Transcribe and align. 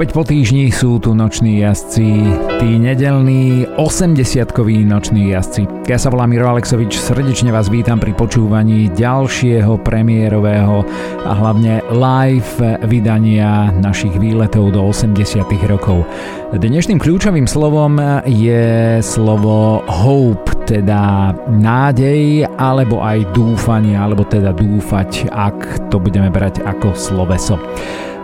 Opäť 0.00 0.16
po 0.16 0.24
týždni 0.24 0.72
sú 0.72 0.96
tu 0.96 1.12
noční 1.12 1.60
jazdci, 1.60 2.08
tí 2.56 2.70
nedelní 2.80 3.68
80-koví 3.76 4.80
noční 4.88 5.36
jazdci. 5.36 5.68
Ja 5.92 6.00
sa 6.00 6.08
volám 6.08 6.32
Miro 6.32 6.48
Alexovič, 6.48 6.96
srdečne 6.96 7.52
vás 7.52 7.68
vítam 7.68 8.00
pri 8.00 8.16
počúvaní 8.16 8.88
ďalšieho 8.96 9.76
premiérového 9.84 10.88
a 11.20 11.36
hlavne 11.36 11.84
live 11.92 12.80
vydania 12.88 13.76
našich 13.76 14.16
výletov 14.16 14.72
do 14.72 14.88
80 14.88 15.44
rokov. 15.68 16.08
Dnešným 16.56 16.96
kľúčovým 16.96 17.44
slovom 17.44 18.00
je 18.24 19.04
slovo 19.04 19.84
hope, 19.84 20.48
teda 20.64 21.36
nádej, 21.52 22.48
alebo 22.56 23.04
aj 23.04 23.36
dúfanie, 23.36 24.00
alebo 24.00 24.24
teda 24.24 24.56
dúfať, 24.56 25.28
ak 25.28 25.92
to 25.92 26.00
budeme 26.00 26.32
brať 26.32 26.64
ako 26.64 26.96
sloveso. 26.96 27.60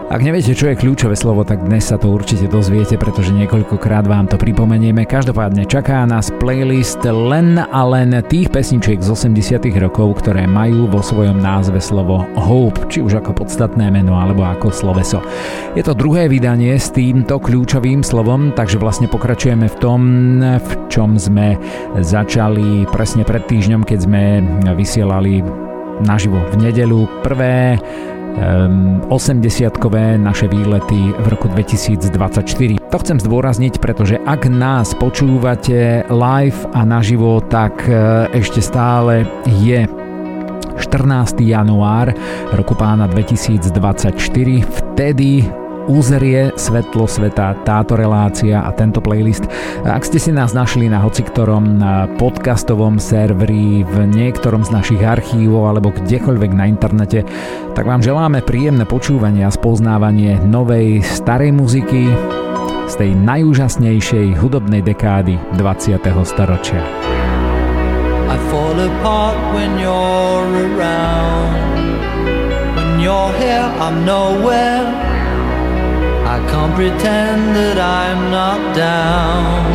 Ak 0.07 0.23
neviete, 0.23 0.55
čo 0.55 0.71
je 0.71 0.79
kľúčové 0.79 1.19
slovo, 1.19 1.43
tak 1.43 1.67
dnes 1.67 1.91
sa 1.91 1.99
to 1.99 2.15
určite 2.15 2.47
dozviete, 2.47 2.95
pretože 2.95 3.35
niekoľkokrát 3.35 4.07
vám 4.07 4.31
to 4.31 4.39
pripomenieme. 4.39 5.03
Každopádne 5.03 5.67
čaká 5.67 6.07
nás 6.07 6.31
playlist 6.39 7.03
len 7.03 7.59
a 7.59 7.83
len 7.83 8.15
tých 8.31 8.47
pesničiek 8.55 9.03
z 9.03 9.11
80 9.11 9.67
rokov, 9.83 10.23
ktoré 10.23 10.47
majú 10.47 10.87
vo 10.87 11.03
svojom 11.03 11.43
názve 11.43 11.83
slovo 11.83 12.23
Hope, 12.39 12.87
či 12.87 13.03
už 13.03 13.19
ako 13.19 13.35
podstatné 13.35 13.91
meno 13.91 14.15
alebo 14.15 14.47
ako 14.47 14.71
sloveso. 14.71 15.19
Je 15.75 15.83
to 15.83 15.91
druhé 15.91 16.31
vydanie 16.31 16.79
s 16.79 16.95
týmto 16.95 17.43
kľúčovým 17.43 18.07
slovom, 18.07 18.55
takže 18.55 18.79
vlastne 18.79 19.11
pokračujeme 19.11 19.67
v 19.67 19.77
tom, 19.83 20.01
v 20.39 20.71
čom 20.87 21.19
sme 21.19 21.59
začali 21.99 22.87
presne 22.95 23.27
pred 23.27 23.43
týždňom, 23.43 23.83
keď 23.83 23.99
sme 24.07 24.23
vysielali 24.71 25.66
naživo 26.05 26.41
v 26.53 26.69
nedelu 26.69 27.09
prvé 27.25 27.81
80-kové 29.09 30.15
ehm, 30.15 30.23
naše 30.23 30.49
výlety 30.49 31.17
v 31.17 31.27
roku 31.33 31.49
2024. 31.49 32.77
To 32.93 32.99
chcem 33.01 33.19
zdôrazniť, 33.21 33.81
pretože 33.81 34.21
ak 34.21 34.53
nás 34.53 34.93
počúvate 34.93 36.05
live 36.13 36.61
a 36.77 36.85
naživo, 36.85 37.41
tak 37.41 37.89
e, 37.89 38.29
ešte 38.37 38.61
stále 38.61 39.25
je 39.65 39.89
14. 40.77 41.41
január 41.41 42.13
roku 42.53 42.77
pána 42.77 43.09
2024. 43.09 44.13
Vtedy 44.69 45.49
uzrie 45.87 46.51
svetlo 46.59 47.07
sveta 47.07 47.55
táto 47.63 47.95
relácia 47.95 48.63
a 48.63 48.71
tento 48.75 48.99
playlist. 48.99 49.47
Ak 49.87 50.03
ste 50.07 50.19
si 50.19 50.35
nás 50.35 50.53
našli 50.53 50.91
na 50.91 51.03
hociktorom 51.03 51.81
podcastovom 52.19 52.99
serveri, 52.99 53.87
v 53.87 53.97
niektorom 54.11 54.67
z 54.67 54.71
našich 54.75 55.03
archívov 55.03 55.71
alebo 55.71 55.95
kdekoľvek 55.95 56.53
na 56.53 56.67
internete, 56.67 57.23
tak 57.73 57.87
vám 57.87 58.03
želáme 58.03 58.43
príjemné 58.43 58.85
počúvanie 58.85 59.47
a 59.47 59.55
spoznávanie 59.55 60.43
novej 60.43 61.01
starej 61.07 61.55
muziky 61.55 62.11
z 62.87 62.95
tej 62.95 63.11
najúžasnejšej 63.19 64.39
hudobnej 64.39 64.83
dekády 64.83 65.39
20. 65.59 65.99
storočia. 66.23 66.83
I 68.27 68.37
fall 68.51 68.75
apart 68.75 69.39
when 69.55 69.79
you're 69.79 70.51
around 70.75 71.55
When 72.75 72.99
you're 72.99 73.33
here 73.39 73.71
I'm 73.79 74.03
nowhere 74.03 75.16
Can't 76.67 76.79
pretend 76.79 77.55
that 77.55 77.79
I'm 77.79 78.29
not 78.29 78.75
down. 78.75 79.71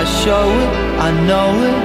I 0.00 0.04
show 0.24 0.48
it, 0.62 0.72
I 1.06 1.10
know 1.28 1.52
it. 1.68 1.80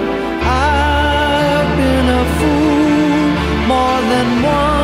I've 0.48 1.72
been 1.76 2.08
a 2.08 2.24
fool 2.38 3.28
more 3.68 4.00
than 4.12 4.28
once, 4.44 4.77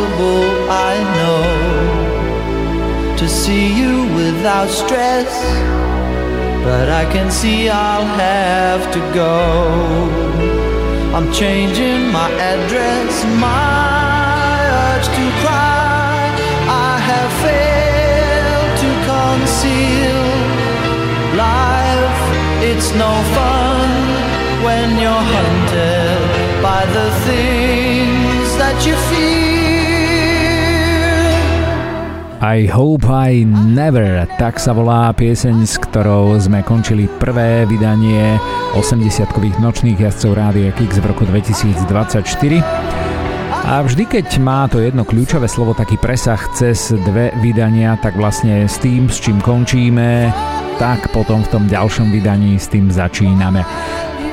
impossible, 0.00 0.70
I 0.70 1.02
know, 1.16 1.42
to 3.16 3.28
see 3.28 3.76
you 3.76 4.06
without 4.14 4.68
stress. 4.68 5.28
But 6.64 6.88
I 6.88 7.04
can 7.12 7.30
see 7.30 7.68
I'll 7.68 8.04
have 8.04 8.92
to 8.92 9.00
go. 9.14 10.08
I'm 11.14 11.32
changing 11.32 12.12
my 12.12 12.30
address, 12.52 13.24
my 13.40 14.60
urge 14.84 15.08
to 15.18 15.24
cry. 15.42 16.18
I 16.68 16.98
have 17.10 17.32
failed 17.46 18.72
to 18.82 18.90
conceal 19.12 20.22
life. 21.36 22.22
It's 22.68 22.90
no 22.94 23.12
fun 23.36 23.90
when 24.66 24.88
you're 25.02 25.26
hunted 25.36 26.20
by 26.62 26.82
the 26.96 27.08
things 27.26 28.48
that 28.60 28.76
you 28.86 28.94
feel. 29.10 29.39
I 32.40 32.64
Hope 32.72 33.04
I 33.04 33.44
Never, 33.44 34.24
tak 34.40 34.56
sa 34.56 34.72
volá 34.72 35.12
pieseň, 35.12 35.60
s 35.60 35.76
ktorou 35.76 36.40
sme 36.40 36.64
končili 36.64 37.04
prvé 37.20 37.68
vydanie 37.68 38.40
80-kových 38.72 39.60
nočných 39.60 40.00
jazdcov 40.00 40.40
Rádia 40.40 40.72
Kix 40.72 40.96
v 40.96 41.12
roku 41.12 41.28
2024. 41.28 41.84
A 43.68 43.84
vždy, 43.84 44.08
keď 44.08 44.40
má 44.40 44.64
to 44.72 44.80
jedno 44.80 45.04
kľúčové 45.04 45.52
slovo 45.52 45.76
taký 45.76 46.00
presah 46.00 46.40
cez 46.56 46.96
dve 47.04 47.28
vydania, 47.44 48.00
tak 48.00 48.16
vlastne 48.16 48.64
s 48.64 48.80
tým, 48.80 49.12
s 49.12 49.20
čím 49.20 49.36
končíme, 49.44 50.32
tak 50.80 51.12
potom 51.12 51.44
v 51.44 51.52
tom 51.52 51.68
ďalšom 51.68 52.08
vydaní 52.08 52.56
s 52.56 52.72
tým 52.72 52.88
začíname. 52.88 53.60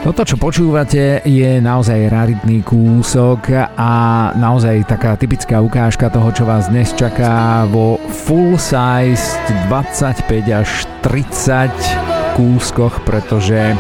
Toto, 0.06 0.22
čo 0.22 0.38
počúvate, 0.38 1.26
je 1.26 1.58
naozaj 1.58 2.14
raritný 2.14 2.62
kúsok 2.62 3.50
a 3.74 3.94
naozaj 4.38 4.86
taká 4.86 5.18
typická 5.18 5.58
ukážka 5.58 6.14
toho, 6.14 6.30
čo 6.30 6.46
vás 6.46 6.70
dnes 6.70 6.94
čaká 6.94 7.66
vo 7.66 7.98
full 8.06 8.62
size 8.62 9.38
25 9.68 10.22
až 10.54 10.86
30 11.02 12.38
kúskoch, 12.38 13.02
pretože 13.10 13.74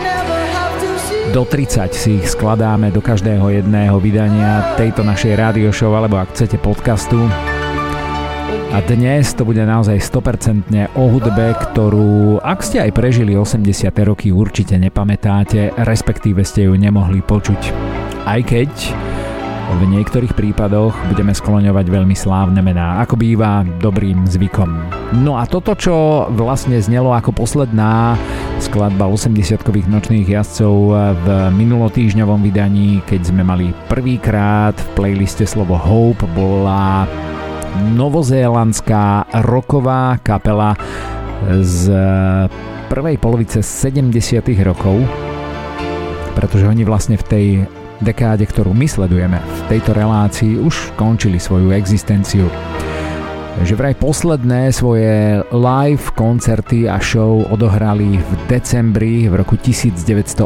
do 1.37 1.45
30 1.45 1.93
si 1.93 2.17
ich 2.17 2.33
skladáme 2.33 2.89
do 2.89 3.03
každého 3.03 3.61
jedného 3.61 4.01
vydania 4.01 4.73
tejto 4.73 5.05
našej 5.05 5.37
radio 5.37 5.69
show 5.69 5.93
alebo 5.93 6.17
ak 6.17 6.33
chcete 6.33 6.57
podcastu 6.57 7.19
a 8.67 8.83
dnes 8.83 9.31
to 9.31 9.47
bude 9.47 9.63
naozaj 9.63 9.95
100% 9.95 10.91
o 10.99 11.03
hudbe, 11.07 11.55
ktorú, 11.55 12.43
ak 12.43 12.59
ste 12.59 12.83
aj 12.83 12.91
prežili 12.91 13.33
80. 13.33 13.63
roky, 14.03 14.35
určite 14.35 14.75
nepamätáte, 14.75 15.71
respektíve 15.87 16.43
ste 16.43 16.67
ju 16.67 16.75
nemohli 16.75 17.23
počuť. 17.23 17.61
Aj 18.27 18.43
keď 18.43 18.71
v 19.67 19.81
niektorých 19.87 20.31
prípadoch 20.31 20.95
budeme 21.11 21.35
skloňovať 21.35 21.85
veľmi 21.91 22.15
slávne 22.15 22.59
mená, 22.63 23.03
ako 23.03 23.19
býva 23.19 23.63
dobrým 23.83 24.23
zvykom. 24.27 24.69
No 25.23 25.39
a 25.39 25.47
toto, 25.47 25.75
čo 25.75 26.27
vlastne 26.31 26.79
znelo 26.79 27.11
ako 27.11 27.35
posledná 27.35 28.15
skladba 28.63 29.07
80-kových 29.11 29.87
nočných 29.91 30.27
jazdcov 30.27 30.75
v 31.23 31.27
minulotýžňovom 31.55 32.43
vydaní, 32.43 33.03
keď 33.07 33.31
sme 33.31 33.43
mali 33.43 33.71
prvýkrát 33.91 34.75
v 34.75 34.87
playliste 34.95 35.43
slovo 35.43 35.75
Hope, 35.75 36.23
bola 36.31 37.07
novozélandská 37.77 39.29
roková 39.45 40.17
kapela 40.23 40.73
z 41.61 41.93
prvej 42.87 43.17
polovice 43.21 43.61
70. 43.61 44.41
rokov, 44.63 44.99
pretože 46.33 46.65
oni 46.65 46.81
vlastne 46.87 47.19
v 47.19 47.25
tej 47.25 47.45
dekáde, 48.01 48.45
ktorú 48.45 48.73
my 48.73 48.85
sledujeme 48.85 49.37
v 49.41 49.61
tejto 49.69 49.93
relácii, 49.93 50.61
už 50.61 50.97
končili 50.97 51.41
svoju 51.41 51.73
existenciu 51.73 52.49
že 53.65 53.73
vraj 53.73 53.97
posledné 53.97 54.69
svoje 54.69 55.41
live 55.49 56.05
koncerty 56.13 56.85
a 56.85 57.01
show 57.01 57.41
odohrali 57.49 58.21
v 58.21 58.31
decembri 58.45 59.25
v 59.25 59.33
roku 59.33 59.57
1984 59.57 60.45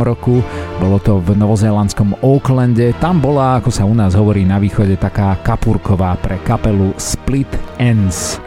roku. 0.00 0.40
Bolo 0.80 0.96
to 1.02 1.20
v 1.20 1.36
novozélandskom 1.36 2.16
Oaklande. 2.24 2.96
Tam 2.96 3.20
bola, 3.20 3.60
ako 3.60 3.68
sa 3.68 3.84
u 3.84 3.92
nás 3.92 4.16
hovorí 4.16 4.48
na 4.48 4.56
východe, 4.56 4.96
taká 4.96 5.36
kapurková 5.44 6.16
pre 6.16 6.40
kapelu 6.40 6.96
Split 6.96 7.50
Ends. 7.76 8.40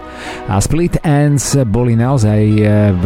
A 0.49 0.57
Split 0.57 0.97
Ends 1.05 1.57
boli 1.69 1.93
naozaj 1.93 2.41
eh, 2.61 2.89
v 2.97 3.05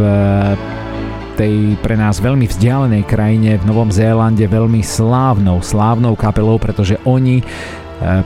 tej 1.36 1.76
pre 1.84 2.00
nás 2.00 2.16
veľmi 2.16 2.48
vzdialenej 2.48 3.04
krajine 3.04 3.60
v 3.60 3.68
Novom 3.68 3.92
Zélande 3.92 4.48
veľmi 4.48 4.80
slávnou, 4.80 5.60
slávnou 5.60 6.16
kapelou, 6.16 6.56
pretože 6.56 6.96
oni 7.04 7.44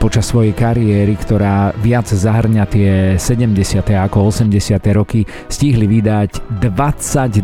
počas 0.03 0.27
svojej 0.27 0.51
kariéry, 0.51 1.15
ktorá 1.15 1.71
viac 1.79 2.03
zahrňa 2.03 2.63
tie 2.67 2.91
70. 3.15 3.79
ako 3.95 4.27
80. 4.27 4.51
roky, 4.91 5.23
stihli 5.47 5.87
vydať 5.87 6.59
22 6.59 7.39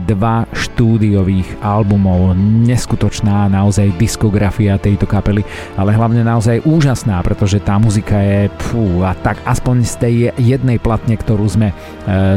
štúdiových 0.51 1.47
albumov. 1.63 2.35
Neskutočná 2.67 3.47
naozaj 3.47 3.95
diskografia 3.95 4.75
tejto 4.75 5.07
kapely, 5.07 5.47
ale 5.79 5.95
hlavne 5.95 6.27
naozaj 6.27 6.67
úžasná, 6.67 7.23
pretože 7.23 7.63
tá 7.63 7.79
muzika 7.79 8.19
je 8.19 8.51
pfú, 8.59 9.07
a 9.07 9.15
tak 9.15 9.39
aspoň 9.47 9.75
z 9.87 9.93
tej 9.95 10.15
jednej 10.35 10.83
platne, 10.83 11.15
ktorú 11.15 11.47
sme 11.47 11.71
e, 11.71 11.75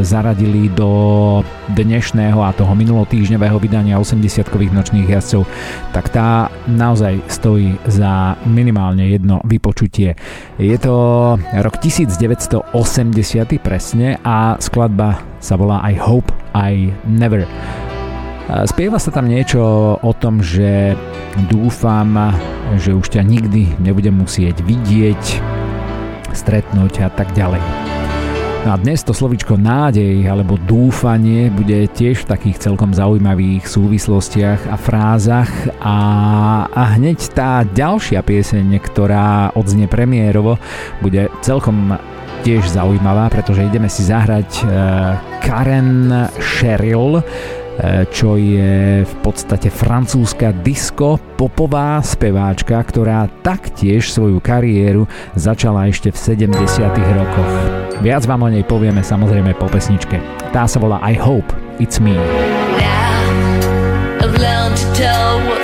zaradili 0.07 0.71
do 0.71 1.43
dnešného 1.75 2.39
a 2.39 2.55
toho 2.55 2.73
minulotýždňového 2.79 3.59
vydania 3.59 3.99
80-kových 3.99 4.71
nočných 4.71 5.11
jazdcov, 5.11 5.43
tak 5.91 6.15
tá 6.15 6.47
naozaj 6.71 7.19
stojí 7.27 7.75
za 7.91 8.39
minimálne 8.47 9.11
jedno 9.11 9.43
vypočutie 9.43 9.80
vypočutie. 9.81 10.13
Je 10.61 10.77
to 10.77 10.95
rok 11.41 11.81
1980 11.81 12.69
presne 13.65 14.21
a 14.21 14.61
skladba 14.61 15.25
sa 15.41 15.57
volá 15.57 15.81
I 15.89 15.97
Hope 15.97 16.29
I 16.53 16.93
Never. 17.09 17.49
Spieva 18.69 18.99
sa 19.01 19.15
tam 19.15 19.31
niečo 19.31 19.97
o 19.97 20.13
tom, 20.13 20.45
že 20.45 20.99
dúfam, 21.49 22.35
že 22.77 22.93
už 22.93 23.09
ťa 23.09 23.23
nikdy 23.25 23.81
nebudem 23.81 24.21
musieť 24.21 24.61
vidieť, 24.67 25.41
stretnúť 26.35 27.07
a 27.07 27.09
tak 27.15 27.33
ďalej. 27.33 27.63
No 28.61 28.77
a 28.77 28.77
dnes 28.77 29.01
to 29.01 29.17
slovičko 29.17 29.57
nádej 29.57 30.21
alebo 30.29 30.61
dúfanie 30.61 31.49
bude 31.49 31.89
tiež 31.97 32.29
v 32.29 32.29
takých 32.29 32.61
celkom 32.61 32.93
zaujímavých 32.93 33.65
súvislostiach 33.65 34.69
a 34.69 34.77
frázach. 34.77 35.49
A, 35.81 35.97
a 36.69 36.83
hneď 37.01 37.33
tá 37.33 37.65
ďalšia 37.65 38.21
pieseň, 38.21 38.77
ktorá 38.85 39.57
odznie 39.57 39.89
premiérovo, 39.89 40.61
bude 41.01 41.33
celkom 41.41 41.97
tiež 42.45 42.69
zaujímavá, 42.69 43.33
pretože 43.33 43.65
ideme 43.65 43.89
si 43.89 44.05
zahrať 44.05 44.51
uh, 44.61 45.17
Karen 45.41 46.29
Cheryl, 46.37 47.21
E, 47.21 47.60
čo 48.13 48.37
je 48.37 49.03
v 49.07 49.15
podstate 49.25 49.73
francúzska 49.73 50.53
disco 50.53 51.17
popová 51.37 52.01
speváčka, 52.05 52.77
ktorá 52.77 53.27
taktiež 53.41 54.13
svoju 54.13 54.39
kariéru 54.43 55.09
začala 55.33 55.89
ešte 55.89 56.13
v 56.13 56.19
70. 56.47 56.61
rokoch. 57.17 57.53
Viac 58.01 58.25
vám 58.25 58.45
o 58.45 58.49
nej 58.49 58.65
povieme 58.65 59.05
samozrejme 59.05 59.57
po 59.57 59.69
pesničke. 59.69 60.21
Tá 60.53 60.65
sa 60.69 60.81
volá 60.81 61.01
I 61.05 61.17
Hope 61.17 61.53
It's 61.81 62.01
Me. 62.01 62.17
Now, 65.01 65.60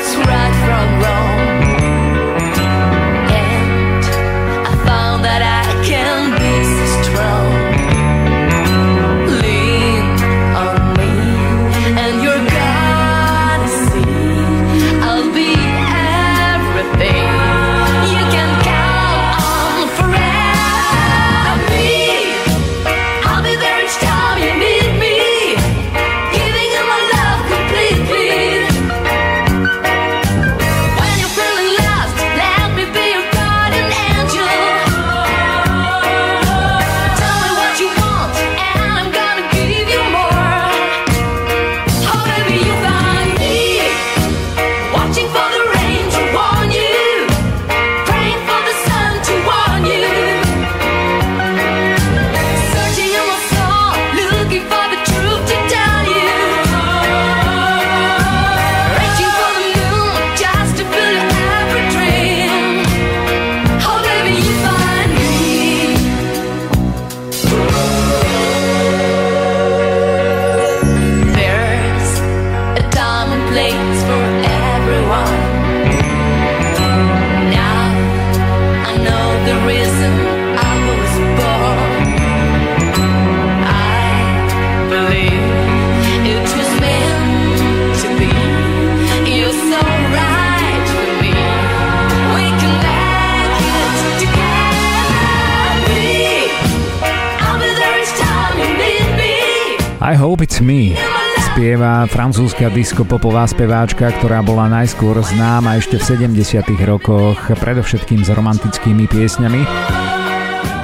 francúzska 102.67 103.07
diskopopová 103.07 103.47
speváčka, 103.47 104.11
ktorá 104.19 104.43
bola 104.43 104.67
najskôr 104.67 105.15
známa 105.23 105.79
ešte 105.79 106.03
v 106.03 106.35
70 106.35 106.67
rokoch, 106.83 107.39
predovšetkým 107.63 108.27
s 108.27 108.31
romantickými 108.35 109.07
piesňami. 109.07 109.63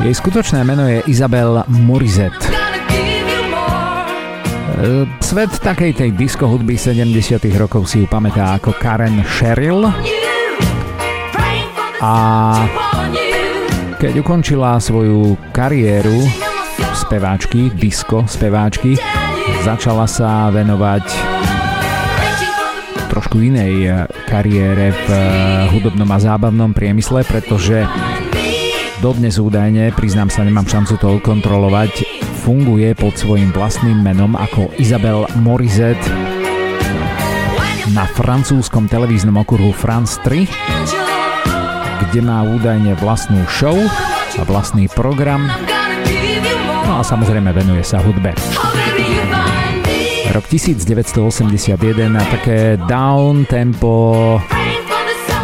Jej 0.06 0.14
skutočné 0.14 0.62
meno 0.62 0.86
je 0.86 1.02
Isabel 1.10 1.66
Morizet. 1.66 2.34
Svet 5.18 5.52
takej 5.58 5.98
tej 5.98 6.10
disco 6.14 6.46
hudby 6.46 6.78
70 6.78 7.42
rokov 7.58 7.90
si 7.90 8.02
ju 8.02 8.06
pamätá 8.06 8.54
ako 8.62 8.78
Karen 8.78 9.18
Cheryl 9.26 9.82
a 11.98 12.14
keď 13.98 14.22
ukončila 14.22 14.78
svoju 14.78 15.34
kariéru 15.50 16.30
speváčky, 16.94 17.74
disco 17.74 18.22
speváčky, 18.26 18.94
Začala 19.62 20.06
sa 20.10 20.50
venovať 20.50 21.31
trošku 23.32 23.48
inej 23.48 23.88
eh, 23.88 24.04
kariére 24.28 24.92
v 24.92 25.08
eh, 25.08 25.24
hudobnom 25.72 26.04
a 26.12 26.20
zábavnom 26.20 26.76
priemysle, 26.76 27.24
pretože 27.24 27.88
dodnes 29.00 29.40
údajne, 29.40 29.88
priznám 29.96 30.28
sa, 30.28 30.44
nemám 30.44 30.68
šancu 30.68 31.00
to 31.00 31.16
kontrolovať, 31.24 32.04
funguje 32.44 32.92
pod 32.92 33.16
svojim 33.16 33.48
vlastným 33.56 34.04
menom 34.04 34.36
ako 34.36 34.76
Isabel 34.76 35.24
Morizet 35.40 35.96
na 37.96 38.04
francúzskom 38.04 38.84
televíznom 38.92 39.40
okruhu 39.40 39.72
France 39.72 40.20
3, 40.28 40.44
kde 42.04 42.20
má 42.20 42.44
údajne 42.44 43.00
vlastnú 43.00 43.40
show 43.48 43.80
a 44.36 44.42
vlastný 44.44 44.92
program, 44.92 45.48
no 46.84 47.00
a 47.00 47.02
samozrejme 47.02 47.48
venuje 47.56 47.80
sa 47.80 47.96
hudbe 47.96 48.36
rok 50.30 50.44
1981 50.46 52.16
a 52.16 52.24
také 52.24 52.76
down 52.88 53.44
tempo 53.44 54.38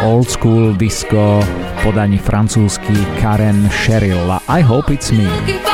old 0.03 0.29
school 0.29 0.73
disco 0.77 1.43
podaní 1.83 2.17
francúzsky 2.17 2.95
Karen 3.21 3.69
Cheryl 3.69 4.39
I 4.47 4.61
Hope 4.61 4.93
It's 4.93 5.11
Me. 5.11 5.68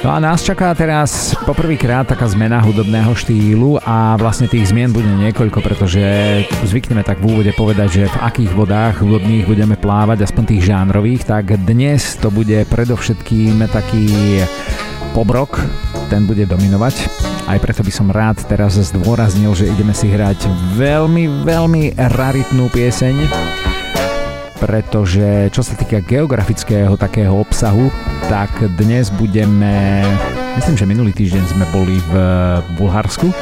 No 0.00 0.16
a 0.16 0.16
nás 0.16 0.40
čaká 0.40 0.72
teraz 0.72 1.36
poprvýkrát 1.44 2.08
taká 2.08 2.24
zmena 2.24 2.56
hudobného 2.64 3.12
štýlu 3.12 3.76
a 3.84 4.16
vlastne 4.16 4.48
tých 4.48 4.72
zmien 4.72 4.96
bude 4.96 5.04
niekoľko, 5.04 5.60
pretože 5.60 6.00
zvykneme 6.64 7.04
tak 7.04 7.20
v 7.20 7.28
úvode 7.28 7.52
povedať, 7.52 7.88
že 8.00 8.02
v 8.08 8.20
akých 8.24 8.52
vodách 8.56 9.04
hudobných 9.04 9.44
budeme 9.44 9.76
plávať, 9.76 10.24
aspoň 10.24 10.44
tých 10.56 10.72
žánrových, 10.72 11.28
tak 11.28 11.52
dnes 11.68 12.16
to 12.16 12.32
bude 12.32 12.64
predovšetkým 12.72 13.60
taký 13.68 14.40
pobrok, 15.12 15.60
ten 16.08 16.24
bude 16.24 16.48
dominovať. 16.48 17.04
Aj 17.44 17.60
preto 17.60 17.84
by 17.84 17.92
som 17.92 18.08
rád 18.08 18.40
teraz 18.48 18.80
zdôraznil, 18.80 19.52
že 19.52 19.68
ideme 19.68 19.92
si 19.92 20.08
hrať 20.08 20.48
veľmi, 20.80 21.44
veľmi 21.44 22.00
raritnú 22.00 22.72
pieseň, 22.72 23.59
pretože 24.70 25.50
čo 25.50 25.66
sa 25.66 25.74
týka 25.74 25.98
geografického 25.98 26.94
takého 26.94 27.34
obsahu, 27.34 27.90
tak 28.30 28.54
dnes 28.78 29.10
budeme, 29.10 30.06
myslím, 30.62 30.78
že 30.78 30.86
minulý 30.86 31.10
týždeň 31.10 31.42
sme 31.50 31.66
boli 31.74 31.98
v 32.06 32.14
Bulharsku, 32.78 33.34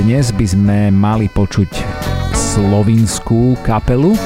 dnes 0.00 0.32
by 0.32 0.46
sme 0.48 0.78
mali 0.88 1.28
počuť 1.28 1.68
slovinskú 2.32 3.60
kapelu 3.60 4.16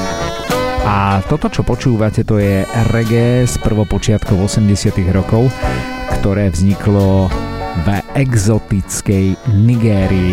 a 0.87 1.19
toto, 1.27 1.51
čo 1.51 1.67
počúvate, 1.67 2.23
to 2.23 2.39
je 2.39 2.63
reggae 2.87 3.43
z 3.43 3.59
prvopočiatkov 3.59 4.47
80 4.47 4.95
rokov, 5.11 5.51
ktoré 6.23 6.47
vzniklo 6.47 7.27
v 7.83 7.87
exotickej 8.15 9.35
Nigérii. 9.59 10.31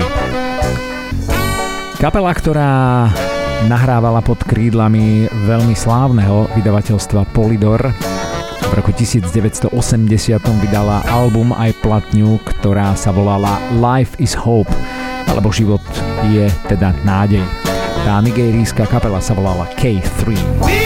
Kapela, 1.98 2.30
ktorá 2.30 3.10
nahrávala 3.70 4.22
pod 4.24 4.42
krídlami 4.42 5.30
veľmi 5.46 5.74
slávneho 5.76 6.50
vydavateľstva 6.58 7.30
Polydor, 7.36 7.94
v 8.72 8.80
roku 8.80 8.88
1980 8.88 9.68
vydala 10.64 11.04
album 11.12 11.52
aj 11.52 11.76
platňu, 11.84 12.40
ktorá 12.40 12.96
sa 12.96 13.12
volala 13.12 13.60
Life 13.76 14.16
is 14.16 14.32
Hope, 14.32 14.72
alebo 15.28 15.52
život 15.52 15.84
je 16.32 16.48
teda 16.72 16.96
nádej. 17.04 17.44
Tá 18.08 18.24
nigerijská 18.24 18.88
kapela 18.88 19.20
sa 19.20 19.36
volala 19.36 19.68
K3. 19.76 20.81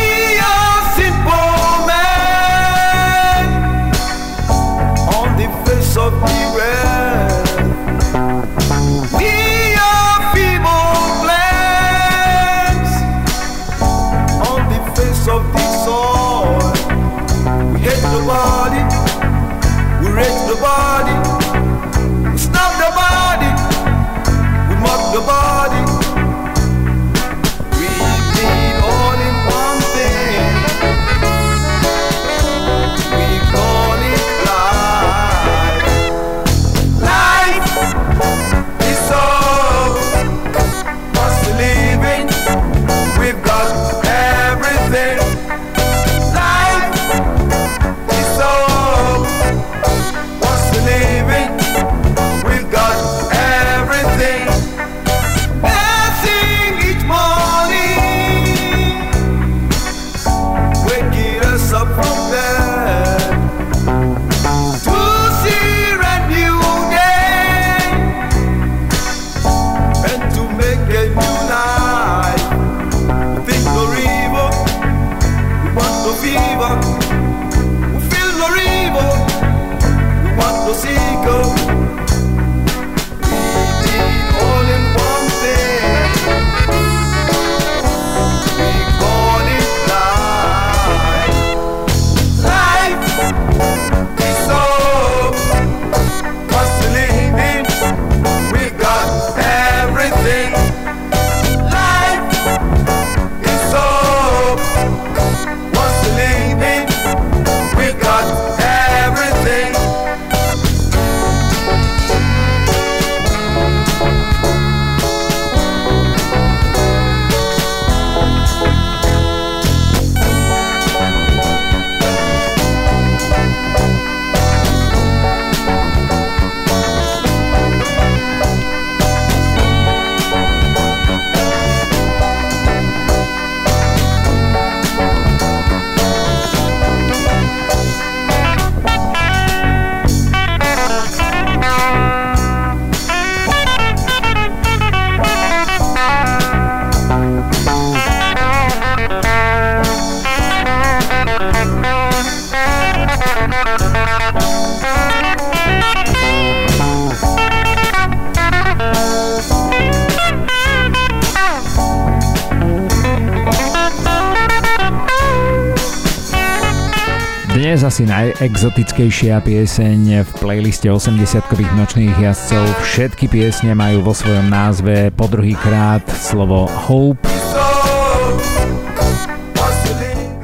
Asi 167.97 168.13
najexotickejšia 168.13 169.41
pieseň 169.41 170.21
v 170.21 170.31
playliste 170.37 170.85
80-kových 170.85 171.73
nočných 171.81 172.29
jazdcov. 172.29 172.85
Všetky 172.85 173.25
piesne 173.25 173.73
majú 173.73 174.05
vo 174.05 174.13
svojom 174.13 174.53
názve 174.53 175.09
po 175.17 175.25
druhý 175.33 175.57
krát 175.57 176.05
slovo 176.13 176.69
Hope. 176.69 177.25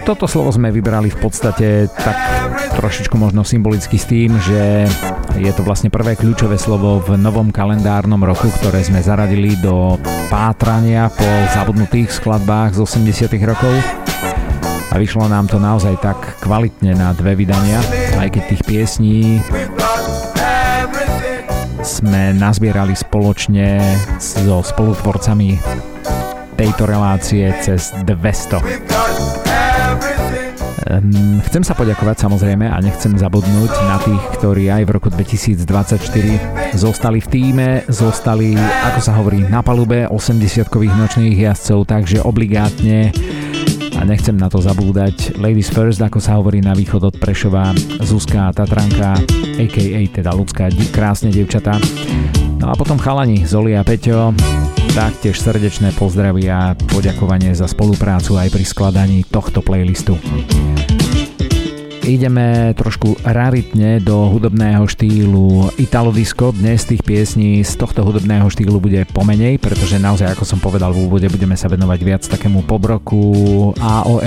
Toto 0.09 0.25
slovo 0.25 0.49
sme 0.49 0.73
vybrali 0.73 1.13
v 1.13 1.19
podstate 1.21 1.93
tak 1.93 2.17
trošičku 2.73 3.21
možno 3.21 3.45
symbolicky 3.45 4.01
s 4.01 4.09
tým, 4.09 4.33
že 4.41 4.89
je 5.37 5.53
to 5.53 5.61
vlastne 5.61 5.93
prvé 5.93 6.17
kľúčové 6.17 6.57
slovo 6.57 7.05
v 7.05 7.21
novom 7.21 7.53
kalendárnom 7.53 8.25
roku, 8.25 8.49
ktoré 8.49 8.81
sme 8.81 9.05
zaradili 9.05 9.61
do 9.61 10.01
pátrania 10.33 11.13
po 11.13 11.29
zabudnutých 11.53 12.17
skladbách 12.17 12.81
z 12.81 12.89
80 12.89 13.29
rokov 13.45 13.77
a 14.93 15.01
vyšlo 15.01 15.25
nám 15.25 15.49
to 15.49 15.57
naozaj 15.57 15.97
tak 16.05 16.21
kvalitne 16.45 16.93
na 16.93 17.17
dve 17.17 17.33
vydania, 17.33 17.81
aj 18.21 18.29
keď 18.29 18.43
tých 18.53 18.63
piesní 18.69 19.41
sme 21.81 22.37
nazbierali 22.37 22.93
spoločne 22.93 23.81
so 24.21 24.61
spolutvorcami 24.61 25.57
tejto 26.61 26.85
relácie 26.85 27.49
cez 27.65 27.97
200. 28.05 28.61
Ehm, 30.93 31.41
chcem 31.49 31.65
sa 31.65 31.73
poďakovať 31.73 32.29
samozrejme 32.29 32.69
a 32.69 32.77
nechcem 32.85 33.17
zabudnúť 33.17 33.73
na 33.89 33.97
tých, 33.97 34.23
ktorí 34.37 34.69
aj 34.69 34.83
v 34.85 34.91
roku 34.93 35.09
2024 35.09 36.77
zostali 36.77 37.25
v 37.25 37.29
týme, 37.33 37.69
zostali, 37.89 38.53
ako 38.61 39.01
sa 39.01 39.17
hovorí, 39.17 39.41
na 39.49 39.65
palube 39.65 40.05
80-kových 40.05 40.93
nočných 40.93 41.49
jazdcov, 41.49 41.89
takže 41.89 42.21
obligátne 42.21 43.09
a 44.03 44.05
nechcem 44.05 44.35
na 44.35 44.51
to 44.51 44.59
zabúdať. 44.59 45.39
Ladies 45.39 45.71
first, 45.71 46.03
ako 46.03 46.19
sa 46.19 46.35
hovorí 46.35 46.59
na 46.59 46.75
východ 46.75 47.07
od 47.07 47.15
Prešova, 47.23 47.71
Zuzka 48.03 48.51
Tatranka, 48.51 49.15
a.k.a. 49.63 50.01
teda 50.11 50.35
ľudská 50.35 50.75
krásne 50.91 51.31
devčatá. 51.31 51.79
No 52.59 52.67
a 52.67 52.75
potom 52.75 52.99
chalani 52.99 53.47
Zoli 53.47 53.79
a 53.79 53.87
Peťo, 53.87 54.35
taktiež 54.91 55.39
srdečné 55.39 55.95
pozdravy 55.95 56.51
a 56.51 56.75
poďakovanie 56.75 57.55
za 57.55 57.71
spoluprácu 57.71 58.43
aj 58.43 58.51
pri 58.51 58.65
skladaní 58.67 59.23
tohto 59.23 59.63
playlistu 59.63 60.19
ideme 62.03 62.75
trošku 62.75 63.15
raritne 63.23 64.03
do 64.03 64.27
hudobného 64.27 64.83
štýlu 64.91 65.71
Italo 65.79 66.11
Disco. 66.11 66.51
Dnes 66.51 66.83
tých 66.83 67.03
piesní 67.07 67.63
z 67.63 67.79
tohto 67.79 68.03
hudobného 68.03 68.51
štýlu 68.51 68.83
bude 68.83 69.07
pomenej, 69.15 69.63
pretože 69.63 70.03
naozaj, 70.03 70.35
ako 70.35 70.45
som 70.47 70.59
povedal 70.59 70.91
v 70.91 71.07
úvode, 71.07 71.27
budeme 71.31 71.55
sa 71.55 71.71
venovať 71.71 72.01
viac 72.03 72.23
takému 72.27 72.67
pobroku, 72.67 73.71
aor 73.79 74.25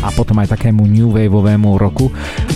a 0.00 0.08
potom 0.14 0.40
aj 0.40 0.56
takému 0.56 0.84
new 0.88 1.12
waveovému 1.12 1.76
roku. 1.76 2.08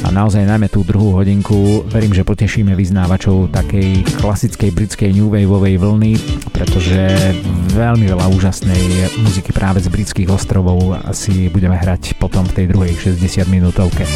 A 0.04 0.08
naozaj 0.08 0.48
najmä 0.48 0.72
tú 0.72 0.84
druhú 0.84 1.20
hodinku 1.20 1.84
verím, 1.92 2.16
že 2.16 2.24
potešíme 2.24 2.72
vyznávačov 2.72 3.52
takej 3.52 4.06
klasickej 4.20 4.70
britskej 4.72 5.10
new 5.12 5.28
waveovej 5.28 5.76
vlny, 5.76 6.12
pretože 6.52 7.34
veľmi 7.76 8.08
veľa 8.08 8.26
úžasnej 8.32 9.12
muziky 9.20 9.52
práve 9.52 9.84
z 9.84 9.92
britských 9.92 10.32
ostrovov 10.32 10.96
asi 11.04 11.52
budeme 11.52 11.76
hrať 11.76 12.16
potom 12.16 12.46
v 12.48 12.64
tej 12.64 12.66
druhej 12.72 12.92
60 12.96 13.44
minútovke. 13.50 14.06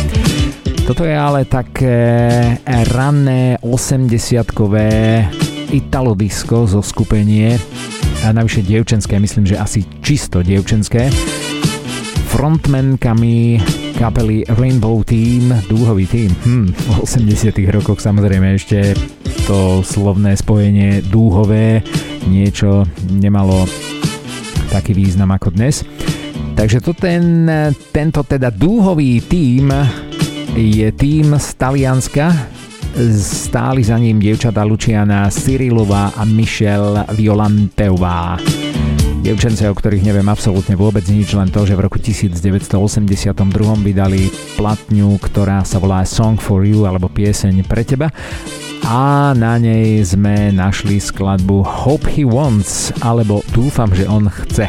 Toto 0.82 1.06
je 1.06 1.14
ale 1.14 1.46
také 1.46 1.96
ranné 2.90 3.56
80-kové 3.62 5.24
Italo 5.72 6.12
disco 6.12 6.68
zo 6.68 6.84
skupenie 6.84 7.56
a 8.22 8.34
navyše 8.34 8.60
dievčenské, 8.60 9.16
myslím, 9.16 9.46
že 9.48 9.56
asi 9.56 9.88
čisto 10.04 10.44
dievčenské. 10.44 11.08
Frontmankami 12.28 13.62
kapely 13.96 14.44
Rainbow 14.58 15.00
Team, 15.06 15.54
dúhový 15.70 16.04
tým, 16.10 16.30
hm, 16.44 16.66
v 16.74 16.86
80 17.06 17.72
rokoch 17.72 18.02
samozrejme 18.02 18.58
ešte 18.58 18.98
to 19.46 19.86
slovné 19.86 20.34
spojenie 20.34 21.06
dúhové 21.06 21.82
niečo 22.26 22.86
nemalo 23.10 23.64
taký 24.70 24.92
význam 24.92 25.34
ako 25.34 25.54
dnes. 25.54 25.86
Takže 26.52 26.78
to 26.84 26.92
ten, 26.94 27.48
tento 27.90 28.22
teda 28.22 28.52
dúhový 28.52 29.24
tím 29.24 29.72
je 30.56 30.88
tým 30.92 31.36
z 31.38 31.48
Talianska. 31.56 32.32
Stáli 33.22 33.80
za 33.80 33.96
ním 33.96 34.20
dievčatá 34.20 34.64
Luciana 34.64 35.32
Cyrilová 35.32 36.12
a 36.12 36.28
Michelle 36.28 37.08
Violanteová. 37.16 38.36
Dievčence, 39.22 39.64
o 39.64 39.72
ktorých 39.72 40.02
neviem 40.02 40.28
absolútne 40.28 40.76
vôbec 40.76 41.06
nič, 41.08 41.32
len 41.32 41.48
to, 41.48 41.64
že 41.64 41.78
v 41.78 41.84
roku 41.88 41.96
1982 42.02 42.68
vydali 43.80 44.28
platňu, 44.58 45.16
ktorá 45.22 45.64
sa 45.64 45.80
volá 45.80 46.04
Song 46.04 46.36
for 46.36 46.66
You 46.66 46.84
alebo 46.84 47.08
Pieseň 47.08 47.64
pre 47.64 47.86
teba 47.86 48.10
a 48.82 49.30
na 49.38 49.62
nej 49.62 50.02
sme 50.02 50.50
našli 50.50 50.98
skladbu 50.98 51.62
Hope 51.62 52.10
He 52.10 52.26
Wants 52.26 52.90
alebo 52.98 53.46
Dúfam, 53.54 53.94
že 53.94 54.10
on 54.10 54.26
chce. 54.26 54.66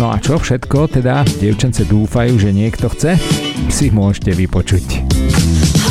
No 0.00 0.10
a 0.10 0.18
čo 0.18 0.40
všetko 0.40 0.90
teda 1.00 1.22
dievčence 1.38 1.84
dúfajú, 1.86 2.40
že 2.40 2.50
niekto 2.50 2.90
chce, 2.90 3.14
si 3.70 3.92
môžete 3.92 4.32
vypočuť. 4.34 5.83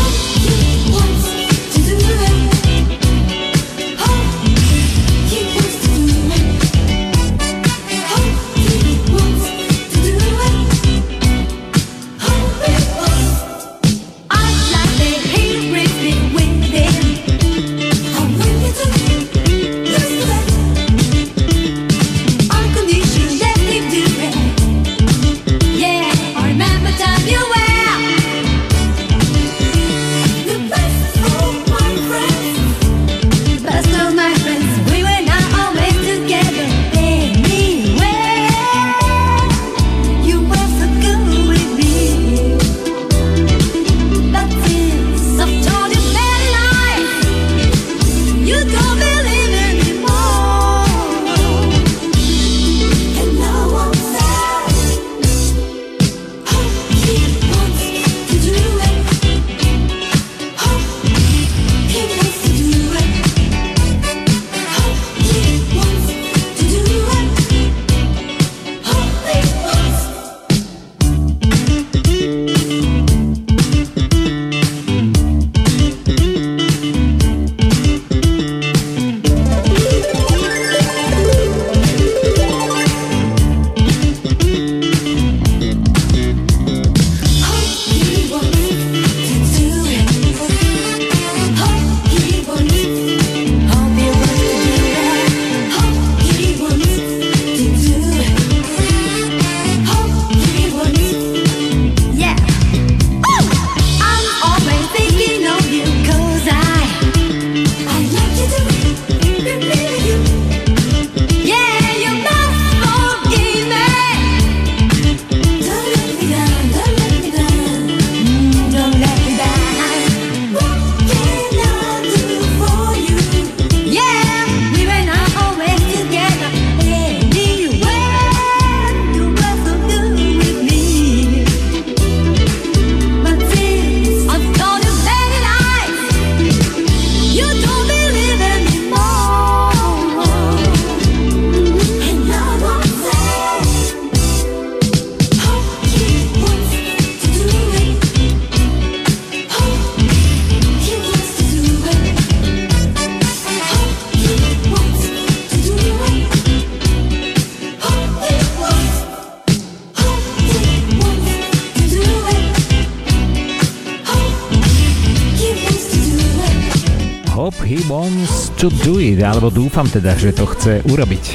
Alebo 169.24 169.48
dúfam 169.48 169.88
teda, 169.88 170.14
že 170.20 170.36
to 170.36 170.44
chce 170.44 170.84
urobiť. 170.84 171.26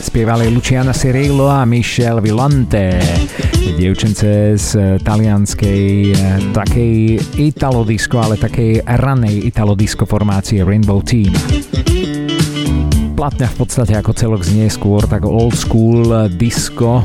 Spievali 0.00 0.48
Luciana 0.48 0.96
Cirillo 0.96 1.52
a 1.52 1.68
Michelle 1.68 2.24
Villante, 2.24 2.98
dievčence 3.76 4.56
z 4.56 4.98
talianskej 5.04 6.16
takej 6.56 6.94
italodisco, 7.36 8.18
ale 8.18 8.40
takej 8.40 8.82
ranej 8.88 9.46
italodisco 9.46 10.08
formácie 10.08 10.64
Rainbow 10.64 11.04
Team. 11.04 11.30
Platňa 13.14 13.48
v 13.52 13.56
podstate 13.60 13.92
ako 13.92 14.16
celok 14.16 14.42
znie 14.42 14.72
skôr 14.72 15.04
tak 15.04 15.28
old 15.28 15.52
school 15.52 16.32
disco, 16.32 17.04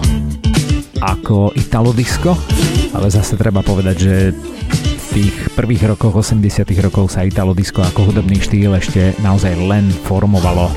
ako 1.04 1.52
Italodisko, 1.54 2.32
ale 2.96 3.12
zase 3.12 3.36
treba 3.36 3.60
povedať, 3.60 3.96
že 4.00 4.16
tých 5.16 5.56
prvých 5.56 5.96
rokoch 5.96 6.20
80 6.20 6.68
rokov 6.84 7.16
sa 7.16 7.24
Italodisko 7.24 7.80
ako 7.80 8.12
hudobný 8.12 8.36
štýl 8.36 8.76
ešte 8.76 9.16
naozaj 9.24 9.56
len 9.56 9.88
formovalo. 9.88 10.68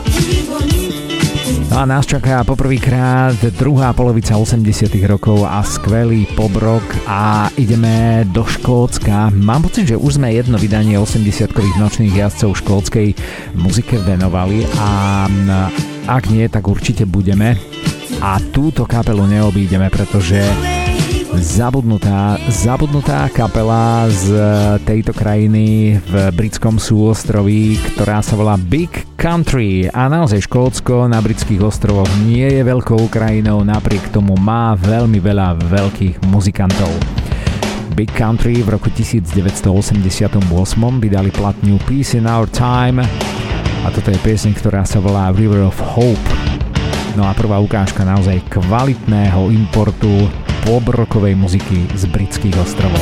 No 1.67 1.83
a 1.83 1.85
nás 1.85 2.07
čaká 2.07 2.47
poprvýkrát 2.47 3.35
druhá 3.59 3.91
polovica 3.91 4.39
80 4.39 4.95
rokov 5.11 5.43
a 5.43 5.59
skvelý 5.67 6.31
pobrok 6.39 6.87
a 7.11 7.51
ideme 7.59 8.23
do 8.31 8.47
Škótska. 8.47 9.35
Mám 9.35 9.67
pocit, 9.67 9.91
že 9.91 9.99
už 9.99 10.23
sme 10.23 10.31
jedno 10.31 10.55
vydanie 10.55 11.03
80-kových 11.03 11.77
nočných 11.83 12.15
jazdcov 12.15 12.63
škótskej 12.63 13.19
muzike 13.59 13.99
venovali 14.07 14.63
a 14.79 15.27
ak 16.07 16.31
nie, 16.31 16.47
tak 16.47 16.71
určite 16.71 17.11
budeme. 17.11 17.59
A 18.23 18.39
túto 18.55 18.87
kapelu 18.87 19.27
neobídeme, 19.27 19.91
pretože 19.91 20.47
zabudnutá, 21.39 22.37
zabudnutá 22.51 23.31
kapela 23.31 24.11
z 24.11 24.35
tejto 24.83 25.15
krajiny 25.15 25.99
v 26.03 26.15
britskom 26.35 26.83
súostroví, 26.83 27.79
ktorá 27.95 28.19
sa 28.23 28.35
volá 28.35 28.59
Big 28.59 29.07
Country 29.15 29.87
a 29.87 30.11
naozaj 30.11 30.47
Škótsko 30.51 31.07
na 31.07 31.23
britských 31.23 31.63
ostrovoch 31.63 32.11
nie 32.27 32.47
je 32.47 32.63
veľkou 32.67 33.07
krajinou, 33.07 33.63
napriek 33.63 34.11
tomu 34.11 34.35
má 34.39 34.75
veľmi 34.75 35.23
veľa 35.23 35.59
veľkých 35.63 36.27
muzikantov. 36.31 36.91
Big 37.95 38.11
Country 38.15 38.63
v 38.63 38.75
roku 38.75 38.91
1988 38.91 40.39
vydali 41.03 41.31
platňu 41.35 41.79
Peace 41.87 42.19
in 42.19 42.27
Our 42.27 42.51
Time 42.51 43.03
a 43.83 43.89
toto 43.95 44.11
je 44.11 44.19
pieseň, 44.23 44.55
ktorá 44.59 44.83
sa 44.83 44.99
volá 44.99 45.31
River 45.31 45.67
of 45.67 45.79
Hope. 45.95 46.29
No 47.15 47.27
a 47.27 47.35
prvá 47.35 47.59
ukážka 47.59 48.07
naozaj 48.07 48.39
kvalitného 48.51 49.51
importu 49.51 50.31
pôbrokovej 50.69 51.33
muziky 51.33 51.89
z 51.97 52.05
britských 52.13 52.53
ostrovov. 52.61 53.01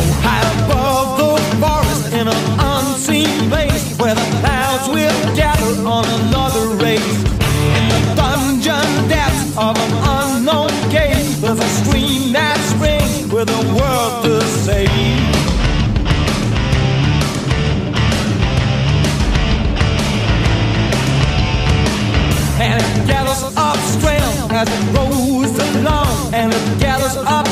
And 22.57 22.81
it 22.81 23.07
gathers 23.07 23.43
up 23.57 23.77
strength 23.77 24.51
as 24.51 24.69
it 24.69 24.97
rolls 24.97 25.59
along. 25.59 26.35
And 26.35 26.53
it 26.53 26.81
gathers 26.81 27.17
up 27.17 27.46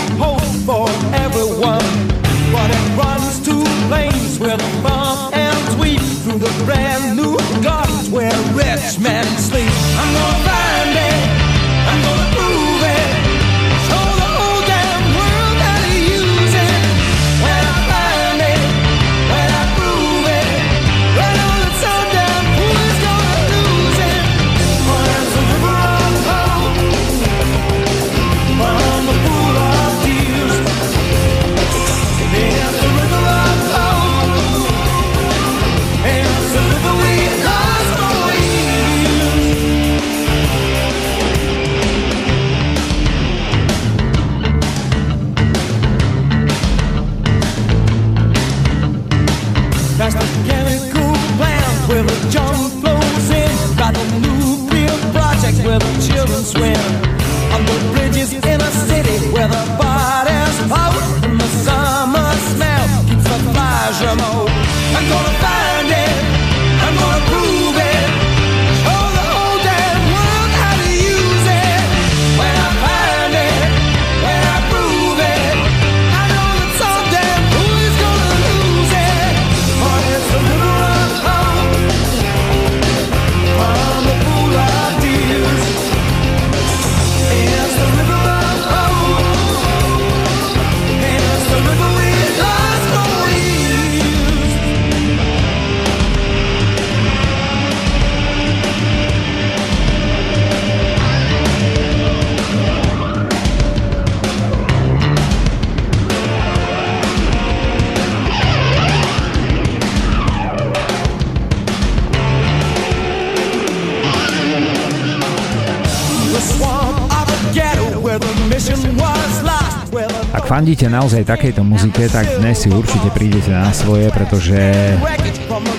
fandíte 120.55 120.87
naozaj 120.87 121.27
takejto 121.27 121.67
muzike, 121.67 122.07
tak 122.07 122.38
dnes 122.38 122.62
si 122.62 122.71
určite 122.71 123.11
prídete 123.11 123.51
na 123.51 123.75
svoje, 123.75 124.07
pretože 124.14 124.55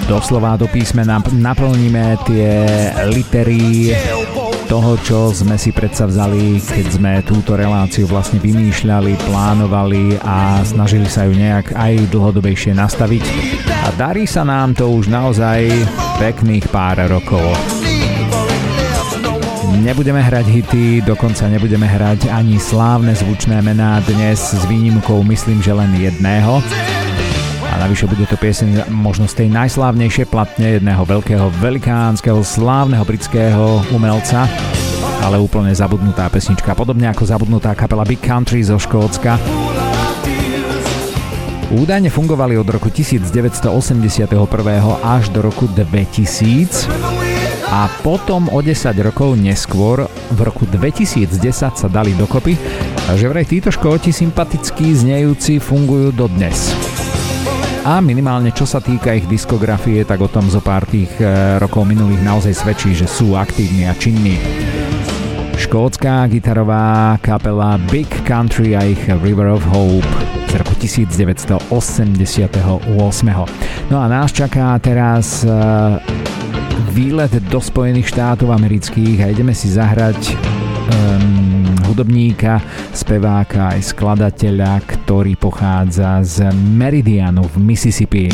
doslova 0.04 0.60
do 0.60 0.68
písmena 0.68 1.24
naplníme 1.32 2.20
tie 2.28 2.68
litery 3.08 3.96
toho, 4.68 5.00
čo 5.00 5.32
sme 5.32 5.56
si 5.56 5.72
predsa 5.72 6.04
vzali, 6.12 6.60
keď 6.60 6.86
sme 6.92 7.12
túto 7.24 7.56
reláciu 7.56 8.04
vlastne 8.04 8.44
vymýšľali, 8.44 9.16
plánovali 9.24 10.20
a 10.20 10.60
snažili 10.68 11.08
sa 11.08 11.24
ju 11.24 11.40
nejak 11.40 11.72
aj 11.72 12.12
dlhodobejšie 12.12 12.76
nastaviť. 12.76 13.24
A 13.72 13.96
darí 13.96 14.28
sa 14.28 14.44
nám 14.44 14.76
to 14.76 14.92
už 14.92 15.08
naozaj 15.08 15.72
pekných 16.20 16.68
pár 16.68 17.00
rokov. 17.08 17.48
Nebudeme 19.76 20.24
hrať 20.24 20.46
hity, 20.48 20.86
dokonca 21.04 21.52
nebudeme 21.52 21.84
hrať 21.84 22.32
ani 22.32 22.56
slávne 22.56 23.12
zvučné 23.12 23.60
mená 23.60 24.00
dnes 24.08 24.56
s 24.56 24.64
výnimkou 24.72 25.20
myslím, 25.28 25.60
že 25.60 25.76
len 25.76 25.92
jedného. 26.00 26.64
A 27.70 27.74
navyše 27.84 28.08
bude 28.08 28.24
to 28.24 28.40
pieseň 28.40 28.88
možno 28.88 29.28
z 29.28 29.44
tej 29.44 29.48
najslávnejšej 29.52 30.32
platne 30.32 30.80
jedného 30.80 31.04
veľkého, 31.04 31.52
velikánskeho, 31.60 32.40
slávneho 32.40 33.04
britského 33.04 33.84
umelca, 33.92 34.48
ale 35.20 35.44
úplne 35.44 35.76
zabudnutá 35.76 36.32
pesnička, 36.32 36.72
podobne 36.72 37.12
ako 37.12 37.28
zabudnutá 37.28 37.76
kapela 37.76 38.08
Big 38.08 38.24
Country 38.24 38.64
zo 38.64 38.80
Škótska. 38.80 39.36
Údajne 41.76 42.08
fungovali 42.08 42.56
od 42.56 42.70
roku 42.70 42.88
1981 42.88 43.68
až 45.04 45.24
do 45.36 45.40
roku 45.44 45.68
2000 45.68 47.14
a 47.69 47.89
potom 48.06 48.49
o 48.54 48.60
10 48.62 48.93
rokov 49.01 49.34
neskôr, 49.38 50.06
v 50.34 50.39
roku 50.41 50.69
2010 50.69 51.41
sa 51.54 51.88
dali 51.89 52.13
dokopy 52.13 52.58
že 53.13 53.30
vraj 53.30 53.45
títo 53.45 53.69
škóti 53.69 54.10
sympatickí 54.10 54.97
znejúci 54.97 55.62
fungujú 55.62 56.10
dodnes. 56.10 56.73
A 57.86 58.01
minimálne 58.01 58.49
čo 58.49 58.65
sa 58.65 58.82
týka 58.82 59.13
ich 59.13 59.30
diskografie, 59.30 60.01
tak 60.01 60.25
o 60.25 60.25
tom 60.25 60.49
zo 60.49 60.58
pár 60.58 60.89
tých 60.89 61.13
e, 61.21 61.62
rokov 61.62 61.86
minulých 61.86 62.17
naozaj 62.25 62.65
svedčí, 62.65 62.97
že 62.97 63.06
sú 63.06 63.38
aktívni 63.38 63.86
a 63.86 63.93
činní. 63.93 64.41
Škótska 65.54 66.25
gitarová 66.34 67.21
kapela 67.21 67.78
Big 67.93 68.10
Country 68.25 68.73
a 68.73 68.82
ich 68.82 69.06
River 69.21 69.54
of 69.54 69.62
Hope 69.69 70.10
z 70.49 70.58
roku 70.58 70.73
1988. 70.82 71.69
No 73.93 74.01
a 74.01 74.06
nás 74.10 74.34
čaká 74.34 74.82
teraz 74.82 75.45
uh, 75.45 76.01
výlet 76.92 77.32
do 77.52 77.60
Spojených 77.60 78.12
štátov 78.12 78.52
amerických 78.52 79.24
a 79.24 79.32
ideme 79.32 79.52
si 79.52 79.72
zahrať 79.72 80.36
um, 80.36 81.66
hudobníka, 81.88 82.60
speváka 82.92 83.76
aj 83.76 83.96
skladateľa, 83.96 84.84
ktorý 84.84 85.40
pochádza 85.40 86.20
z 86.24 86.52
Meridianu 86.54 87.48
v 87.48 87.56
Mississippi. 87.62 88.28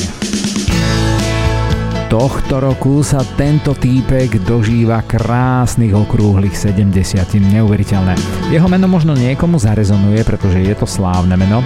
Tohto 2.11 2.59
roku 2.59 2.99
sa 3.07 3.23
tento 3.39 3.71
týpek 3.71 4.43
dožíva 4.43 4.99
krásnych 5.07 5.95
okrúhlych 5.95 6.51
70, 6.59 6.91
neuveriteľné. 7.39 8.19
Jeho 8.51 8.67
meno 8.67 8.91
možno 8.91 9.15
niekomu 9.15 9.55
zarezonuje, 9.55 10.19
pretože 10.27 10.59
je 10.59 10.75
to 10.75 10.83
slávne 10.83 11.39
meno. 11.39 11.63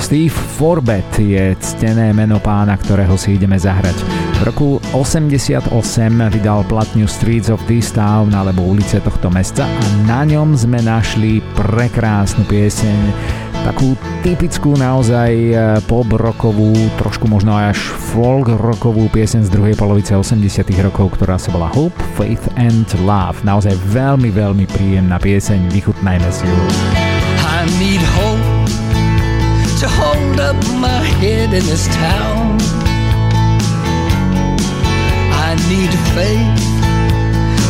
Steve 0.00 0.32
Forbet 0.32 1.20
je 1.20 1.52
ctené 1.60 2.16
meno 2.16 2.40
pána, 2.40 2.80
ktorého 2.80 3.20
si 3.20 3.36
ideme 3.36 3.60
zahrať. 3.60 4.23
V 4.34 4.42
roku 4.42 4.68
88 4.90 5.70
vydal 6.34 6.66
platňu 6.66 7.06
Streets 7.06 7.52
of 7.52 7.62
This 7.70 7.94
Town 7.94 8.34
alebo 8.34 8.66
ulice 8.66 8.98
tohto 8.98 9.30
mesta 9.30 9.68
a 9.68 9.84
na 10.08 10.26
ňom 10.26 10.58
sme 10.58 10.82
našli 10.82 11.38
prekrásnu 11.54 12.42
pieseň 12.48 12.98
takú 13.64 13.96
typickú 14.20 14.76
naozaj 14.76 15.32
e, 15.32 15.54
pop 15.88 16.04
rockovú, 16.12 16.76
trošku 17.00 17.24
možno 17.24 17.56
až 17.56 17.80
folk 18.12 18.52
rockovú 18.52 19.08
piesen 19.08 19.40
z 19.40 19.48
druhej 19.48 19.72
polovice 19.72 20.12
80 20.12 20.68
rokov, 20.84 21.16
ktorá 21.16 21.40
sa 21.40 21.48
volá 21.48 21.72
Hope, 21.72 21.96
Faith 22.14 22.44
and 22.60 22.84
Love. 23.08 23.40
Naozaj 23.40 23.72
veľmi, 23.88 24.28
veľmi 24.28 24.68
príjemná 24.68 25.16
pieseň, 25.16 25.72
vychutnajme 25.72 26.28
si 26.28 26.44
ju. 26.44 26.56
I 27.40 27.64
need 27.80 28.04
hope 28.20 28.68
to 29.80 29.88
hold 29.88 30.36
up 30.36 30.60
my 30.76 31.00
head 31.16 31.56
in 31.56 31.64
this 31.64 31.88
town 31.96 32.83
need 35.68 35.92
faith 36.14 36.64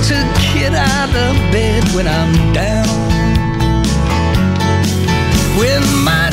to 0.08 0.16
get 0.52 0.74
out 0.74 1.10
of 1.10 1.34
bed 1.52 1.82
when 1.94 2.06
I'm 2.06 2.52
down. 2.52 2.88
When 5.58 5.82
my 6.04 6.23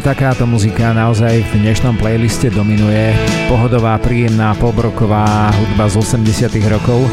takáto 0.00 0.48
muzika 0.48 0.96
naozaj 0.96 1.44
v 1.44 1.52
dnešnom 1.60 2.00
playliste 2.00 2.48
dominuje. 2.48 3.12
Pohodová, 3.52 4.00
príjemná, 4.00 4.56
pobroková 4.56 5.52
hudba 5.52 5.92
z 5.92 6.00
80 6.00 6.72
rokov. 6.72 7.04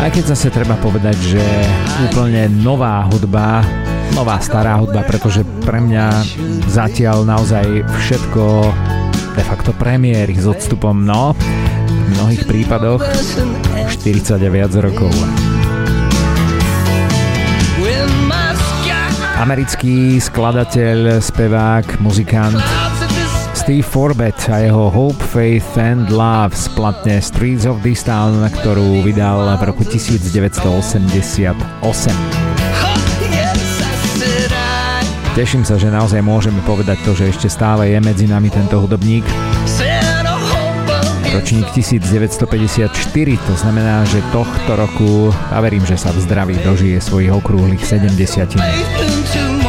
Aj 0.00 0.08
keď 0.08 0.32
zase 0.32 0.48
treba 0.48 0.72
povedať, 0.80 1.36
že 1.36 1.44
úplne 2.08 2.48
nová 2.64 3.04
hudba, 3.12 3.60
nová 4.16 4.40
stará 4.40 4.80
hudba, 4.80 5.04
pretože 5.04 5.44
pre 5.68 5.84
mňa 5.84 6.24
zatiaľ 6.72 7.28
naozaj 7.28 7.84
všetko 7.84 8.42
de 9.36 9.44
facto 9.44 9.76
premiéry 9.76 10.32
s 10.32 10.48
odstupom, 10.48 10.96
no, 10.96 11.36
v 11.36 12.08
mnohých 12.16 12.48
prípadoch 12.48 13.04
40 13.04 14.40
a 14.40 14.48
viac 14.48 14.72
rokov. 14.80 15.12
Americký 19.42 20.22
skladateľ, 20.22 21.18
spevák, 21.18 21.98
muzikant 21.98 22.62
Steve 23.58 23.82
Forbett 23.82 24.38
a 24.46 24.62
jeho 24.62 24.86
Hope, 24.86 25.18
Faith 25.18 25.74
and 25.82 26.14
Love 26.14 26.54
z 26.54 26.70
platne 26.78 27.18
Streets 27.18 27.66
of 27.66 27.82
This 27.82 28.06
Town, 28.06 28.38
ktorú 28.38 29.02
vydal 29.02 29.58
v 29.58 29.62
roku 29.66 29.82
1988. 29.82 31.74
Teším 35.34 35.66
sa, 35.66 35.74
že 35.74 35.90
naozaj 35.90 36.22
môžeme 36.22 36.62
povedať 36.62 37.02
to, 37.02 37.10
že 37.10 37.34
ešte 37.34 37.50
stále 37.50 37.90
je 37.90 37.98
medzi 37.98 38.30
nami 38.30 38.46
tento 38.46 38.78
hudobník. 38.78 39.26
Ročník 41.34 41.66
1954, 41.74 42.94
to 43.42 43.54
znamená, 43.58 44.06
že 44.06 44.22
tohto 44.30 44.78
roku, 44.78 45.34
a 45.50 45.58
verím, 45.64 45.82
že 45.82 45.98
sa 45.98 46.14
v 46.14 46.22
zdraví 46.22 46.60
dožije 46.62 47.02
svojich 47.02 47.34
okrúhlych 47.34 47.82
70. 47.82 49.21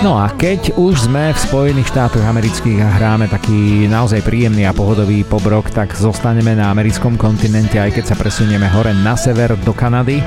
No 0.03 0.19
a 0.19 0.27
keď 0.35 0.75
už 0.75 1.07
sme 1.07 1.31
v 1.31 1.39
Spojených 1.39 1.95
štátoch 1.95 2.27
amerických 2.27 2.75
a 2.83 2.91
hráme 2.91 3.31
taký 3.31 3.87
naozaj 3.87 4.19
príjemný 4.27 4.67
a 4.67 4.75
pohodový 4.75 5.23
pobrok, 5.23 5.71
tak 5.71 5.95
zostaneme 5.95 6.59
na 6.59 6.75
americkom 6.75 7.15
kontinente, 7.15 7.79
aj 7.79 7.95
keď 7.95 8.11
sa 8.11 8.19
presunieme 8.19 8.67
hore 8.67 8.91
na 8.91 9.15
sever 9.15 9.55
do 9.63 9.71
Kanady. 9.71 10.19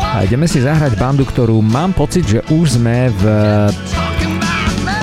A 0.00 0.24
ideme 0.24 0.48
si 0.48 0.64
zahrať 0.64 0.96
bandu, 0.96 1.28
ktorú 1.28 1.60
mám 1.60 1.92
pocit, 1.92 2.24
že 2.24 2.40
už 2.48 2.80
sme 2.80 3.12
v 3.20 3.24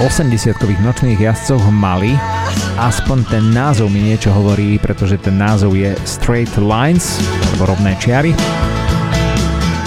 80-kových 0.01 0.81
nočných 0.81 1.21
jazdcoch 1.21 1.69
mali. 1.69 2.17
Aspoň 2.81 3.29
ten 3.29 3.53
názov 3.53 3.93
mi 3.93 4.09
niečo 4.09 4.33
hovorí, 4.33 4.81
pretože 4.81 5.21
ten 5.21 5.37
názov 5.37 5.77
je 5.77 5.93
Straight 6.01 6.57
Lines, 6.57 7.21
alebo 7.53 7.77
rovné 7.77 7.93
čiary. 8.01 8.33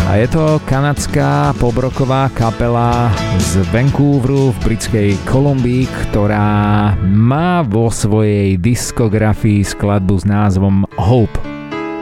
A 0.08 0.16
je 0.16 0.24
to 0.32 0.56
kanadská 0.64 1.52
pobroková 1.60 2.32
kapela 2.32 3.12
z 3.36 3.60
Vancouveru 3.68 4.56
v 4.56 4.58
britskej 4.64 5.20
Kolumbii, 5.28 5.84
ktorá 5.84 6.96
má 7.04 7.60
vo 7.60 7.92
svojej 7.92 8.56
diskografii 8.56 9.60
skladbu 9.60 10.16
s 10.16 10.24
názvom 10.24 10.88
Hope. 10.96 11.36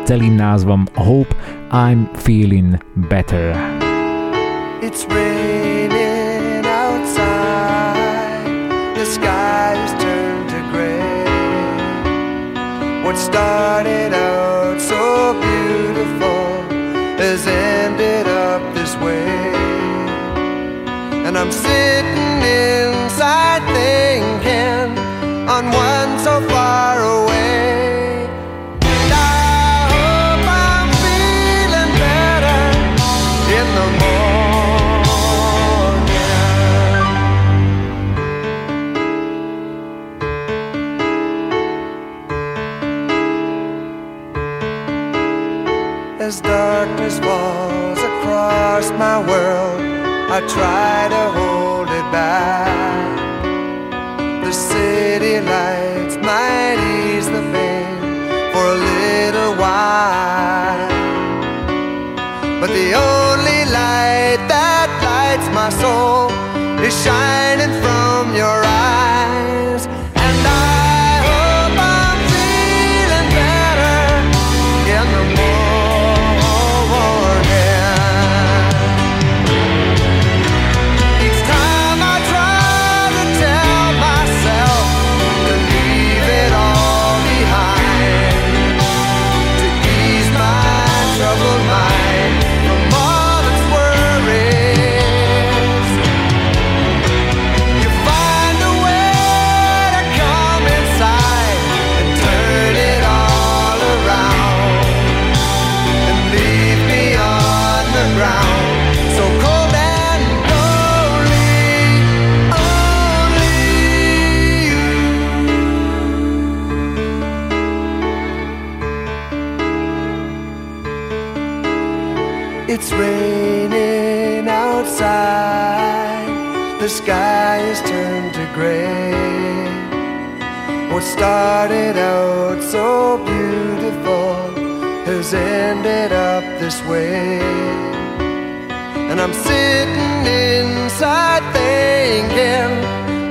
Celým 0.06 0.38
názvom 0.38 0.86
Hope 0.94 1.34
I'm 1.74 2.06
Feeling 2.14 2.78
Better. 3.10 3.58
It's 4.86 5.02
raining 5.10 6.62
outside 6.62 8.46
The 8.94 9.02
sky 9.02 9.74
has 9.74 9.90
turned 9.98 10.46
to 10.54 10.62
gray 10.70 11.26
What 13.02 13.18
started 13.18 14.14
out 14.14 14.78
so 14.78 15.34
beautiful 15.42 16.62
has 17.18 17.42
ended 17.50 17.95
I'm 21.46 21.52
sitting 21.52 22.42
inside 22.42 23.62
thinking 23.70 24.98
on 25.48 25.70
one 25.70 26.18
so 26.18 26.40
far 26.48 26.98
away. 26.98 28.26
And 28.82 29.12
I 29.12 29.86
hope 29.94 30.42
I'm 30.42 30.90
feeling 31.04 31.92
better 32.02 32.62
in 33.58 33.66
the 33.78 33.88
morning. 34.02 34.26
As 46.20 46.40
darkness 46.40 47.16
falls 47.20 48.00
across 48.00 48.90
my 48.98 49.18
world, 49.24 49.80
I 50.28 50.40
try 50.48 51.06
to 51.08 51.15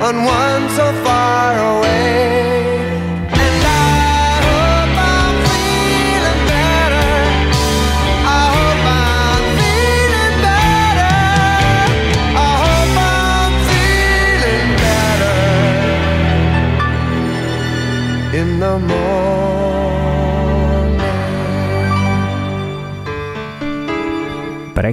on 0.05 0.23
one 0.23 0.69
so 0.75 1.04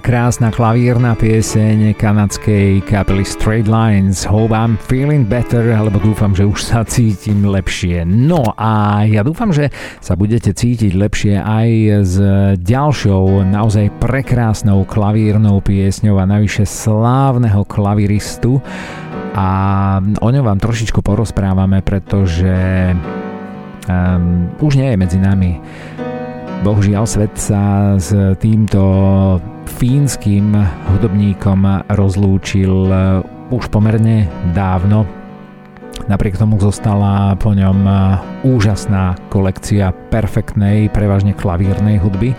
Prekrásna 0.02 0.50
klavírna 0.50 1.14
pieseň 1.14 1.94
kanadskej 1.94 2.82
kapely 2.90 3.22
Straight 3.22 3.70
Lines 3.70 4.26
Hope 4.26 4.50
I'm 4.50 4.74
feeling 4.74 5.22
better, 5.22 5.70
alebo 5.70 6.02
dúfam, 6.02 6.34
že 6.34 6.42
už 6.42 6.58
sa 6.58 6.82
cítim 6.82 7.46
lepšie. 7.46 8.02
No 8.02 8.42
a 8.58 9.06
ja 9.06 9.22
dúfam, 9.22 9.54
že 9.54 9.70
sa 10.02 10.18
budete 10.18 10.50
cítiť 10.58 10.98
lepšie 10.98 11.38
aj 11.38 11.68
s 12.02 12.14
ďalšou 12.58 13.46
naozaj 13.46 13.94
prekrásnou 14.02 14.82
klavírnou 14.90 15.62
piesňou 15.62 16.18
a 16.18 16.26
navyše 16.26 16.66
slávneho 16.66 17.62
klaviristu 17.62 18.58
a 19.38 19.48
o 20.18 20.28
ňom 20.34 20.42
vám 20.42 20.58
trošičku 20.58 20.98
porozprávame, 20.98 21.78
pretože 21.78 22.50
um, 23.86 24.50
už 24.58 24.82
nie 24.82 24.90
je 24.90 24.96
medzi 24.98 25.18
nami. 25.22 25.62
Bohužiaľ 26.62 27.10
svet 27.10 27.34
sa 27.34 27.98
s 27.98 28.14
týmto 28.38 28.78
fínskym 29.66 30.54
hudobníkom 30.94 31.90
rozlúčil 31.90 32.86
už 33.50 33.66
pomerne 33.66 34.30
dávno. 34.54 35.02
Napriek 36.06 36.38
tomu 36.38 36.62
zostala 36.62 37.34
po 37.34 37.50
ňom 37.50 37.82
úžasná 38.46 39.18
kolekcia 39.26 39.90
perfektnej, 40.14 40.86
prevažne 40.94 41.34
klavírnej 41.34 41.98
hudby. 41.98 42.30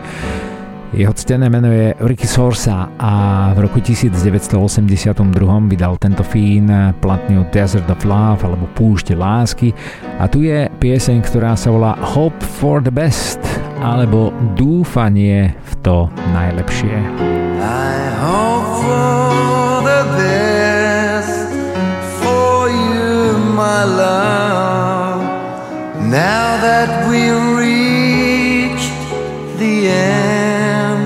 Jeho 0.95 1.11
ctené 1.11 1.51
meno 1.51 1.67
je 1.67 1.91
Ricky 1.99 2.23
Sorsa 2.29 2.95
a 2.95 3.11
v 3.51 3.67
roku 3.67 3.83
1982 3.83 5.19
vydal 5.67 5.99
tento 5.99 6.23
Fín 6.23 6.71
platňu 7.03 7.43
Desert 7.51 7.91
of 7.91 8.07
Love 8.07 8.47
alebo 8.47 8.71
Púšte 8.71 9.19
lásky 9.19 9.75
a 10.15 10.31
tu 10.31 10.47
je 10.47 10.71
pieseň, 10.79 11.27
ktorá 11.27 11.59
sa 11.59 11.75
volá 11.75 11.97
Hope 11.99 12.39
for 12.39 12.79
the 12.79 12.93
Best 12.93 13.52
alebo 13.83 14.31
Dúfanie 14.55 15.51
v 15.59 15.71
to 15.83 16.07
najlepšie. 16.31 16.95
I 17.59 17.99
hope 18.23 18.67
for 18.79 19.83
the 19.83 20.03
best 20.15 21.51
for 22.23 22.71
you, 22.71 23.35
my 23.51 23.83
love. 23.83 25.19
Now 26.07 26.63
that 26.63 27.11
we 27.11 27.27
reached 27.59 28.95
the 29.59 29.91
end. 29.91 31.03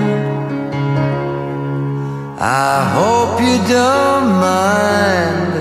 I 2.38 2.86
hope 2.94 3.42
you 3.42 3.58
don't 3.66 4.30
mind 4.38 5.58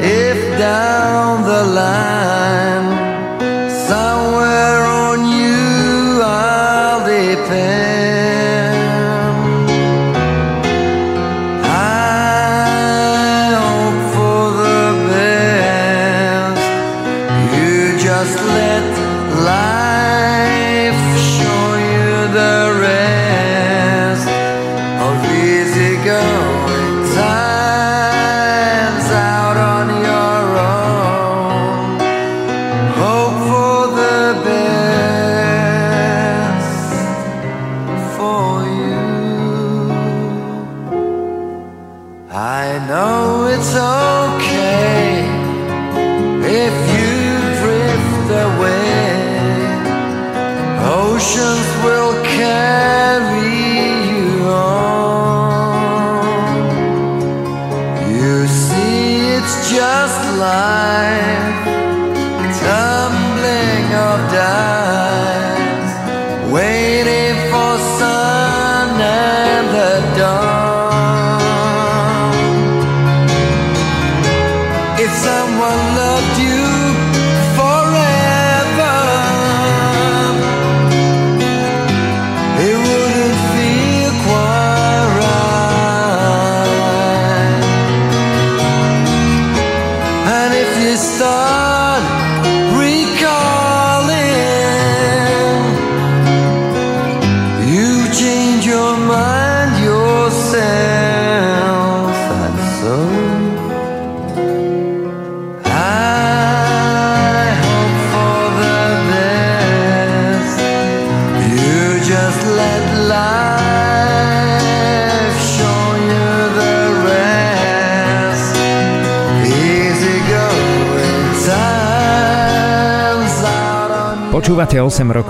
if 0.00 0.40
down 0.56 1.44
the 1.44 1.62
line 1.76 2.29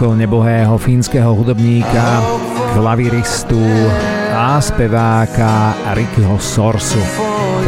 rokov 0.00 0.16
nebohého 0.16 0.80
fínskeho 0.80 1.36
hudobníka, 1.36 2.24
klaviristu 2.72 3.60
a 4.32 4.56
speváka 4.56 5.76
Rickyho 5.92 6.40
Sorsu. 6.40 7.04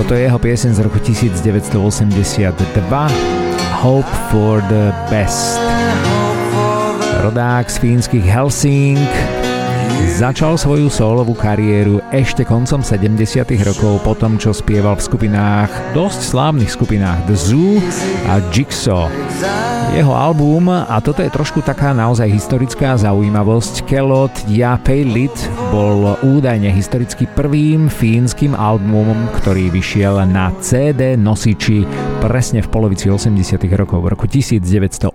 Toto 0.00 0.16
je 0.16 0.24
jeho 0.24 0.40
piesen 0.40 0.72
z 0.72 0.80
roku 0.80 0.96
1982 0.96 2.56
Hope 3.84 4.08
for 4.32 4.64
the 4.72 4.96
Best. 5.12 5.60
Rodák 7.20 7.68
z 7.68 7.76
fínskych 7.76 8.24
Helsing, 8.24 9.12
Začal 10.16 10.56
svoju 10.56 10.88
solovú 10.88 11.36
kariéru 11.36 12.00
ešte 12.16 12.48
koncom 12.48 12.80
70. 12.80 13.44
rokov 13.60 14.00
po 14.00 14.16
tom, 14.16 14.40
čo 14.40 14.56
spieval 14.56 14.96
v 14.96 15.04
skupinách, 15.04 15.68
dosť 15.92 16.32
slávnych 16.32 16.72
skupinách 16.72 17.28
The 17.28 17.36
Zoo 17.36 17.76
a 18.24 18.40
Jigsaw. 18.48 19.12
Jeho 19.93 20.16
album, 20.16 20.72
a 20.72 20.97
toto 21.05 21.20
je 21.20 21.28
trošku 21.28 21.61
taká 21.61 21.93
naozaj 21.93 22.24
historická 22.32 22.97
zaujímavosť, 22.97 23.84
Kelot 23.84 24.32
Ja 24.49 24.80
Lit 24.88 25.36
bol 25.68 26.16
údajne 26.24 26.72
historicky 26.72 27.28
prvým 27.28 27.93
fínskym 27.93 28.57
albumom, 28.57 29.28
ktorý 29.36 29.68
vyšiel 29.68 30.24
na 30.32 30.49
CD 30.64 31.12
nosiči 31.20 31.84
presne 32.24 32.64
v 32.64 32.72
polovici 32.72 33.12
80. 33.12 33.36
rokov, 33.76 34.01
v 34.01 34.16
roku 34.16 34.24
1985. 34.24 35.12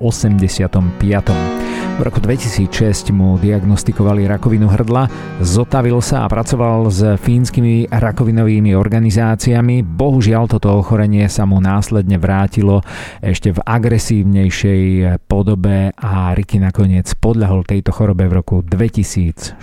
V 1.97 2.05
roku 2.05 2.21
2006 2.21 3.09
mu 3.09 3.41
diagnostikovali 3.41 4.29
rakovinu 4.29 4.69
hrdla, 4.69 5.09
zotavil 5.41 5.97
sa 5.97 6.23
a 6.23 6.29
pracoval 6.29 6.93
s 6.93 7.01
fínskymi 7.17 7.89
rakovinovými 7.89 8.77
organizáciami. 8.77 9.81
Bohužiaľ 9.81 10.45
toto 10.45 10.77
ochorenie 10.77 11.25
sa 11.25 11.49
mu 11.49 11.57
následne 11.57 12.21
vrátilo 12.21 12.85
ešte 13.17 13.49
v 13.49 13.65
agresívnejšej 13.65 14.81
podobe 15.25 15.89
a 15.97 16.37
Ricky 16.37 16.61
nakoniec 16.61 17.09
podľahol 17.17 17.65
tejto 17.65 17.89
chorobe 17.89 18.29
v 18.29 18.45
roku 18.45 18.61
2016. 18.61 19.57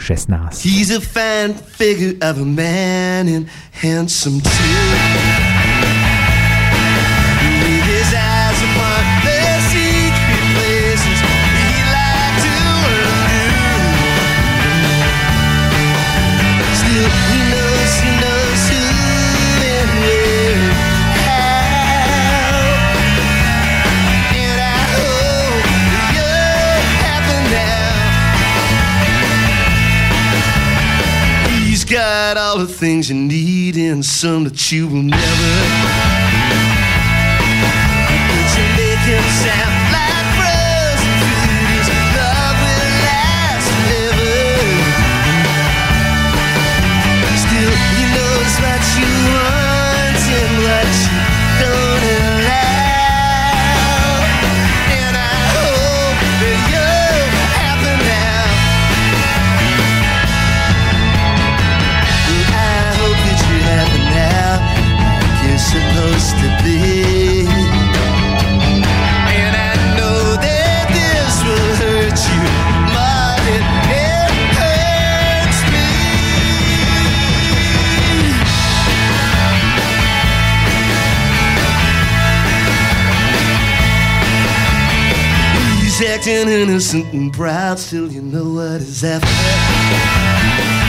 He's 0.59 0.91
a 0.91 0.99
fan 0.99 1.55
figure 1.55 2.19
of 2.19 2.43
a 2.43 2.49
man 2.49 3.31
in 3.31 3.47
handsome 3.79 4.43
too. 4.43 5.34
All 32.55 32.61
the 32.61 32.67
things 32.69 33.11
you 33.11 33.17
need 33.17 33.77
and 33.77 34.05
some 34.05 34.45
that 34.45 34.71
you 34.71 34.87
will 34.87 35.03
never. 35.03 36.24
Innocent 86.37 87.13
and 87.13 87.33
proud, 87.33 87.79
still 87.79 88.11
you 88.11 88.21
know 88.21 88.55
what 88.55 88.81
is 88.81 89.05
after. 89.05 90.84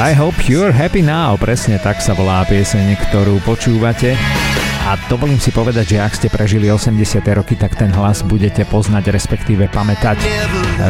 I 0.00 0.16
hope 0.16 0.48
you're 0.48 0.72
happy 0.72 1.04
now, 1.04 1.36
presne 1.36 1.76
tak 1.76 2.00
sa 2.00 2.16
volá 2.16 2.40
pieseň, 2.48 2.96
ktorú 3.04 3.36
počúvate. 3.44 4.16
A 4.88 4.96
dovolím 5.12 5.36
si 5.36 5.52
povedať, 5.52 5.92
že 5.92 6.00
ak 6.00 6.16
ste 6.16 6.32
prežili 6.32 6.72
80. 6.72 7.20
roky, 7.36 7.52
tak 7.52 7.76
ten 7.76 7.92
hlas 7.92 8.24
budete 8.24 8.64
poznať, 8.64 9.12
respektíve 9.12 9.68
pamätať. 9.68 10.24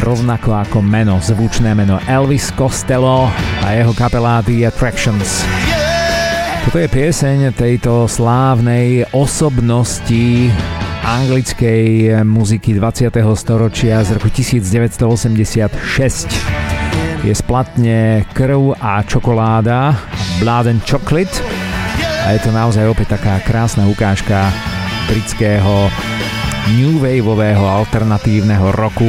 Rovnako 0.06 0.62
ako 0.62 0.78
meno, 0.86 1.18
zvučné 1.18 1.74
meno 1.74 1.98
Elvis 2.06 2.54
Costello 2.54 3.26
a 3.66 3.74
jeho 3.74 3.90
kapela 3.98 4.46
The 4.46 4.70
Attractions. 4.70 5.42
Toto 6.70 6.78
je 6.78 6.86
pieseň 6.86 7.50
tejto 7.58 8.06
slávnej 8.06 9.10
osobnosti 9.10 10.54
anglickej 11.02 12.22
muziky 12.22 12.78
20. 12.78 13.10
storočia 13.34 14.06
z 14.06 14.14
roku 14.14 14.30
1986 14.30 16.79
je 17.20 17.34
splatne 17.36 18.24
krv 18.32 18.72
a 18.80 19.04
čokoláda, 19.04 19.92
Blood 20.40 20.72
and 20.72 20.80
Chocolate 20.88 21.32
a 22.24 22.32
je 22.32 22.40
to 22.40 22.50
naozaj 22.52 22.88
opäť 22.88 23.20
taká 23.20 23.44
krásna 23.44 23.84
ukážka 23.84 24.48
britského 25.04 25.92
new 26.80 26.96
waveového 26.96 27.60
alternatívneho 27.60 28.72
roku, 28.72 29.08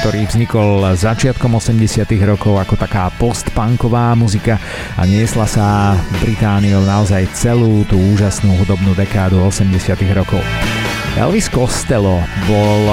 ktorý 0.00 0.24
vznikol 0.28 0.96
začiatkom 0.96 1.60
80 1.60 2.08
rokov 2.24 2.56
ako 2.56 2.74
taká 2.80 3.12
postpunková 3.20 4.16
muzika 4.16 4.56
a 4.96 5.04
niesla 5.04 5.44
sa 5.44 5.92
Britániou 6.24 6.80
naozaj 6.88 7.28
celú 7.36 7.84
tú 7.84 8.00
úžasnú 8.16 8.56
hudobnú 8.64 8.96
dekádu 8.96 9.42
80 9.44 9.76
rokov. 10.16 10.40
Elvis 11.20 11.52
Costello 11.52 12.16
bol 12.48 12.88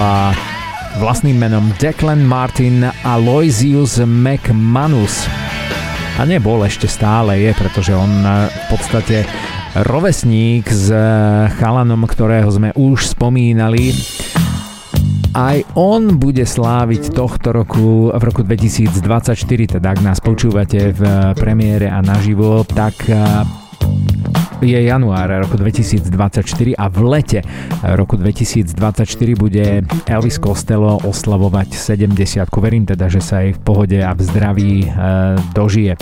vlastným 0.98 1.38
menom 1.38 1.70
Declan 1.78 2.26
Martin 2.26 2.82
Aloysius 3.06 4.02
McManus. 4.02 5.30
A 6.18 6.26
nebol 6.26 6.66
ešte 6.66 6.90
stále 6.90 7.46
je, 7.46 7.52
pretože 7.54 7.94
on 7.94 8.10
eh, 8.26 8.50
v 8.50 8.66
podstate 8.74 9.18
rovesník 9.86 10.66
s 10.66 10.90
eh, 10.90 11.06
chalanom, 11.62 12.10
ktorého 12.10 12.50
sme 12.50 12.74
už 12.74 13.14
spomínali. 13.14 13.94
Aj 15.38 15.62
on 15.78 16.18
bude 16.18 16.42
sláviť 16.42 17.14
tohto 17.14 17.54
roku 17.54 18.10
v 18.10 18.24
roku 18.26 18.42
2024, 18.42 19.78
teda 19.78 19.88
ak 19.94 20.00
nás 20.02 20.18
počúvate 20.18 20.92
v 20.92 21.02
eh, 21.06 21.38
premiére 21.38 21.88
a 21.88 22.02
naživo, 22.02 22.66
tak 22.66 23.06
je 24.60 24.76
január 24.76 25.32
roku 25.40 25.56
2024 25.56 26.76
a 26.76 26.86
v 26.92 26.98
lete 27.08 27.40
roku 27.96 28.20
2024 28.20 28.76
bude 29.40 29.88
Elvis 30.04 30.36
Costello 30.36 31.00
oslavovať 31.08 31.76
70 31.76 32.12
Verím 32.60 32.84
teda, 32.84 33.08
že 33.08 33.24
sa 33.24 33.40
aj 33.40 33.56
v 33.56 33.60
pohode 33.64 34.00
a 34.04 34.12
v 34.12 34.20
zdraví 34.20 34.74
e, 34.84 34.88
dožije. 35.56 35.96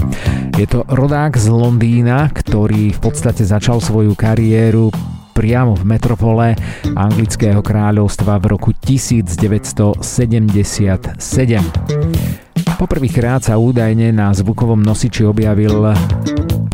Je 0.58 0.66
to 0.66 0.82
rodák 0.90 1.38
z 1.38 1.54
Londýna, 1.54 2.34
ktorý 2.34 2.98
v 2.98 3.00
podstate 3.00 3.46
začal 3.46 3.78
svoju 3.78 4.18
kariéru 4.18 4.90
priamo 5.38 5.78
v 5.78 5.86
metropole 5.86 6.58
anglického 6.98 7.62
kráľovstva 7.62 8.42
v 8.42 8.58
roku 8.58 8.74
1977. 8.74 10.02
Poprvýkrát 12.82 13.46
sa 13.46 13.62
údajne 13.62 14.10
na 14.10 14.34
zvukovom 14.34 14.82
nosiči 14.82 15.30
objavil 15.30 15.94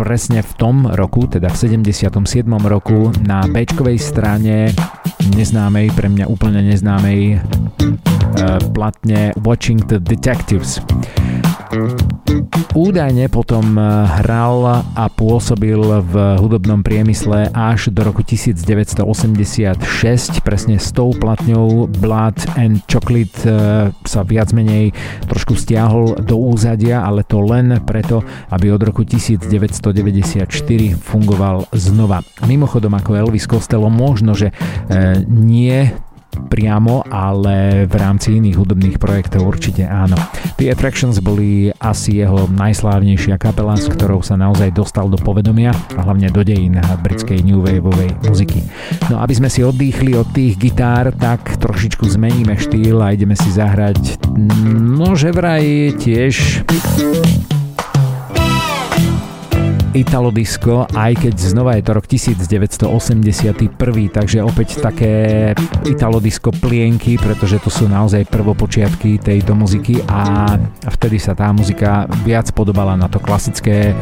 presne 0.04 0.44
v 0.44 0.52
tom 0.60 0.76
roku, 0.84 1.32
teda 1.32 1.48
v 1.48 1.80
77. 1.80 2.12
roku 2.68 3.08
na 3.24 3.48
b 3.48 3.64
strane 3.96 4.76
neznámej, 5.32 5.96
pre 5.96 6.12
mňa 6.12 6.28
úplne 6.28 6.60
neznámej 6.60 7.40
uh, 7.40 8.60
platne 8.76 9.32
Watching 9.40 9.88
the 9.88 10.04
Detectives. 10.04 10.84
Údajne 12.78 13.34
potom 13.34 13.78
eh, 13.78 13.84
hral 14.22 14.86
a 14.94 15.06
pôsobil 15.10 15.78
v 15.82 16.14
hudobnom 16.38 16.86
priemysle 16.86 17.50
až 17.50 17.90
do 17.90 18.06
roku 18.06 18.22
1986, 18.22 19.02
presne 20.46 20.78
s 20.78 20.94
tou 20.94 21.18
platňou 21.18 21.90
Blood 21.90 22.54
and 22.54 22.86
Chocolate 22.86 23.38
eh, 23.46 23.90
sa 24.06 24.22
viac 24.22 24.54
menej 24.54 24.94
trošku 25.26 25.58
stiahol 25.58 26.14
do 26.22 26.38
úzadia, 26.38 27.02
ale 27.02 27.26
to 27.26 27.42
len 27.42 27.82
preto, 27.90 28.22
aby 28.54 28.70
od 28.70 28.86
roku 28.86 29.02
1994 29.02 30.46
fungoval 31.02 31.66
znova. 31.74 32.22
Mimochodom 32.46 32.94
ako 32.94 33.18
Elvis 33.18 33.50
Costello 33.50 33.90
možno, 33.90 34.38
že 34.38 34.54
eh, 34.94 35.26
nie 35.26 35.90
priamo, 36.50 37.06
ale 37.08 37.86
v 37.86 37.96
rámci 37.96 38.38
iných 38.38 38.58
hudobných 38.58 38.98
projektov 38.98 39.46
určite 39.46 39.86
áno. 39.86 40.18
The 40.58 40.74
Attractions 40.74 41.22
boli 41.22 41.70
asi 41.78 42.22
jeho 42.22 42.50
najslávnejšia 42.50 43.38
kapela, 43.38 43.78
s 43.78 43.90
ktorou 43.90 44.26
sa 44.26 44.38
naozaj 44.38 44.74
dostal 44.74 45.10
do 45.10 45.18
povedomia 45.20 45.74
a 45.98 46.02
hlavne 46.06 46.34
do 46.34 46.42
dejín 46.42 46.78
britskej 47.06 47.44
new 47.46 47.62
waveovej 47.62 48.14
muziky. 48.26 48.66
No 49.12 49.22
aby 49.22 49.34
sme 49.38 49.50
si 49.50 49.62
oddychli 49.62 50.18
od 50.18 50.30
tých 50.34 50.58
gitár, 50.58 51.14
tak 51.14 51.62
trošičku 51.62 52.10
zmeníme 52.10 52.58
štýl 52.58 53.00
a 53.04 53.14
ideme 53.14 53.38
si 53.38 53.50
zahrať 53.54 54.24
no 54.34 55.14
že 55.14 55.30
vraj 55.30 55.94
tiež 56.02 56.66
Italo 59.94 60.34
Disco, 60.34 60.90
aj 60.90 61.22
keď 61.22 61.34
znova 61.38 61.78
je 61.78 61.86
to 61.86 61.92
rok 61.94 62.06
1981, 62.10 63.78
takže 64.10 64.42
opäť 64.42 64.82
také 64.82 65.14
Italo 65.86 66.18
Disco 66.18 66.50
plienky, 66.50 67.22
pretože 67.22 67.62
to 67.62 67.70
sú 67.70 67.86
naozaj 67.86 68.26
prvopočiatky 68.26 69.22
tejto 69.22 69.54
muziky 69.54 70.02
a 70.10 70.54
vtedy 70.98 71.22
sa 71.22 71.38
tá 71.38 71.54
muzika 71.54 72.10
viac 72.26 72.50
podobala 72.58 72.98
na 72.98 73.06
to 73.06 73.22
klasické 73.22 73.94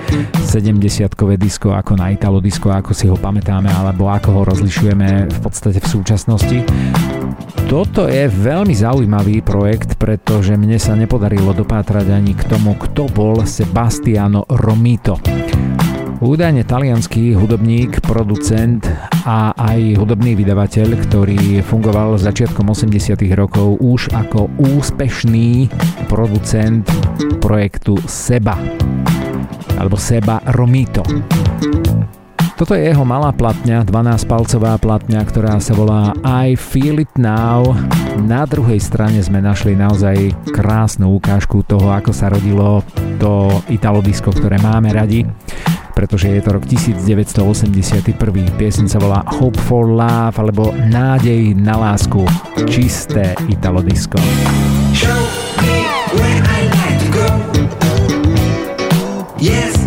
70-kové 0.47 1.35
disco 1.35 1.75
ako 1.75 1.99
na 1.99 2.15
Italo 2.15 2.39
Disco, 2.39 2.71
ako 2.71 2.95
si 2.95 3.11
ho 3.11 3.19
pamätáme, 3.19 3.67
alebo 3.67 4.07
ako 4.07 4.29
ho 4.31 4.41
rozlišujeme 4.47 5.27
v 5.27 5.39
podstate 5.43 5.83
v 5.83 5.87
súčasnosti. 5.91 6.59
Toto 7.67 8.07
je 8.07 8.31
veľmi 8.31 8.75
zaujímavý 8.75 9.43
projekt, 9.43 9.99
pretože 9.99 10.55
mne 10.55 10.79
sa 10.79 10.95
nepodarilo 10.95 11.51
dopátrať 11.51 12.07
ani 12.11 12.31
k 12.35 12.47
tomu, 12.47 12.75
kto 12.79 13.11
bol 13.11 13.43
Sebastiano 13.43 14.47
Romito. 14.47 15.19
Údajne 16.21 16.61
talianský 16.61 17.33
hudobník, 17.33 17.97
producent 18.05 18.85
a 19.25 19.57
aj 19.57 19.97
hudobný 19.97 20.37
vydavateľ, 20.37 21.09
ktorý 21.09 21.65
fungoval 21.65 22.21
začiatkom 22.21 22.69
80 22.69 23.17
rokov 23.33 23.81
už 23.81 24.13
ako 24.13 24.53
úspešný 24.61 25.73
producent 26.05 26.85
projektu 27.41 27.97
Seba 28.05 28.53
alebo 29.81 29.97
Seba 29.97 30.45
Romito. 30.53 31.01
Toto 32.53 32.77
je 32.77 32.93
jeho 32.93 33.01
malá 33.01 33.33
platňa, 33.33 33.81
12-palcová 33.89 34.77
platňa, 34.77 35.25
ktorá 35.25 35.57
sa 35.57 35.73
volá 35.73 36.13
I 36.21 36.53
Feel 36.53 37.01
It 37.01 37.17
Now. 37.17 37.73
Na 38.21 38.45
druhej 38.45 38.77
strane 38.77 39.17
sme 39.25 39.41
našli 39.41 39.73
naozaj 39.73 40.37
krásnu 40.53 41.17
ukážku 41.17 41.65
toho, 41.65 41.89
ako 41.89 42.13
sa 42.13 42.29
rodilo 42.29 42.85
to 43.17 43.49
Italo 43.73 44.05
disco, 44.05 44.29
ktoré 44.29 44.61
máme 44.61 44.93
radi 44.93 45.25
pretože 46.01 46.33
je 46.33 46.41
to 46.41 46.57
rok 46.57 46.65
1981. 46.65 48.17
Pieseň 48.57 48.89
sa 48.89 48.97
volá 48.97 49.21
Hope 49.37 49.61
for 49.69 49.85
Love 49.85 50.33
alebo 50.33 50.73
Nádej 50.73 51.53
na 51.53 51.77
lásku. 51.77 52.25
Čisté 52.65 53.37
Italo 53.45 53.85
disco. 53.85 54.17
Show 54.97 55.21
me 55.61 55.85
where 56.17 56.41
I 56.41 56.59
like 56.73 56.97
to 57.05 57.09
go. 57.13 57.29
Yes, 59.37 59.77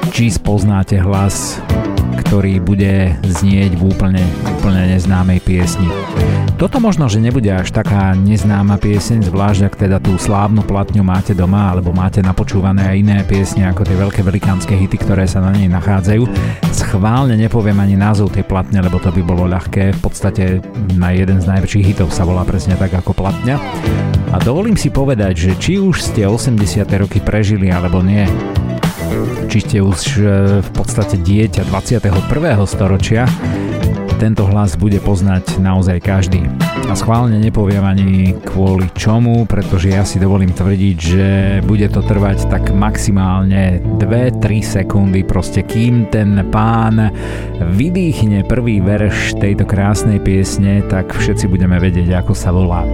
či 0.10 0.34
spoznáte 0.34 0.98
hlas 0.98 1.62
ktorý 2.32 2.64
bude 2.64 3.20
znieť 3.28 3.76
v 3.76 3.92
úplne, 3.92 4.24
úplne 4.56 4.96
neznámej 4.96 5.44
piesni. 5.44 5.84
Toto 6.56 6.80
možno, 6.80 7.12
že 7.12 7.20
nebude 7.20 7.52
až 7.52 7.76
taká 7.76 8.16
neznáma 8.16 8.80
pieseň, 8.80 9.28
zvlášť 9.28 9.68
ak 9.68 9.76
teda 9.76 10.00
tú 10.00 10.16
slávnu 10.16 10.64
platňu 10.64 11.04
máte 11.04 11.36
doma, 11.36 11.76
alebo 11.76 11.92
máte 11.92 12.24
napočúvané 12.24 12.88
aj 12.88 12.96
iné 13.04 13.18
piesne 13.28 13.68
ako 13.68 13.84
tie 13.84 14.00
veľké 14.00 14.24
velikánske 14.24 14.72
hity, 14.80 14.96
ktoré 15.04 15.28
sa 15.28 15.44
na 15.44 15.52
nej 15.52 15.68
nachádzajú. 15.68 16.24
Schválne 16.72 17.36
nepoviem 17.36 17.76
ani 17.76 18.00
názov 18.00 18.32
tej 18.32 18.48
platne, 18.48 18.80
lebo 18.80 18.96
to 19.04 19.12
by 19.12 19.20
bolo 19.28 19.52
ľahké. 19.52 19.92
V 19.92 20.00
podstate 20.00 20.64
na 20.96 21.12
jeden 21.12 21.44
z 21.44 21.52
najväčších 21.52 21.84
hitov 21.84 22.16
sa 22.16 22.24
volá 22.24 22.48
presne 22.48 22.80
tak 22.80 22.96
ako 22.96 23.12
platňa. 23.12 23.60
A 24.32 24.40
dovolím 24.40 24.80
si 24.80 24.88
povedať, 24.88 25.36
že 25.36 25.52
či 25.60 25.84
už 25.84 26.00
ste 26.00 26.24
80. 26.24 26.56
roky 26.96 27.20
prežili 27.20 27.68
alebo 27.68 28.00
nie, 28.00 28.24
či 29.52 29.68
ste 29.68 29.84
už 29.84 30.16
e, 30.16 30.24
v 30.64 30.70
podstate 30.72 31.20
dieťa 31.20 31.68
21. 31.68 32.08
storočia, 32.64 33.28
tento 34.16 34.48
hlas 34.48 34.80
bude 34.80 35.04
poznať 35.04 35.60
naozaj 35.60 36.00
každý. 36.00 36.48
A 36.88 36.96
schválne 36.96 37.36
nepoviem 37.36 37.84
ani 37.84 38.32
kvôli 38.48 38.88
čomu, 38.96 39.44
pretože 39.44 39.92
ja 39.92 40.08
si 40.08 40.24
dovolím 40.24 40.56
tvrdiť, 40.56 40.96
že 40.96 41.28
bude 41.68 41.84
to 41.92 42.00
trvať 42.00 42.48
tak 42.48 42.72
maximálne 42.72 43.84
2-3 44.00 44.40
sekundy, 44.64 45.28
proste 45.28 45.68
kým 45.68 46.08
ten 46.08 46.48
pán 46.48 47.12
vydýchne 47.60 48.48
prvý 48.48 48.80
verš 48.80 49.36
tejto 49.36 49.68
krásnej 49.68 50.24
piesne, 50.24 50.80
tak 50.88 51.12
všetci 51.12 51.52
budeme 51.52 51.76
vedieť, 51.76 52.24
ako 52.24 52.32
sa 52.32 52.56
volá. 52.56 52.88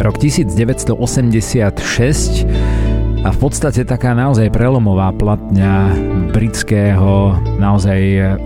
Rok 0.00 0.16
1986 0.16 2.85
a 3.26 3.34
v 3.34 3.42
podstate 3.42 3.82
taká 3.82 4.14
naozaj 4.14 4.54
prelomová 4.54 5.10
platňa 5.10 5.90
britského, 6.30 7.34
naozaj 7.58 7.98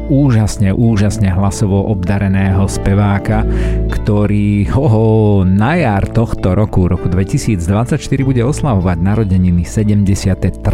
úžasne, 0.09 0.72
úžasne 0.72 1.28
hlasovo 1.28 1.85
obdareného 1.93 2.64
speváka, 2.64 3.45
ktorý 3.93 4.64
hoho, 4.72 5.45
na 5.45 5.76
jar 5.76 6.09
tohto 6.09 6.57
roku, 6.57 6.89
roku 6.89 7.12
2024, 7.12 8.01
bude 8.24 8.41
oslavovať 8.41 8.97
narodeniny 9.05 9.68
73. 9.68 10.64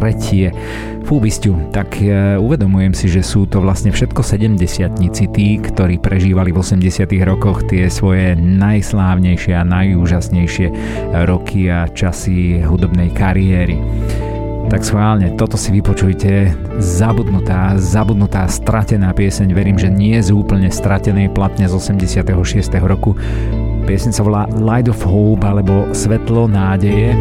Fúbistiu, 1.03 1.59
tak 1.75 1.99
e, 1.99 2.39
uvedomujem 2.39 2.95
si, 2.95 3.11
že 3.11 3.27
sú 3.27 3.51
to 3.51 3.59
vlastne 3.59 3.91
všetko 3.91 4.23
70 4.23 5.03
tí, 5.35 5.49
ktorí 5.59 5.99
prežívali 5.99 6.55
v 6.55 6.63
80 6.63 7.11
rokoch 7.27 7.67
tie 7.67 7.91
svoje 7.91 8.39
najslávnejšie 8.39 9.55
a 9.55 9.67
najúžasnejšie 9.67 10.67
roky 11.27 11.71
a 11.71 11.91
časy 11.91 12.63
hudobnej 12.63 13.11
kariéry. 13.11 13.96
Tak 14.67 14.83
schválne, 14.83 15.31
toto 15.39 15.55
si 15.55 15.71
vypočujte. 15.71 16.51
Zabudnutá, 16.83 17.79
zabudnutá, 17.79 18.51
stratená 18.51 19.15
pieseň. 19.15 19.55
Verím, 19.55 19.79
že 19.79 19.87
nie 19.87 20.19
z 20.19 20.35
úplne 20.35 20.75
stratenej 20.75 21.31
platne 21.31 21.71
z 21.71 21.79
86. 21.79 22.75
roku. 22.83 23.15
Pieseň 23.87 24.11
sa 24.11 24.27
volá 24.27 24.51
Light 24.59 24.91
of 24.91 24.99
Hope 25.07 25.47
alebo 25.47 25.95
Svetlo 25.95 26.51
nádeje. 26.51 27.15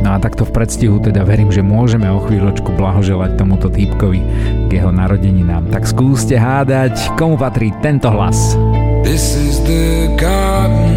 No 0.00 0.16
a 0.16 0.16
takto 0.16 0.48
v 0.48 0.56
predstihu 0.56 0.96
teda 0.96 1.20
verím, 1.28 1.52
že 1.52 1.60
môžeme 1.60 2.08
o 2.08 2.24
chvíľočku 2.24 2.72
blahoželať 2.80 3.36
tomuto 3.36 3.68
týpkovi 3.68 4.20
k 4.66 4.80
jeho 4.80 4.88
narodeninám. 4.88 5.68
Tak 5.68 5.84
skúste 5.84 6.40
hádať, 6.40 7.12
komu 7.20 7.36
patrí 7.36 7.68
tento 7.84 8.08
hlas. 8.08 8.56
This 9.04 9.36
is 9.36 9.60
the 9.68 10.08
garden 10.16 10.87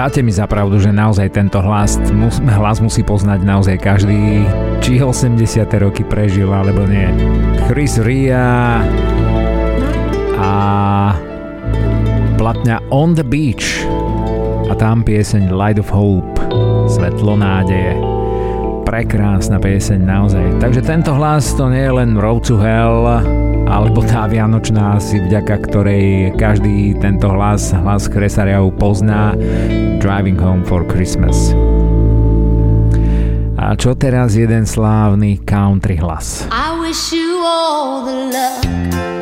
dáte 0.00 0.24
mi 0.24 0.32
zapravdu, 0.32 0.80
že 0.80 0.96
naozaj 0.96 1.28
tento 1.28 1.60
hlas, 1.60 2.00
mus, 2.16 2.40
hlas 2.40 2.80
musí 2.80 3.04
poznať 3.04 3.44
naozaj 3.44 3.76
každý, 3.76 4.48
či 4.80 4.96
80. 4.96 5.36
roky 5.76 6.08
prežil 6.08 6.48
alebo 6.48 6.88
nie. 6.88 7.04
Chris 7.68 8.00
Ria 8.00 8.80
a 10.40 10.52
platňa 12.40 12.80
On 12.88 13.12
the 13.12 13.20
Beach 13.20 13.84
a 14.66 14.72
tam 14.72 15.04
pieseň 15.04 15.52
Light 15.52 15.76
of 15.76 15.92
Hope, 15.92 16.40
Svetlo 16.88 17.36
nádeje. 17.36 17.92
Prekrásna 18.88 19.60
pieseň 19.60 20.00
naozaj. 20.00 20.64
Takže 20.64 20.80
tento 20.80 21.12
hlas 21.12 21.52
to 21.52 21.68
nie 21.68 21.84
je 21.84 21.92
len 21.92 22.16
Road 22.16 22.48
to 22.48 22.56
Hell, 22.56 23.04
alebo 23.70 24.02
tá 24.02 24.26
Vianočná 24.26 24.98
asi 24.98 25.22
vďaka 25.22 25.62
ktorej 25.70 26.34
každý 26.34 26.98
tento 26.98 27.30
hlas, 27.30 27.70
hlas 27.70 28.10
Kresariau 28.10 28.74
pozná 28.74 29.38
Driving 30.02 30.36
Home 30.42 30.66
for 30.66 30.82
Christmas. 30.82 31.54
A 33.54 33.78
čo 33.78 33.94
teraz 33.94 34.34
jeden 34.34 34.66
slávny 34.66 35.38
country 35.46 35.94
hlas? 36.02 36.50
I 36.50 36.74
wish 36.82 37.14
you 37.14 37.38
all 37.46 38.02
the 38.02 38.34
luck 38.34 39.19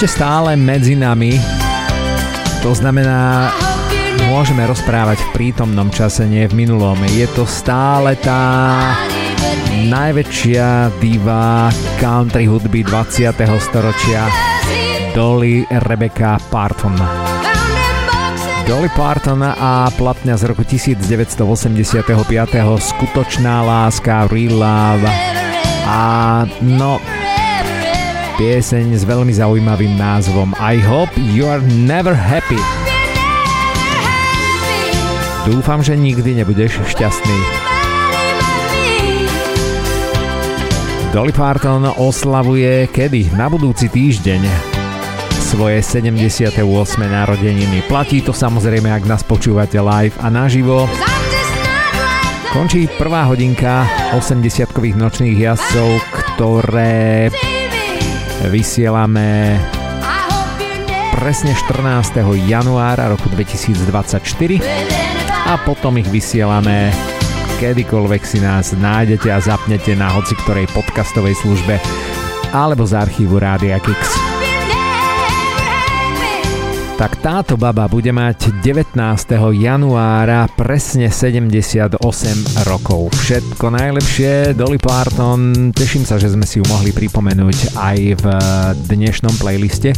ešte 0.00 0.16
stále 0.16 0.56
medzi 0.56 0.96
nami. 0.96 1.36
To 2.64 2.72
znamená, 2.72 3.52
môžeme 4.32 4.64
rozprávať 4.64 5.20
v 5.20 5.28
prítomnom 5.36 5.92
čase, 5.92 6.24
nie 6.24 6.48
v 6.48 6.56
minulom. 6.64 6.96
Je 7.12 7.28
to 7.36 7.44
stále 7.44 8.16
tá 8.16 8.40
najväčšia 9.92 10.96
diva 11.04 11.68
country 12.00 12.48
hudby 12.48 12.80
20. 12.80 13.28
storočia 13.60 14.24
Dolly 15.12 15.68
Rebecca 15.68 16.40
Parton. 16.48 16.96
Dolly 18.64 18.88
Parton 18.96 19.44
a 19.44 19.92
platňa 20.00 20.40
z 20.40 20.48
roku 20.48 20.64
1985. 20.64 22.08
Skutočná 22.80 23.60
láska, 23.68 24.32
Real 24.32 24.64
Love. 24.64 25.12
A 25.84 26.00
no, 26.64 26.96
pieseň 28.40 28.96
s 28.96 29.04
veľmi 29.04 29.36
zaujímavým 29.36 30.00
názvom 30.00 30.56
I 30.56 30.80
hope 30.80 31.12
you 31.20 31.44
are 31.44 31.60
never 31.60 32.16
happy. 32.16 32.56
Dúfam, 35.44 35.84
že 35.84 35.92
nikdy 35.92 36.40
nebudeš 36.40 36.80
šťastný. 36.88 37.36
Dolly 41.12 41.36
Parton 41.36 41.84
oslavuje 42.00 42.88
kedy? 42.88 43.36
Na 43.36 43.52
budúci 43.52 43.92
týždeň 43.92 44.48
svoje 45.44 45.84
78. 45.84 46.64
narodeniny. 46.96 47.84
Platí 47.92 48.24
to 48.24 48.32
samozrejme, 48.32 48.88
ak 48.88 49.04
nás 49.04 49.20
počúvate 49.20 49.76
live 49.76 50.16
a 50.16 50.32
naživo. 50.32 50.88
Končí 52.56 52.88
prvá 52.96 53.28
hodinka 53.28 53.84
80-kových 54.16 54.96
nočných 54.96 55.36
jazdcov, 55.36 55.88
ktoré 56.08 57.28
vysielame 58.48 59.60
presne 61.12 61.52
14. 61.52 62.24
januára 62.48 63.12
roku 63.12 63.28
2024 63.28 64.24
a 65.44 65.60
potom 65.68 66.00
ich 66.00 66.08
vysielame 66.08 66.88
kedykoľvek 67.60 68.22
si 68.24 68.40
nás 68.40 68.72
nájdete 68.72 69.28
a 69.28 69.44
zapnete 69.44 69.92
na 69.92 70.08
hoci 70.08 70.32
ktorej 70.40 70.72
podcastovej 70.72 71.36
službe 71.36 71.76
alebo 72.56 72.88
z 72.88 72.96
archívu 72.96 73.36
Rádia 73.36 73.76
Kix 73.84 74.19
tak 77.00 77.16
táto 77.24 77.56
baba 77.56 77.88
bude 77.88 78.12
mať 78.12 78.60
19. 78.60 78.92
januára 79.56 80.44
presne 80.52 81.08
78 81.08 81.96
rokov. 82.68 83.16
Všetko 83.16 83.72
najlepšie, 83.72 84.52
Dolly 84.52 84.76
Parton, 84.76 85.72
teším 85.72 86.04
sa, 86.04 86.20
že 86.20 86.28
sme 86.28 86.44
si 86.44 86.60
ju 86.60 86.64
mohli 86.68 86.92
pripomenúť 86.92 87.72
aj 87.72 87.98
v 88.20 88.24
dnešnom 88.84 89.32
playliste. 89.40 89.96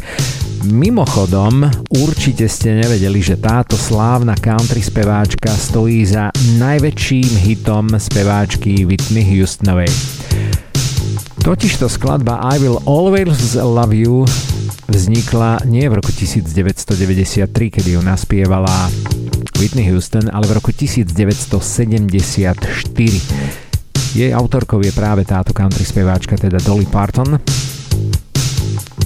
Mimochodom, 0.70 1.66
určite 1.90 2.46
ste 2.46 2.78
nevedeli, 2.78 3.18
že 3.18 3.34
táto 3.34 3.74
slávna 3.74 4.38
country 4.38 4.78
speváčka 4.78 5.50
stojí 5.50 6.06
za 6.06 6.30
najväčším 6.62 7.50
hitom 7.50 7.98
speváčky 7.98 8.86
Whitney 8.86 9.26
Houstonovej. 9.26 9.90
Totižto 11.42 11.90
skladba 11.90 12.38
I 12.54 12.62
Will 12.62 12.78
Always 12.86 13.58
Love 13.58 13.90
You 13.90 14.22
vznikla 14.92 15.64
nie 15.64 15.88
v 15.88 15.96
roku 15.96 16.12
1993, 16.12 17.48
kedy 17.48 17.96
ju 17.96 18.00
naspievala 18.04 18.92
Whitney 19.56 19.88
Houston, 19.88 20.28
ale 20.28 20.44
v 20.44 20.52
roku 20.60 20.68
1974. 20.68 22.52
Jej 24.12 24.30
autorkou 24.36 24.84
je 24.84 24.92
práve 24.92 25.24
táto 25.24 25.56
country 25.56 25.88
speváčka, 25.88 26.36
teda 26.36 26.60
Dolly 26.60 26.84
Parton. 26.84 27.40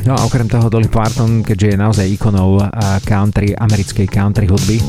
No 0.03 0.12
a 0.14 0.26
okrem 0.26 0.51
toho 0.51 0.66
Dolly 0.66 0.91
Parton, 0.91 1.47
keďže 1.47 1.66
je 1.74 1.76
naozaj 1.78 2.07
ikonou 2.11 2.59
country, 3.07 3.55
americkej 3.55 4.11
country 4.11 4.51
hudby, 4.51 4.82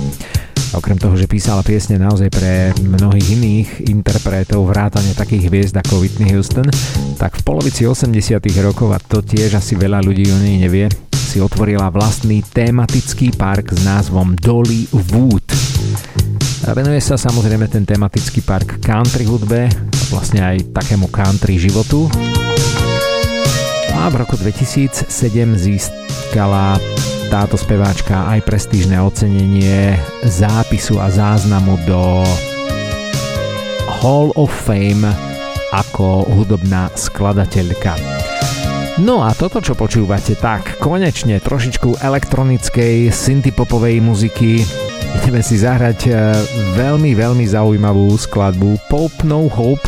Okrem 0.76 1.00
toho, 1.00 1.16
že 1.16 1.32
písala 1.32 1.64
piesne 1.64 1.96
naozaj 1.96 2.28
pre 2.28 2.76
mnohých 2.76 3.28
iných 3.40 3.70
interpretov 3.88 4.68
vrátane 4.68 5.16
takých 5.16 5.48
hviezd 5.48 5.76
ako 5.80 6.04
Whitney 6.04 6.36
Houston, 6.36 6.68
tak 7.16 7.40
v 7.40 7.44
polovici 7.48 7.88
80 7.88 8.12
rokov, 8.60 8.92
a 8.92 9.00
to 9.00 9.24
tiež 9.24 9.56
asi 9.56 9.80
veľa 9.80 10.04
ľudí 10.04 10.28
o 10.28 10.38
nej 10.44 10.60
nevie, 10.60 10.92
si 11.14 11.40
otvorila 11.40 11.88
vlastný 11.88 12.44
tematický 12.44 13.36
park 13.36 13.76
s 13.76 13.84
názvom 13.84 14.36
Dolly 14.36 14.88
Wood. 14.92 15.48
A 16.68 16.76
venuje 16.76 17.00
sa 17.00 17.16
samozrejme 17.16 17.72
ten 17.72 17.88
tematický 17.88 18.44
park 18.44 18.84
country 18.84 19.24
hudbe, 19.24 19.72
vlastne 20.12 20.44
aj 20.44 20.76
takému 20.76 21.08
country 21.08 21.56
životu. 21.56 22.12
A 23.96 24.12
v 24.12 24.16
roku 24.20 24.36
2007 24.36 25.08
získala 25.56 26.80
táto 27.28 27.60
speváčka 27.60 28.24
aj 28.32 28.40
prestížne 28.48 28.96
ocenenie 29.04 30.00
zápisu 30.24 30.96
a 30.96 31.12
záznamu 31.12 31.76
do 31.84 32.24
Hall 34.00 34.32
of 34.40 34.48
Fame 34.48 35.04
ako 35.76 36.24
hudobná 36.32 36.88
skladateľka. 36.96 38.00
No 39.04 39.22
a 39.22 39.36
toto, 39.36 39.60
čo 39.60 39.76
počúvate, 39.76 40.40
tak 40.40 40.80
konečne 40.80 41.44
trošičku 41.44 42.00
elektronickej 42.00 43.12
synthpopovej 43.12 44.00
muziky. 44.00 44.64
Ideme 45.22 45.44
si 45.44 45.60
zahrať 45.60 46.00
e, 46.08 46.12
veľmi, 46.80 47.12
veľmi 47.14 47.46
zaujímavú 47.46 48.10
skladbu 48.16 48.90
Pope 48.90 49.22
No 49.28 49.52
Hope, 49.52 49.86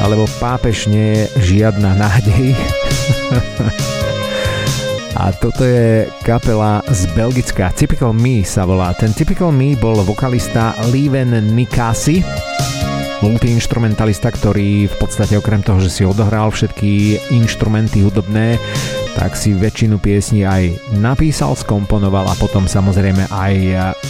alebo 0.00 0.24
pápež 0.40 0.88
nie 0.88 1.14
je 1.14 1.24
žiadna 1.60 1.92
nádej. 1.94 2.56
A 5.20 5.36
toto 5.36 5.68
je 5.68 6.08
kapela 6.24 6.80
z 6.88 7.04
Belgická. 7.12 7.68
Typical 7.76 8.16
Me 8.16 8.40
sa 8.40 8.64
volá. 8.64 8.96
Ten 8.96 9.12
Typical 9.12 9.52
Me 9.52 9.76
bol 9.76 10.00
vokalista 10.00 10.72
Leven 10.88 11.36
Nikasi, 11.52 12.24
multiinstrumentalista, 13.20 14.32
ktorý 14.32 14.88
v 14.88 14.96
podstate 14.96 15.36
okrem 15.36 15.60
toho, 15.60 15.76
že 15.76 15.92
si 15.92 16.02
odohral 16.08 16.48
všetky 16.48 17.20
inštrumenty 17.36 18.00
hudobné, 18.00 18.56
tak 19.12 19.36
si 19.36 19.52
väčšinu 19.52 20.00
piesní 20.00 20.48
aj 20.48 20.96
napísal, 20.96 21.52
skomponoval 21.52 22.24
a 22.24 22.34
potom 22.40 22.64
samozrejme 22.64 23.28
aj 23.28 23.54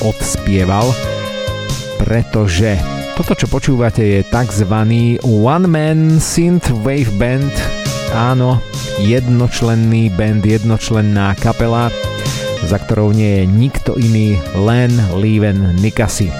odspieval, 0.06 0.94
pretože 1.98 2.78
toto, 3.18 3.34
čo 3.34 3.50
počúvate, 3.50 4.06
je 4.06 4.20
tzv. 4.30 4.70
One 5.26 5.66
Man 5.66 6.22
Synth 6.22 6.70
Wave 6.86 7.10
Band. 7.18 7.79
Áno, 8.10 8.58
jednočlenný 9.02 10.10
band, 10.14 10.42
jednočlenná 10.42 11.34
kapela, 11.38 11.94
za 12.66 12.78
ktorou 12.78 13.14
nie 13.14 13.42
je 13.42 13.44
nikto 13.46 13.94
iný, 13.96 14.38
len 14.54 14.90
Leven 15.14 15.78
Nikasi. 15.78 16.30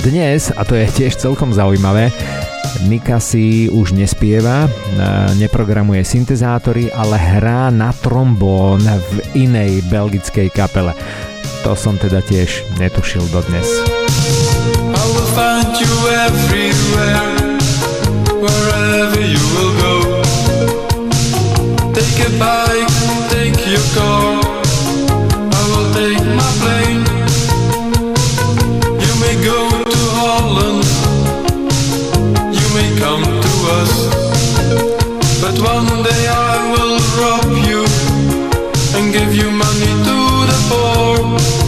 Dnes, 0.00 0.52
a 0.52 0.64
to 0.64 0.76
je 0.76 0.88
tiež 0.88 1.16
celkom 1.16 1.52
zaujímavé, 1.52 2.12
Nikasi 2.88 3.72
už 3.72 3.96
nespieva, 3.96 4.68
neprogramuje 5.40 6.04
syntezátory, 6.04 6.92
ale 6.92 7.16
hrá 7.16 7.72
na 7.72 7.88
trombón 7.92 8.84
v 8.84 9.16
inej 9.48 9.80
belgickej 9.88 10.52
kapele. 10.52 10.92
To 11.64 11.72
som 11.72 11.96
teda 11.96 12.20
tiež 12.20 12.64
netušil 12.76 13.24
dodnes. 13.32 13.64
I 14.92 15.04
will 15.08 15.30
find 15.32 15.72
you 15.80 15.94
everywhere, 16.28 17.24
wherever 18.44 19.20
you 19.24 19.40
will 19.40 19.55
your 23.66 23.82
car. 23.94 24.40
I 25.58 25.62
will 25.70 25.88
take 25.92 26.22
my 26.40 26.50
plane. 26.62 27.04
You 29.04 29.12
may 29.22 29.34
go 29.44 29.58
to 29.92 29.98
Holland. 30.18 30.84
You 32.58 32.66
may 32.76 32.88
come 33.02 33.24
to 33.24 33.52
us. 33.78 33.92
But 35.42 35.56
one 35.58 36.02
day 36.04 36.22
I 36.28 36.56
will 36.72 36.98
rob 37.18 37.48
you 37.68 37.82
and 38.96 39.12
give 39.12 39.34
you 39.34 39.50
money 39.50 39.92
to 40.06 40.16
the 40.50 40.58
poor. 40.68 41.65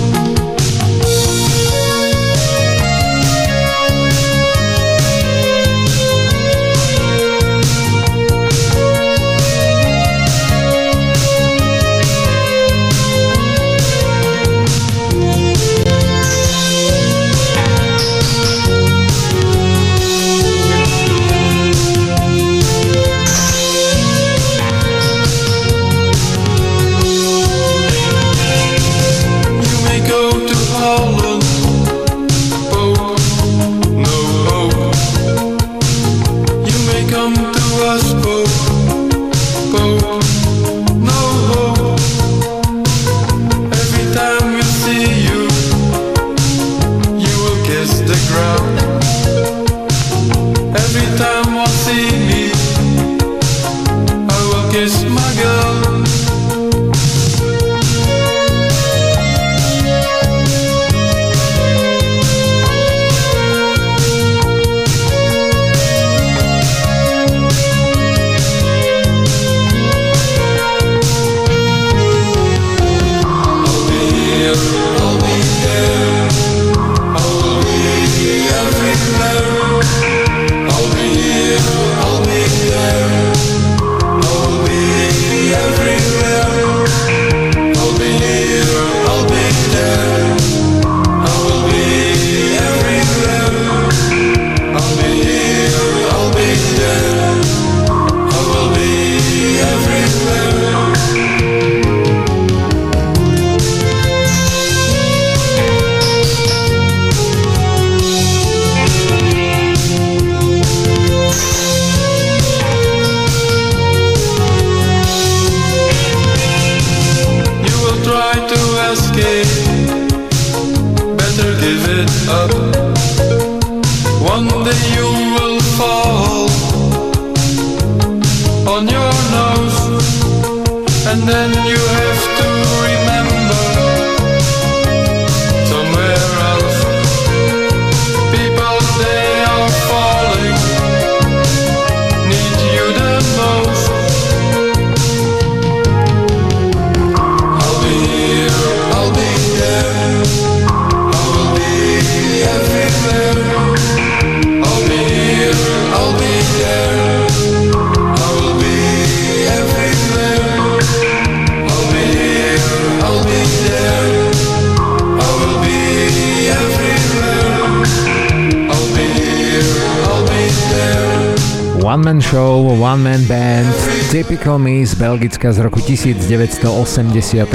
Belgicka 175.19 175.51
z 175.51 175.67
roku 175.67 175.83
1985. 175.83 177.51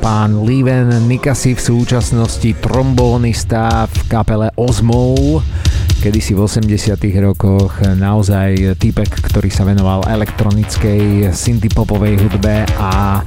Pán 0.00 0.30
Liven 0.48 0.88
Nikasi 1.12 1.52
v 1.52 1.60
súčasnosti 1.60 2.56
trombónista 2.56 3.84
v 3.84 4.08
kapele 4.08 4.48
Ozmou 4.56 5.44
kedysi 6.00 6.32
v 6.32 6.40
80 6.40 6.96
rokoch 7.20 7.84
naozaj 7.84 8.80
typek, 8.80 9.12
ktorý 9.12 9.52
sa 9.52 9.68
venoval 9.68 10.08
elektronickej 10.08 11.28
synthpopovej 11.36 12.16
hudbe 12.16 12.64
a 12.80 13.20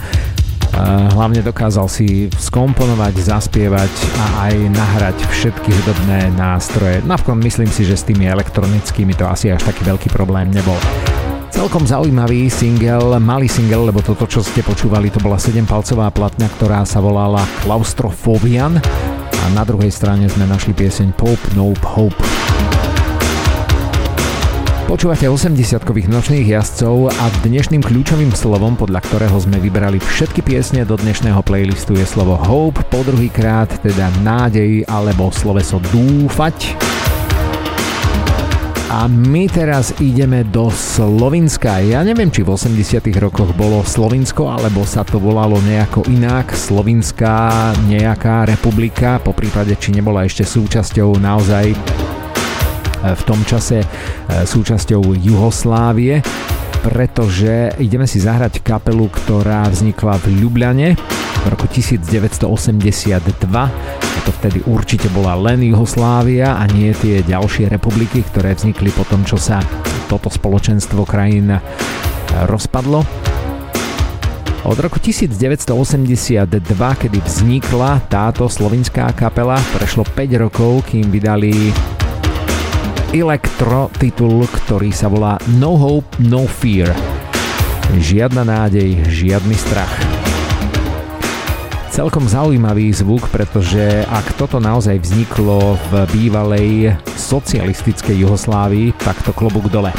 hlavne 1.14 1.46
dokázal 1.46 1.86
si 1.86 2.34
skomponovať, 2.34 3.14
zaspievať 3.22 3.94
a 4.18 4.50
aj 4.50 4.54
nahrať 4.74 5.18
všetky 5.30 5.70
hudobné 5.70 6.34
nástroje. 6.34 7.06
Navkon 7.06 7.38
myslím 7.46 7.70
si, 7.70 7.86
že 7.86 8.02
s 8.02 8.10
tými 8.10 8.26
elektronickými 8.26 9.14
to 9.14 9.30
asi 9.30 9.54
až 9.54 9.62
taký 9.62 9.86
veľký 9.86 10.10
problém 10.10 10.50
nebol. 10.50 10.82
Celkom 11.64 11.88
zaujímavý 11.88 12.52
single, 12.52 13.16
malý 13.24 13.48
single, 13.48 13.88
lebo 13.88 14.04
toto, 14.04 14.28
čo 14.28 14.44
ste 14.44 14.60
počúvali, 14.60 15.08
to 15.08 15.24
bola 15.24 15.40
7-palcová 15.40 16.12
platňa, 16.12 16.52
ktorá 16.60 16.84
sa 16.84 17.00
volala 17.00 17.40
Claustrophobian 17.64 18.84
a 19.32 19.46
na 19.56 19.64
druhej 19.64 19.88
strane 19.88 20.28
sme 20.28 20.44
našli 20.44 20.76
pieseň 20.76 21.16
Pope 21.16 21.40
Nope 21.56 21.80
Hope. 21.88 22.20
Počúvate 24.92 25.24
80-kových 25.32 26.12
nočných 26.12 26.52
jazdcov 26.52 27.16
a 27.16 27.32
dnešným 27.48 27.80
kľúčovým 27.80 28.36
slovom, 28.36 28.76
podľa 28.76 29.00
ktorého 29.00 29.40
sme 29.40 29.56
vybrali 29.64 30.04
všetky 30.04 30.44
piesne 30.44 30.84
do 30.84 31.00
dnešného 31.00 31.40
playlistu 31.48 31.96
je 31.96 32.04
slovo 32.04 32.36
hope, 32.44 32.84
po 32.92 33.08
druhýkrát 33.08 33.72
teda 33.80 34.12
nádej 34.20 34.84
alebo 34.84 35.32
sloveso 35.32 35.80
dúfať. 35.96 36.93
A 38.94 39.10
my 39.10 39.50
teraz 39.50 39.90
ideme 39.98 40.46
do 40.46 40.70
Slovinska. 40.70 41.82
Ja 41.82 42.06
neviem, 42.06 42.30
či 42.30 42.46
v 42.46 42.54
80 42.54 43.02
rokoch 43.18 43.50
bolo 43.58 43.82
Slovinsko, 43.82 44.54
alebo 44.54 44.86
sa 44.86 45.02
to 45.02 45.18
volalo 45.18 45.58
nejako 45.66 46.06
inak. 46.14 46.54
Slovinská 46.54 47.74
nejaká 47.90 48.46
republika, 48.46 49.18
po 49.18 49.34
prípade, 49.34 49.74
či 49.82 49.98
nebola 49.98 50.30
ešte 50.30 50.46
súčasťou 50.46 51.18
naozaj 51.18 51.74
v 53.18 53.22
tom 53.26 53.42
čase 53.50 53.82
e, 53.82 53.88
súčasťou 54.46 55.18
Juhoslávie, 55.18 56.22
pretože 56.86 57.74
ideme 57.82 58.06
si 58.06 58.22
zahrať 58.22 58.62
kapelu, 58.62 59.10
ktorá 59.10 59.66
vznikla 59.74 60.22
v 60.22 60.38
Ljubljane 60.38 60.94
v 61.42 61.46
roku 61.50 61.66
1982. 61.66 64.03
To 64.24 64.32
vtedy 64.32 64.64
určite 64.64 65.12
bola 65.12 65.36
len 65.36 65.60
Juhoslávia 65.68 66.56
a 66.56 66.64
nie 66.72 66.96
tie 66.96 67.20
ďalšie 67.28 67.68
republiky, 67.68 68.24
ktoré 68.24 68.56
vznikli 68.56 68.88
po 68.96 69.04
tom, 69.04 69.28
čo 69.28 69.36
sa 69.36 69.60
toto 70.08 70.32
spoločenstvo 70.32 71.04
krajín 71.04 71.52
e, 71.52 71.60
rozpadlo. 72.48 73.04
Od 74.64 74.80
roku 74.80 74.96
1982, 74.96 76.48
kedy 76.72 77.20
vznikla 77.20 78.00
táto 78.08 78.48
slovinská 78.48 79.12
kapela, 79.12 79.60
prešlo 79.76 80.08
5 80.08 80.44
rokov, 80.48 80.88
kým 80.88 81.12
vydali 81.12 81.76
elektro 83.12 83.92
titul, 84.00 84.48
ktorý 84.48 84.96
sa 84.96 85.12
volá 85.12 85.36
No 85.60 85.76
Hope, 85.76 86.16
No 86.24 86.48
Fear. 86.48 86.96
Žiadna 87.92 88.48
nádej, 88.48 89.04
žiadny 89.12 89.54
strach. 89.60 90.13
Celkom 91.93 92.29
zaujímavý 92.31 92.95
zvuk, 92.95 93.27
pretože 93.33 94.07
ak 94.07 94.39
toto 94.39 94.63
naozaj 94.63 95.03
vzniklo 95.03 95.75
v 95.91 95.93
bývalej 96.15 96.95
socialistickej 97.17 98.23
Juhoslávii, 98.23 98.95
tak 99.03 99.19
to 99.27 99.35
klobúk 99.35 99.67
dole. 99.73 99.91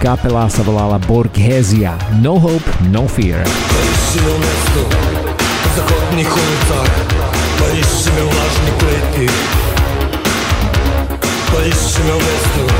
Kapela 0.00 0.48
sa 0.48 0.64
volala 0.64 1.00
Borghezia. 1.00 1.96
No 2.20 2.36
Hope, 2.40 2.66
No 2.92 3.08
Fear. 3.08 3.44
Zakotných 5.70 6.26
ulicách, 6.26 6.94
поищем 7.60 8.16
влажные 8.26 8.72
плиты 8.80 9.30
Поищем 11.52 12.06
месту 12.06 12.74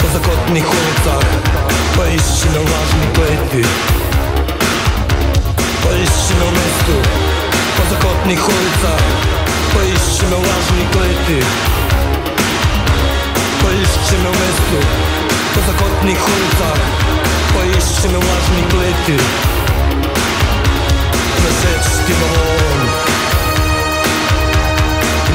по 0.00 0.06
закотных 0.12 0.64
улицах 0.64 1.24
Поищем 1.96 2.52
влажные 2.52 3.08
плиты 3.14 3.68
Поищемо 5.93 6.45
мисту 6.45 7.09
по 7.77 7.89
захопних 7.89 8.49
улицах, 8.49 8.99
поищемо 9.73 10.37
влажні 10.37 10.87
плити, 10.91 11.45
поищемо 13.61 14.29
мисту 14.29 14.87
по 15.53 15.59
захопних 15.71 16.17
улицах, 16.27 16.77
поищемо 17.53 18.19
влажні 18.19 18.63
плити. 18.71 19.23
Нашечки 21.43 22.13
балон, 22.21 22.89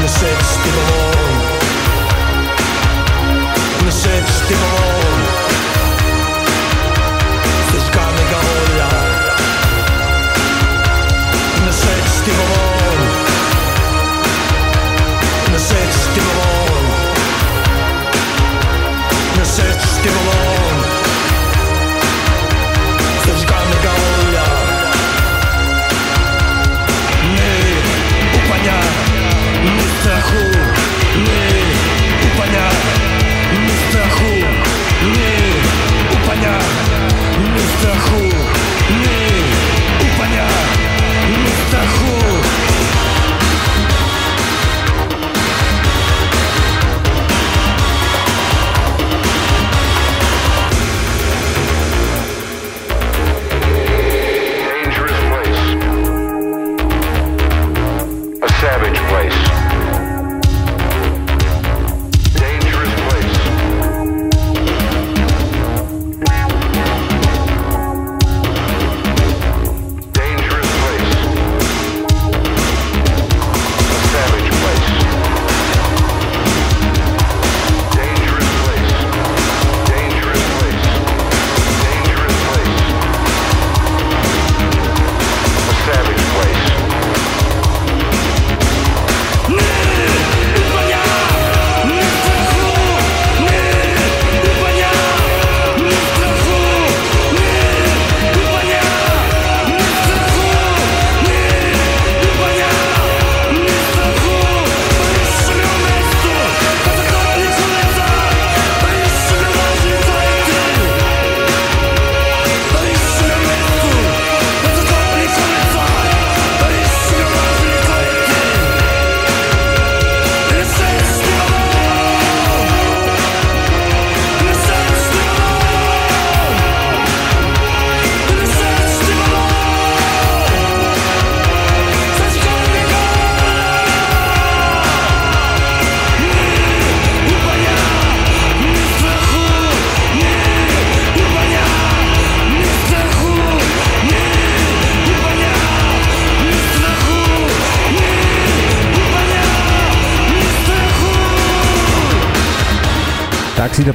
нашечки 0.03 0.71
балон, 0.77 1.35
нашечки 3.85 4.55
балон. 4.55 5.08
give 20.09 20.27
along. 20.27 20.47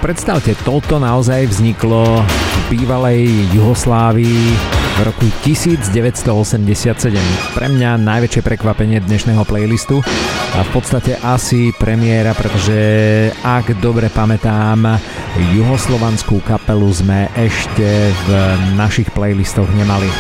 Predstavte, 0.04 0.52
toto 0.68 1.00
naozaj 1.00 1.48
vzniklo 1.48 2.20
v 2.28 2.60
bývalej 2.76 3.24
Juhoslávii 3.56 4.44
v 4.94 5.00
roku 5.00 5.24
1987. 5.48 6.92
Pre 7.56 7.68
mňa 7.72 8.04
najväčšie 8.04 8.44
prekvapenie 8.44 9.00
dnešného 9.00 9.48
playlistu 9.48 10.04
a 10.54 10.60
v 10.60 10.70
podstate 10.76 11.16
asi 11.24 11.72
premiéra, 11.80 12.36
pretože 12.36 12.76
ak 13.48 13.80
dobre 13.80 14.12
pamätám, 14.12 15.00
juhoslovanskú 15.56 16.44
kapelu 16.44 16.92
sme 16.92 17.32
ešte 17.40 18.12
v 18.28 18.30
našich 18.76 19.08
playlistoch 19.16 19.72
nemali. 19.72 20.12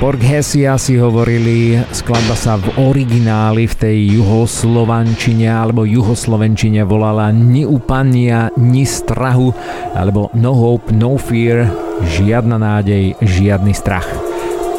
Borghesia 0.00 0.80
si 0.80 0.96
hovorili, 0.96 1.76
skladba 1.92 2.32
sa 2.32 2.56
v 2.56 2.72
origináli 2.80 3.68
v 3.68 3.74
tej 3.76 3.98
juhoslovančine 4.16 5.44
alebo 5.44 5.84
juhoslovenčine 5.84 6.88
volala 6.88 7.28
Ni 7.28 7.68
upania, 7.68 8.48
ni 8.56 8.88
strahu 8.88 9.52
alebo 9.92 10.32
No 10.32 10.56
hope, 10.56 10.88
no 10.96 11.20
fear, 11.20 11.68
žiadna 12.16 12.56
nádej, 12.56 13.12
žiadny 13.20 13.76
strach. 13.76 14.08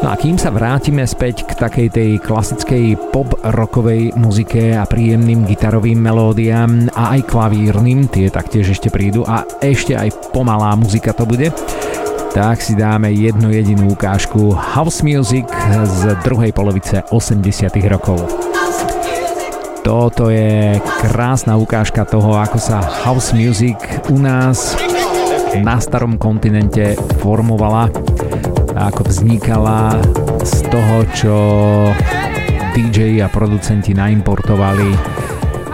No 0.01 0.09
a 0.09 0.17
kým 0.17 0.41
sa 0.41 0.49
vrátime 0.49 1.05
späť 1.05 1.45
k 1.45 1.53
takej 1.53 1.88
tej 1.93 2.11
klasickej 2.17 3.13
pop-rockovej 3.13 4.17
muzike 4.17 4.74
a 4.74 4.89
príjemným 4.89 5.45
gitarovým 5.45 6.01
melódiám 6.01 6.89
a 6.97 7.13
aj 7.13 7.30
klavírnym, 7.30 8.09
tie 8.09 8.34
taktiež 8.34 8.74
ešte 8.74 8.89
prídu 8.89 9.22
a 9.30 9.45
ešte 9.61 9.93
aj 9.93 10.34
pomalá 10.34 10.74
muzika 10.74 11.13
to 11.13 11.30
bude, 11.30 11.53
tak 12.32 12.64
si 12.64 12.80
dáme 12.80 13.12
jednu 13.12 13.52
jedinú 13.52 13.92
ukážku 13.92 14.56
House 14.56 15.04
Music 15.04 15.48
z 15.84 16.16
druhej 16.24 16.56
polovice 16.56 17.03
80 17.12 17.72
rokov. 17.91 18.24
Toto 19.82 20.32
je 20.32 20.80
krásna 21.03 21.58
ukážka 21.58 22.06
toho, 22.06 22.38
ako 22.38 22.58
sa 22.62 22.80
house 22.80 23.34
music 23.34 23.76
u 24.14 24.22
nás 24.22 24.78
na 25.60 25.82
starom 25.82 26.16
kontinente 26.16 26.95
formovala 27.20 27.90
ako 28.82 29.03
vznikala 29.06 29.99
z 30.41 30.56
toho, 30.72 30.98
čo 31.14 31.36
DJ 32.74 33.22
a 33.22 33.28
producenti 33.28 33.91
naimportovali 33.91 34.90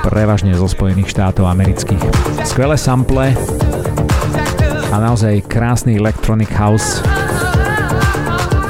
prevažne 0.02 0.56
zo 0.56 0.66
Spojených 0.66 1.14
štátov 1.14 1.46
amerických. 1.46 2.04
Skvelé 2.44 2.80
sample, 2.80 3.36
a 4.92 4.96
naozaj 5.04 5.44
krásny 5.52 6.00
electronic 6.00 6.48
house. 6.56 7.04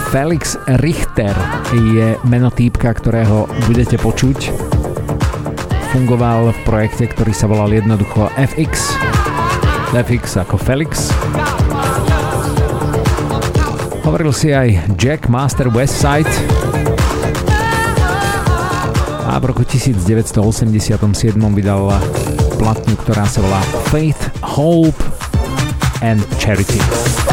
Felix 0.10 0.58
Richter 0.82 1.36
je 1.74 2.18
meno 2.26 2.50
týpka, 2.50 2.90
ktorého 2.96 3.46
budete 3.70 4.02
počuť. 4.02 4.50
Fungoval 5.94 6.56
v 6.56 6.60
projekte, 6.66 7.06
ktorý 7.12 7.34
sa 7.36 7.46
volal 7.46 7.70
jednoducho 7.70 8.34
FX. 8.34 8.98
FX 9.94 10.42
ako 10.42 10.56
Felix. 10.58 11.14
Hovoril 14.08 14.32
si 14.34 14.56
aj 14.56 14.98
Jack 14.98 15.30
Master 15.30 15.70
Westside. 15.70 16.32
A 19.28 19.38
v 19.38 19.44
roku 19.54 19.62
1987 19.68 20.34
vydal 21.54 21.94
platňu, 22.58 22.96
ktorá 23.06 23.28
sa 23.30 23.44
volá 23.44 23.62
Faith, 23.92 24.34
Hope 24.42 25.17
and 26.02 26.22
charity. 26.40 27.27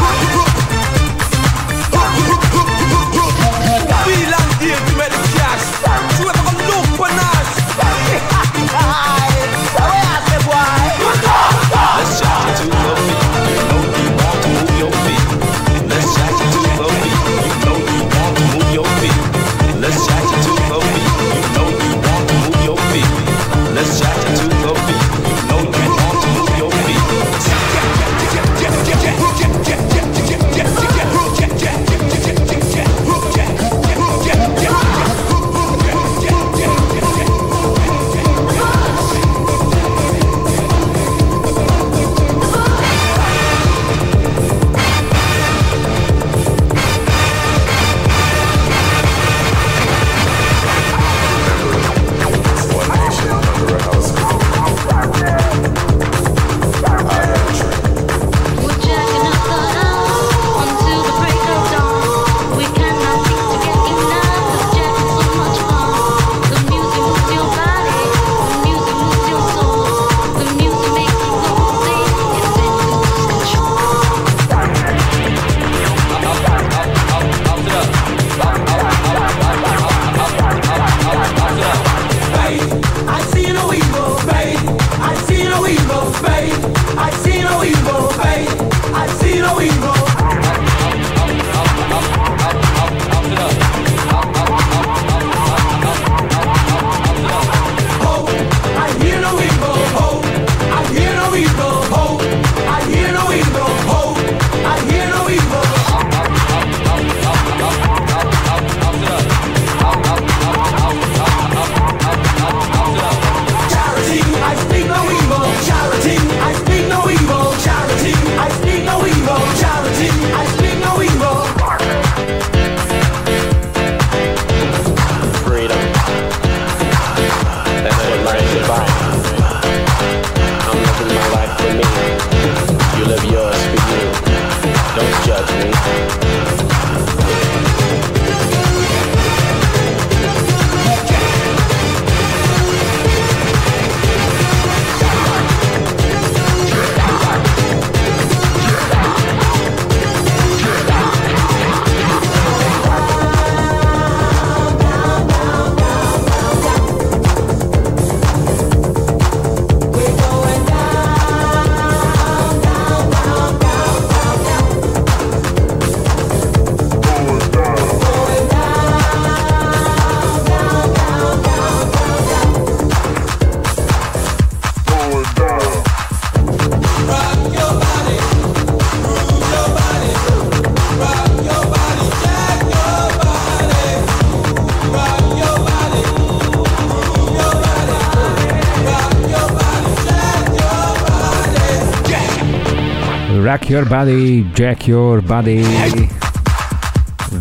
Your 193.75 193.89
Body, 193.91 194.47
Jack 194.55 194.87
Your 194.87 195.19
Body. 195.19 195.59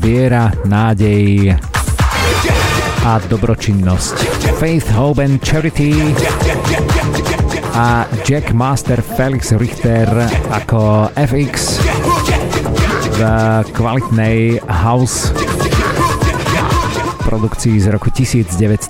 Viera, 0.02 0.50
nádej 0.66 1.54
a 3.06 3.22
dobročinnosť. 3.30 4.18
Faith, 4.58 4.90
Hope 4.98 5.22
and 5.22 5.38
Charity 5.38 5.94
a 7.78 8.10
Jack 8.26 8.50
Master 8.50 8.98
Felix 8.98 9.54
Richter 9.54 10.10
ako 10.50 11.14
FX 11.14 11.78
v 13.14 13.20
kvalitnej 13.70 14.58
house 14.66 15.30
produkcii 17.30 17.78
z 17.78 17.94
roku 17.94 18.10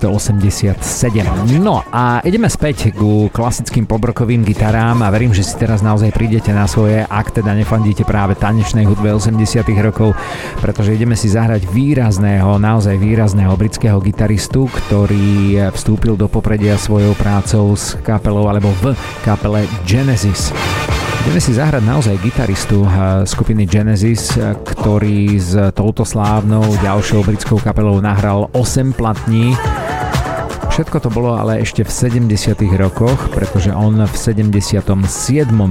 1987. 0.05 1.57
No 1.57 1.81
a 1.89 2.21
ideme 2.21 2.45
späť 2.45 2.93
ku 2.93 3.33
klasickým 3.33 3.89
pobrokovým 3.89 4.45
gitarám 4.45 5.01
a 5.01 5.09
verím, 5.09 5.33
že 5.33 5.41
si 5.41 5.57
teraz 5.57 5.81
naozaj 5.81 6.13
prídete 6.13 6.53
na 6.53 6.69
svoje, 6.69 7.01
ak 7.01 7.41
teda 7.41 7.57
nefandíte 7.57 8.05
práve 8.05 8.37
tanečnej 8.37 8.85
hudbe 8.85 9.09
80 9.09 9.65
rokov, 9.81 10.13
pretože 10.61 10.93
ideme 10.93 11.17
si 11.17 11.33
zahrať 11.33 11.65
výrazného, 11.73 12.61
naozaj 12.61 12.95
výrazného 13.01 13.57
britského 13.57 13.97
gitaristu, 13.97 14.69
ktorý 14.69 15.69
vstúpil 15.73 16.13
do 16.13 16.29
popredia 16.29 16.77
svojou 16.77 17.17
prácou 17.17 17.73
s 17.73 17.97
kapelou 18.05 18.45
alebo 18.45 18.69
v 18.83 18.93
kapele 19.25 19.65
Genesis. 19.89 20.53
Ideme 21.25 21.41
si 21.41 21.57
zahrať 21.57 21.81
naozaj 21.81 22.21
gitaristu 22.21 22.85
eh, 22.85 23.25
skupiny 23.25 23.65
Genesis, 23.65 24.37
eh, 24.37 24.53
ktorý 24.61 25.41
s 25.41 25.57
touto 25.73 26.05
slávnou 26.05 26.61
ďalšou 26.85 27.25
britskou 27.25 27.57
kapelou 27.57 27.97
nahral 27.97 28.45
8 28.53 28.93
platní. 28.93 29.57
Všetko 30.75 31.07
to 31.07 31.07
bolo 31.07 31.39
ale 31.39 31.63
ešte 31.63 31.87
v 31.87 31.91
70. 32.19 32.35
rokoch, 32.75 33.31
pretože 33.31 33.71
on 33.71 33.95
v 33.95 34.11
77. 34.11 34.91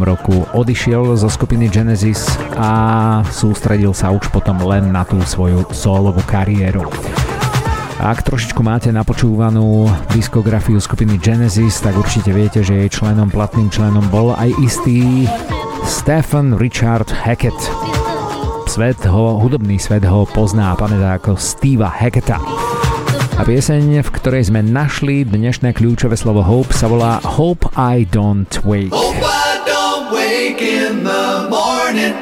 roku 0.01 0.49
odišiel 0.57 1.13
zo 1.21 1.29
skupiny 1.29 1.69
Genesis 1.69 2.25
a 2.57 3.21
sústredil 3.29 3.93
sa 3.93 4.09
už 4.17 4.33
potom 4.33 4.65
len 4.65 4.89
na 4.89 5.05
tú 5.05 5.21
svoju 5.21 5.69
solovú 5.77 6.25
kariéru. 6.25 6.89
Ak 8.01 8.25
trošičku 8.25 8.65
máte 8.65 8.89
napočúvanú 8.97 9.93
diskografiu 10.17 10.81
skupiny 10.81 11.21
Genesis, 11.21 11.85
tak 11.85 12.01
určite 12.01 12.33
viete, 12.33 12.65
že 12.65 12.73
jej 12.73 12.89
členom, 12.89 13.29
platným 13.29 13.69
členom 13.69 14.09
bol 14.09 14.33
aj 14.33 14.57
istý 14.65 15.29
Stephen 15.85 16.57
Richard 16.57 17.13
Hackett. 17.13 17.61
Svet 18.73 19.05
ho, 19.05 19.37
hudobný 19.37 19.77
svet 19.77 20.09
ho 20.09 20.25
pozná 20.25 20.73
a 20.73 20.79
pamätá 20.81 21.21
ako 21.21 21.37
Steva 21.37 21.93
Hacketta. 21.93 22.41
A 23.35 23.43
pieseň, 23.43 24.07
v 24.07 24.11
ktorej 24.15 24.47
sme 24.47 24.63
našli 24.63 25.27
dnešné 25.27 25.75
kľúčové 25.75 26.15
slovo 26.15 26.47
Hope, 26.47 26.71
sa 26.71 26.87
volá 26.87 27.19
Hope 27.19 27.67
I 27.75 28.07
Don't 28.07 28.63
Wake. 28.63 28.95
Hope 28.95 29.27
I 29.27 29.59
don't 29.67 30.15
wake 30.15 30.63
in 30.63 31.03
the 31.03 31.51
morning, 31.51 32.15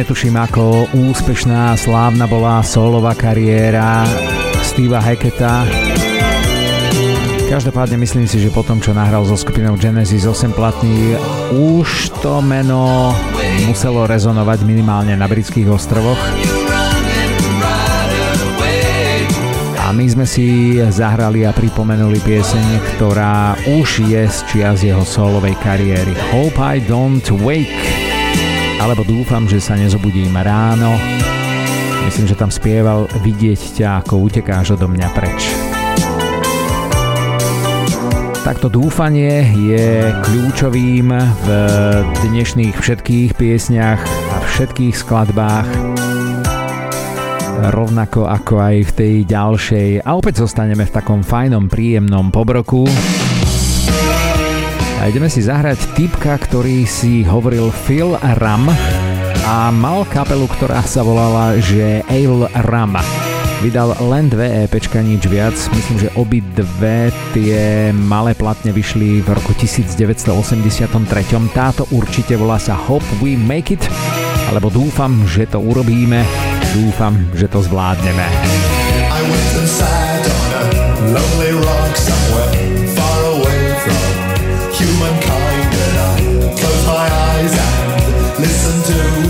netuším, 0.00 0.32
ako 0.32 0.88
úspešná, 0.96 1.76
slávna 1.76 2.24
bola 2.24 2.64
solová 2.64 3.12
kariéra 3.12 4.08
Steva 4.64 4.96
Hacketa. 4.96 5.68
Každopádne 7.52 8.00
myslím 8.00 8.24
si, 8.24 8.40
že 8.40 8.48
potom, 8.48 8.80
čo 8.80 8.96
nahral 8.96 9.28
so 9.28 9.36
skupinou 9.36 9.76
Genesis 9.76 10.24
8 10.24 10.56
platní, 10.56 11.20
už 11.52 12.16
to 12.24 12.40
meno 12.40 13.12
muselo 13.68 14.08
rezonovať 14.08 14.64
minimálne 14.64 15.12
na 15.12 15.28
britských 15.28 15.68
ostrovoch. 15.68 16.16
A 19.84 19.92
my 19.92 20.06
sme 20.08 20.24
si 20.24 20.80
zahrali 20.80 21.44
a 21.44 21.52
pripomenuli 21.52 22.24
pieseň, 22.24 22.96
ktorá 22.96 23.52
už 23.68 24.08
je 24.08 24.22
z 24.24 24.38
čias 24.48 24.80
jeho 24.80 25.04
solovej 25.04 25.60
kariéry. 25.60 26.16
Hope 26.32 26.56
I 26.56 26.80
Don't 26.80 27.26
Wake 27.44 27.89
alebo 28.80 29.04
dúfam, 29.04 29.44
že 29.44 29.60
sa 29.60 29.76
nezobudím 29.76 30.32
ráno. 30.40 30.96
Myslím, 32.08 32.26
že 32.26 32.34
tam 32.34 32.48
spieval 32.48 33.04
Vidieť 33.20 33.76
ťa, 33.76 34.00
ako 34.00 34.24
utekáš 34.24 34.74
odo 34.74 34.88
mňa 34.88 35.08
preč. 35.12 35.52
Takto 38.40 38.72
dúfanie 38.72 39.52
je 39.52 40.08
kľúčovým 40.24 41.12
v 41.12 41.46
dnešných 42.24 42.72
všetkých 42.72 43.36
piesniach 43.36 44.00
a 44.00 44.36
všetkých 44.48 44.96
skladbách. 44.96 45.68
rovnako 47.68 48.24
ako 48.24 48.54
aj 48.56 48.76
v 48.88 48.92
tej 48.96 49.14
ďalšej 49.28 49.90
a 50.00 50.16
opäť 50.16 50.40
zostaneme 50.40 50.88
v 50.88 50.94
takom 50.96 51.20
fajnom, 51.20 51.68
príjemnom 51.68 52.32
pobroku. 52.32 52.88
A 55.00 55.08
ideme 55.08 55.32
si 55.32 55.40
zahrať 55.40 55.96
typka, 55.96 56.36
ktorý 56.36 56.84
si 56.84 57.24
hovoril 57.24 57.72
Phil 57.88 58.20
Ram 58.20 58.68
a 59.48 59.72
mal 59.72 60.04
kapelu, 60.04 60.44
ktorá 60.44 60.84
sa 60.84 61.00
volala, 61.00 61.56
že 61.56 62.04
Ale 62.04 62.52
Ram. 62.68 63.00
Vydal 63.64 63.96
len 64.12 64.28
dve 64.28 64.68
EPčka, 64.68 65.00
nič 65.00 65.24
viac. 65.24 65.56
Myslím, 65.72 66.04
že 66.04 66.12
obi 66.20 66.44
dve 66.52 67.08
tie 67.32 67.88
malé 67.96 68.36
platne 68.36 68.76
vyšli 68.76 69.24
v 69.24 69.28
roku 69.32 69.56
1983. 69.56 70.36
Táto 71.56 71.88
určite 71.96 72.36
volá 72.36 72.60
sa 72.60 72.76
Hope 72.76 73.08
We 73.24 73.40
Make 73.40 73.80
It, 73.80 73.84
alebo 74.52 74.68
dúfam, 74.68 75.24
že 75.24 75.48
to 75.48 75.64
urobíme, 75.64 76.28
dúfam, 76.76 77.16
že 77.32 77.48
to 77.48 77.64
zvládneme. 77.64 78.26
I 79.16 79.20
went 79.24 79.52
inside 79.64 80.24
on 80.28 80.50
a 80.60 80.64
lonely 81.08 81.52
rock 81.56 81.92
somewhere 81.96 82.29
do. 88.90 89.29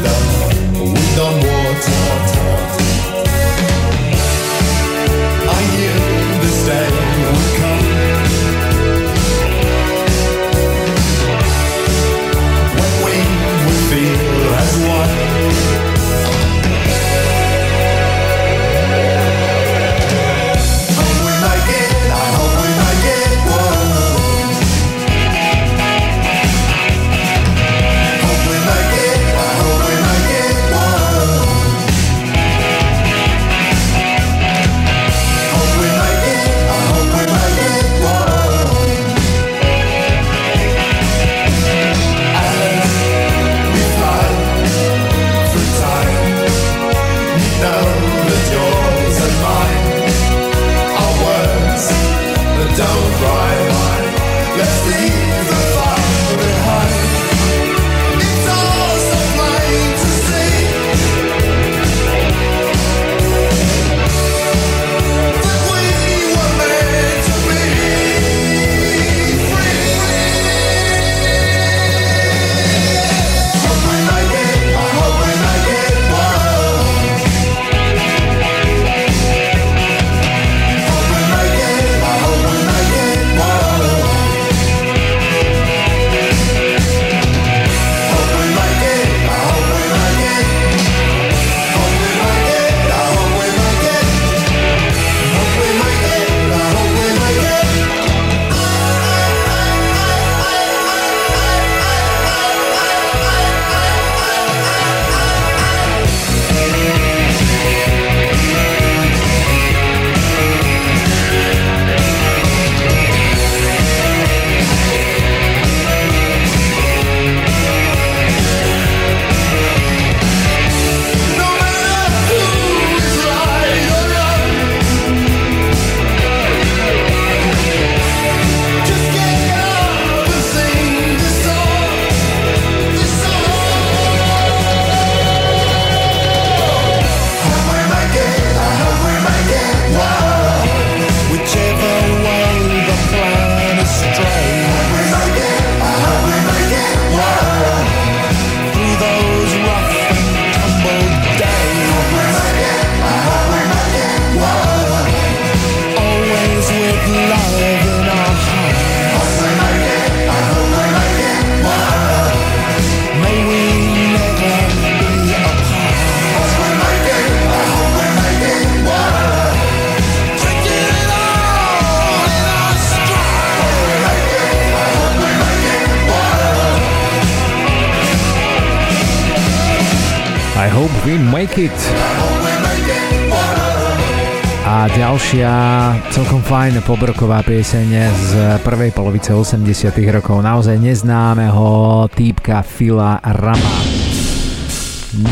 Fajn 186.50 186.82
pobroková 186.82 187.46
pieseň 187.46 187.88
z 188.10 188.30
prvej 188.66 188.90
polovice 188.90 189.30
80 189.30 189.62
rokov 190.10 190.42
naozaj 190.42 190.82
neznámeho 190.82 192.10
týpka 192.10 192.66
Fila 192.66 193.22
Rama. 193.22 193.76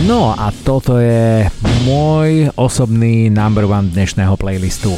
No 0.07 0.31
a 0.31 0.55
toto 0.63 1.03
je 1.03 1.43
môj 1.83 2.55
osobný 2.55 3.35
number 3.35 3.67
one 3.67 3.91
dnešného 3.91 4.39
playlistu. 4.39 4.95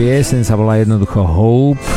Pieseň 0.00 0.40
sa 0.40 0.56
volá 0.56 0.80
jednoducho 0.80 1.20
Hope 1.28 1.91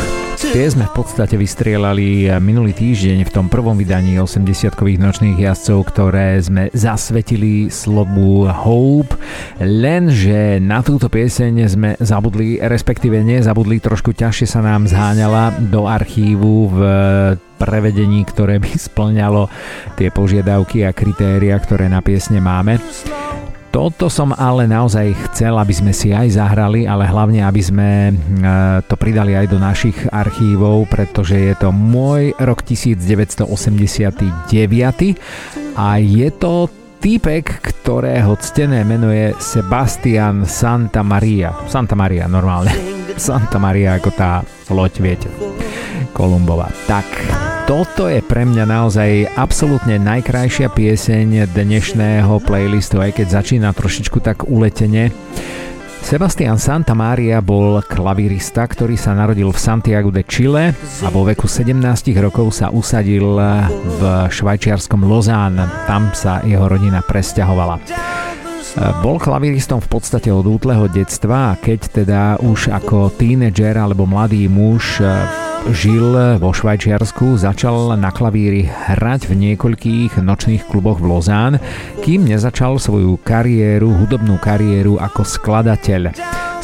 Tie 0.51 0.67
sme 0.69 0.85
v 0.85 0.93
podstate 0.93 1.39
vystrielali 1.39 2.29
minulý 2.37 2.75
týždeň 2.75 3.25
v 3.25 3.33
tom 3.33 3.47
prvom 3.49 3.73
vydaní 3.73 4.21
80-kových 4.21 5.01
nočných 5.01 5.37
jazdcov, 5.41 5.79
ktoré 5.89 6.37
sme 6.41 6.69
zasvetili 6.75 7.71
slobu 7.71 8.45
Hope, 8.51 9.17
lenže 9.63 10.61
na 10.61 10.85
túto 10.85 11.07
pieseň 11.07 11.53
sme 11.65 11.89
zabudli, 11.97 12.61
respektíve 12.61 13.23
nezabudli, 13.23 13.81
trošku 13.81 14.13
ťažšie 14.13 14.47
sa 14.47 14.61
nám 14.61 14.85
zháňala 14.85 15.55
do 15.71 15.89
archívu 15.89 16.69
v 16.69 16.79
prevedení, 17.55 18.27
ktoré 18.27 18.59
by 18.59 18.75
splňalo 18.75 19.47
tie 19.95 20.11
požiadavky 20.11 20.83
a 20.83 20.91
kritéria, 20.91 21.55
ktoré 21.55 21.87
na 21.87 22.03
piesne 22.03 22.43
máme. 22.43 22.77
Toto 23.75 24.07
som 24.07 24.31
ale 24.31 24.71
naozaj 24.71 25.11
chcel, 25.27 25.51
aby 25.59 25.75
sme 25.75 25.91
si 25.91 26.15
aj 26.15 26.39
zahrali, 26.39 26.87
ale 26.87 27.11
hlavne, 27.11 27.43
aby 27.43 27.59
sme 27.59 27.89
e, 28.07 28.13
to 28.87 28.95
pridali 28.95 29.35
aj 29.35 29.51
do 29.51 29.59
našich 29.59 29.99
archívov, 30.15 30.87
pretože 30.87 31.35
je 31.35 31.51
to 31.59 31.75
môj 31.75 32.31
rok 32.39 32.63
1989 32.63 33.43
a 35.75 35.87
je 35.99 36.29
to 36.39 36.71
týpek, 37.03 37.59
ktorého 37.59 38.39
ctené 38.39 38.87
meno 38.87 39.11
je 39.11 39.35
Sebastian 39.43 40.47
Santa 40.47 41.03
Maria. 41.03 41.51
Santa 41.67 41.99
Maria 41.99 42.31
normálne. 42.31 42.71
Santa 43.19 43.59
Maria 43.59 43.99
ako 43.99 44.09
tá 44.15 44.39
loď, 44.71 45.03
viete. 45.03 45.27
Kolumbova. 46.15 46.71
Tak, 46.87 47.03
toto 47.65 48.05
je 48.05 48.21
pre 48.21 48.45
mňa 48.45 48.65
naozaj 48.69 49.11
absolútne 49.33 49.97
najkrajšia 49.97 50.69
pieseň 50.69 51.49
dnešného 51.49 52.37
playlistu, 52.45 53.01
aj 53.01 53.17
keď 53.17 53.41
začína 53.41 53.73
trošičku 53.73 54.21
tak 54.21 54.45
uletene. 54.45 55.09
Sebastian 56.05 56.61
Santa 56.61 56.93
Maria 56.93 57.41
bol 57.41 57.81
klavírista, 57.81 58.69
ktorý 58.69 58.93
sa 58.93 59.17
narodil 59.17 59.49
v 59.49 59.57
Santiago 59.57 60.13
de 60.13 60.21
Chile 60.29 60.77
a 60.77 61.07
vo 61.09 61.25
veku 61.25 61.49
17 61.49 61.81
rokov 62.21 62.53
sa 62.53 62.69
usadil 62.69 63.33
v 63.73 64.01
švajčiarskom 64.29 65.01
Lozán. 65.01 65.57
Tam 65.89 66.13
sa 66.13 66.45
jeho 66.45 66.69
rodina 66.69 67.01
presťahovala. 67.01 67.81
Bol 69.01 69.17
klavíristom 69.17 69.81
v 69.81 69.89
podstate 69.89 70.29
od 70.29 70.45
útleho 70.45 70.85
detstva 70.85 71.57
a 71.57 71.57
keď 71.57 71.79
teda 71.89 72.21
už 72.45 72.69
ako 72.69 73.09
tínedžer 73.09 73.73
alebo 73.73 74.05
mladý 74.05 74.45
muž 74.45 75.01
žil 75.73 76.37
vo 76.37 76.49
Švajčiarsku, 76.53 77.41
začal 77.41 77.97
na 77.97 78.13
klavíri 78.13 78.69
hrať 78.69 79.29
v 79.29 79.33
niekoľkých 79.33 80.21
nočných 80.21 80.69
kluboch 80.69 81.01
v 81.01 81.09
Lozán, 81.09 81.53
kým 82.05 82.27
nezačal 82.29 82.77
svoju 82.77 83.17
kariéru, 83.25 83.89
hudobnú 83.89 84.37
kariéru 84.37 85.01
ako 85.01 85.25
skladateľ. 85.25 86.13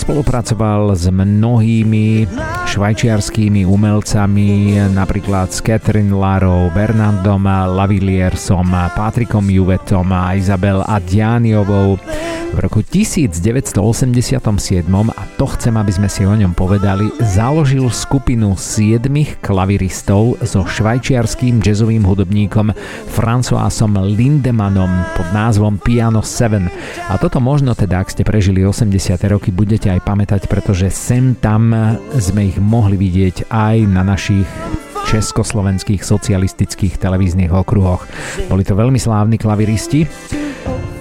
Spolupracoval 0.01 0.97
s 0.97 1.05
mnohými 1.13 2.25
švajčiarskými 2.65 3.69
umelcami, 3.69 4.81
napríklad 4.89 5.53
s 5.53 5.61
Catherine 5.61 6.09
Larou, 6.09 6.73
Bernardom 6.73 7.45
Laviliersom, 7.77 8.73
Patrikom 8.97 9.45
Juvetom 9.45 10.09
a 10.09 10.33
Izabel 10.33 10.81
Adjaniovou 10.81 12.01
v 12.51 12.59
roku 12.59 12.83
1987, 12.83 13.79
a 14.91 15.23
to 15.39 15.45
chcem, 15.55 15.71
aby 15.79 15.91
sme 15.95 16.11
si 16.11 16.27
o 16.27 16.35
ňom 16.35 16.51
povedali, 16.51 17.07
založil 17.23 17.87
skupinu 17.87 18.59
siedmých 18.59 19.39
klaviristov 19.39 20.35
so 20.43 20.67
švajčiarským 20.67 21.63
jazzovým 21.63 22.03
hudobníkom 22.03 22.75
Françoisom 23.07 23.95
Lindemanom 24.03 24.91
pod 25.15 25.27
názvom 25.31 25.79
Piano 25.79 26.19
7. 26.19 26.67
A 27.07 27.15
toto 27.15 27.39
možno 27.39 27.71
teda, 27.71 28.03
ak 28.03 28.11
ste 28.11 28.27
prežili 28.27 28.67
80. 28.67 29.15
roky, 29.31 29.55
budete 29.55 29.87
aj 29.91 30.01
pamätať, 30.07 30.41
pretože 30.47 30.87
sem 30.93 31.35
tam 31.35 31.75
sme 32.15 32.51
ich 32.51 32.57
mohli 32.61 32.95
vidieť 32.95 33.51
aj 33.51 33.77
na 33.91 34.01
našich 34.07 34.47
československých 35.11 36.01
socialistických 36.05 36.95
televíznych 36.95 37.51
okruhoch. 37.51 38.07
Boli 38.47 38.63
to 38.63 38.79
veľmi 38.79 38.95
slávni 38.95 39.35
klaviristi. 39.35 40.07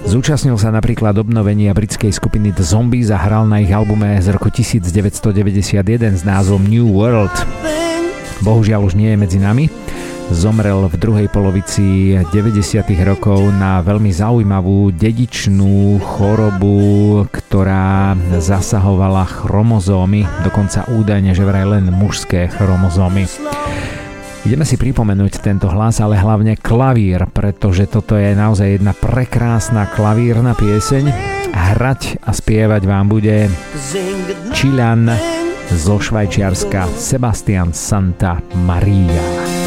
Zúčastnil 0.03 0.57
sa 0.59 0.73
napríklad 0.73 1.15
obnovenia 1.21 1.71
britskej 1.71 2.11
skupiny 2.11 2.51
The 2.51 2.65
Zombies 2.65 3.13
a 3.13 3.21
hral 3.21 3.47
na 3.47 3.63
ich 3.63 3.71
albume 3.71 4.19
z 4.19 4.33
roku 4.33 4.51
1991 4.51 6.19
s 6.19 6.23
názvom 6.27 6.65
New 6.67 6.91
World. 6.91 7.31
Bohužiaľ 8.41 8.89
už 8.89 8.97
nie 8.97 9.13
je 9.13 9.17
medzi 9.21 9.37
nami. 9.37 9.69
Zomrel 10.31 10.87
v 10.87 10.95
druhej 10.95 11.27
polovici 11.27 12.15
90. 12.15 12.87
rokov 13.03 13.51
na 13.51 13.83
veľmi 13.83 14.15
zaujímavú 14.15 14.95
dedičnú 14.95 15.99
chorobu, 15.99 17.27
ktorá 17.27 18.15
zasahovala 18.39 19.27
chromozómy, 19.27 20.23
dokonca 20.47 20.87
údajne, 20.87 21.35
že 21.35 21.43
vraj 21.43 21.67
len 21.67 21.91
mužské 21.91 22.47
chromozómy. 22.47 23.27
Ideme 24.47 24.65
si 24.65 24.79
pripomenúť 24.79 25.43
tento 25.43 25.69
hlas, 25.69 26.01
ale 26.01 26.17
hlavne 26.17 26.57
klavír, 26.57 27.27
pretože 27.29 27.85
toto 27.85 28.17
je 28.17 28.31
naozaj 28.31 28.79
jedna 28.79 28.95
prekrásna 28.95 29.85
klavírna 29.91 30.57
pieseň. 30.57 31.11
Hrať 31.51 32.23
a 32.23 32.31
spievať 32.31 32.87
vám 32.87 33.11
bude 33.11 33.51
Čilan 34.55 35.11
zo 35.75 35.99
Švajčiarska 35.99 36.87
Sebastian 36.97 37.75
Santa 37.75 38.39
Maria. 38.65 39.60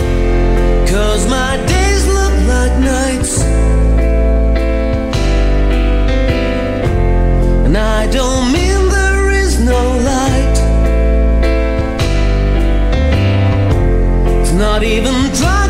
even 14.84 15.32
try. 15.32 15.63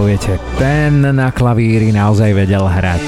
Poviete? 0.00 0.40
Ten 0.56 1.04
na 1.12 1.28
klavíri 1.28 1.92
naozaj 1.92 2.32
vedel 2.32 2.64
hrať. 2.64 3.04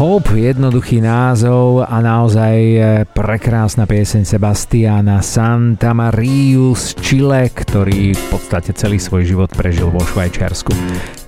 Hope, 0.00 0.32
jednoduchý 0.32 1.04
názov 1.04 1.84
a 1.84 2.00
naozaj 2.00 2.56
e, 2.56 2.80
prekrásna 3.04 3.84
pieseň 3.84 4.24
Sebastiana 4.24 5.20
Santa 5.20 5.92
Mariu 5.92 6.72
z 6.72 6.96
Chile, 7.04 7.52
ktorý 7.52 8.16
v 8.16 8.24
podstate 8.32 8.72
celý 8.72 8.96
svoj 8.96 9.28
život 9.28 9.52
prežil 9.52 9.92
vo 9.92 10.00
Švajčiarsku. 10.00 10.72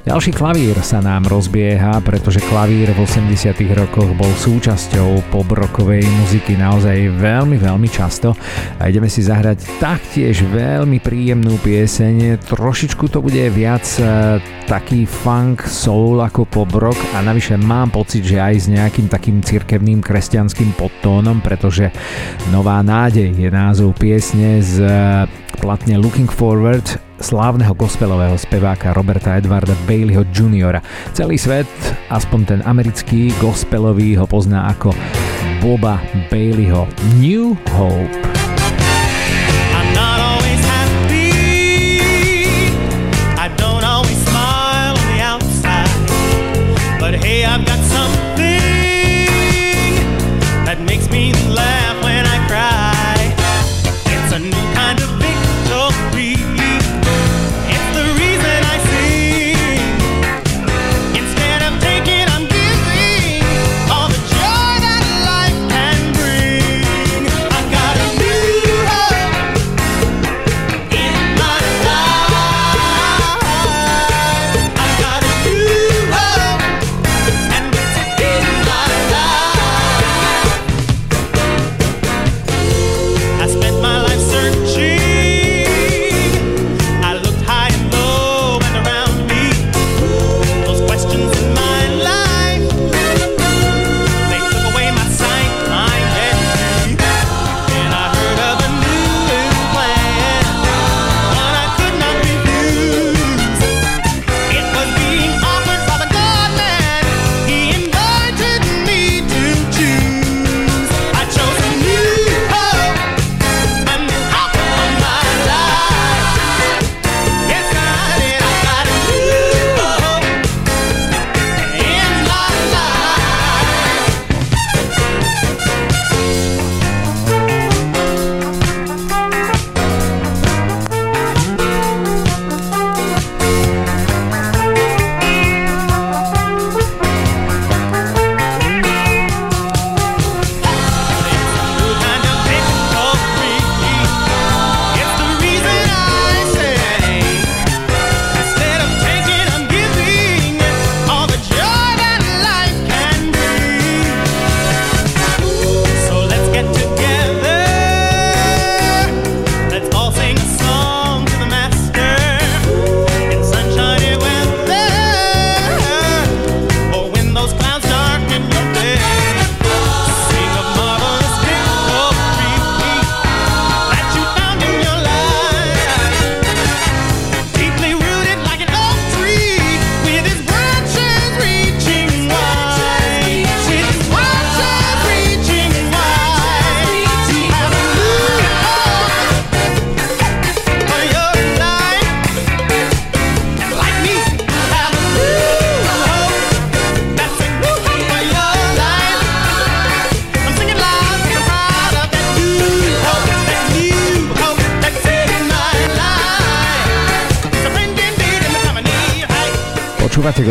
Ďalší 0.03 0.35
klavír 0.35 0.75
sa 0.83 0.99
nám 0.99 1.31
rozbieha, 1.31 2.03
pretože 2.03 2.43
klavír 2.51 2.91
v 2.91 3.07
80 3.07 3.55
rokoch 3.71 4.11
bol 4.19 4.35
súčasťou 4.35 5.31
pobrokovej 5.31 6.03
muziky 6.03 6.59
naozaj 6.59 7.23
veľmi, 7.23 7.55
veľmi 7.55 7.87
často. 7.87 8.35
A 8.83 8.91
ideme 8.91 9.07
si 9.07 9.23
zahrať 9.23 9.63
taktiež 9.79 10.43
veľmi 10.43 10.99
príjemnú 10.99 11.55
pieseň. 11.63 12.43
Trošičku 12.51 13.15
to 13.15 13.23
bude 13.23 13.47
viac 13.55 13.87
e, 14.03 14.43
taký 14.67 15.07
funk, 15.07 15.71
soul 15.71 16.19
ako 16.19 16.51
pobrok. 16.51 16.99
A 17.15 17.23
navyše 17.23 17.55
mám 17.55 17.95
pocit, 17.95 18.27
že 18.27 18.43
aj 18.43 18.55
s 18.59 18.67
nejakým 18.75 19.07
takým 19.07 19.39
cirkevným 19.39 20.03
kresťanským 20.03 20.75
podtónom, 20.75 21.39
pretože 21.39 21.95
Nová 22.51 22.83
nádej 22.83 23.39
je 23.39 23.49
názov 23.55 23.95
piesne 23.95 24.59
z 24.67 24.83
platne 25.63 25.95
Looking 25.95 26.27
Forward 26.27 27.12
slávneho 27.23 27.75
gospelového 27.79 28.35
speváka 28.35 28.93
Roberta 28.93 29.39
Edwarda 29.39 29.79
Baileyho 29.87 30.27
Jr. 30.35 30.83
Celý 31.15 31.39
svet, 31.39 31.71
aspoň 32.11 32.41
ten 32.45 32.61
americký 32.67 33.31
gospelový, 33.39 34.19
ho 34.19 34.27
pozná 34.27 34.67
ako 34.75 34.91
Boba 35.63 36.03
Baileyho 36.29 36.91
New 37.23 37.55
Hope. 37.79 38.42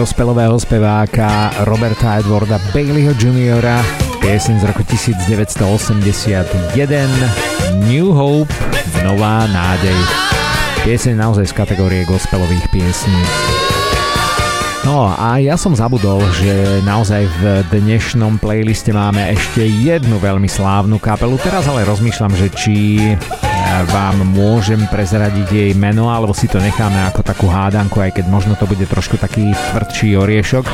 Gospelového 0.02 0.58
speváka 0.58 1.54
Roberta 1.70 2.18
Edwarda 2.18 2.58
Baileyho 2.74 3.14
Jr. 3.22 3.62
Pieseň 4.18 4.58
z 4.58 4.66
roku 4.66 4.82
1981 4.82 6.74
New 7.86 8.10
Hope 8.10 8.50
Nová 9.06 9.46
nádej. 9.46 9.94
Pieseň 10.82 11.14
naozaj 11.22 11.46
z 11.46 11.54
kategórie 11.54 12.02
gospelových 12.10 12.66
piesní. 12.74 13.22
No 14.90 15.14
a 15.14 15.38
ja 15.38 15.54
som 15.54 15.78
zabudol, 15.78 16.26
že 16.34 16.82
naozaj 16.82 17.30
v 17.38 17.62
dnešnom 17.70 18.42
playliste 18.42 18.90
máme 18.98 19.22
ešte 19.38 19.62
jednu 19.70 20.18
veľmi 20.18 20.50
slávnu 20.50 20.98
kapelu. 20.98 21.38
Teraz 21.38 21.70
ale 21.70 21.86
rozmýšľam, 21.86 22.34
že 22.34 22.50
či 22.58 22.76
vám 23.92 24.24
môžem 24.36 24.84
prezradiť 24.92 25.48
jej 25.48 25.72
meno, 25.74 26.12
alebo 26.12 26.34
si 26.36 26.48
to 26.52 26.60
necháme 26.60 27.00
ako 27.08 27.24
takú 27.24 27.48
hádanku, 27.48 28.04
aj 28.04 28.12
keď 28.20 28.28
možno 28.28 28.56
to 28.60 28.68
bude 28.68 28.84
trošku 28.88 29.18
taký 29.18 29.56
tvrdší 29.72 30.18
oriešok. 30.20 30.68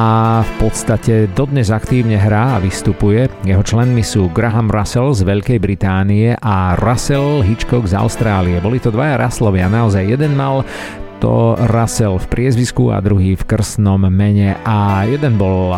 v 0.47 0.53
podstate 0.63 1.27
dodnes 1.35 1.73
aktívne 1.75 2.15
hrá 2.15 2.57
a 2.57 2.63
vystupuje. 2.63 3.27
Jeho 3.43 3.63
členmi 3.67 4.07
sú 4.07 4.31
Graham 4.31 4.71
Russell 4.71 5.13
z 5.13 5.27
Veľkej 5.27 5.59
Británie 5.59 6.39
a 6.39 6.79
Russell 6.79 7.43
Hitchcock 7.43 7.91
z 7.91 7.99
Austrálie. 7.99 8.63
Boli 8.63 8.79
to 8.79 8.95
dvaja 8.95 9.19
Russellovia, 9.19 9.67
naozaj 9.67 10.07
jeden 10.07 10.39
mal 10.39 10.63
to 11.19 11.59
Russell 11.73 12.21
v 12.21 12.27
priezvisku 12.31 12.93
a 12.95 13.01
druhý 13.01 13.35
v 13.35 13.47
krstnom 13.49 14.07
mene 14.13 14.61
a 14.63 15.09
jeden 15.09 15.41
bol 15.41 15.75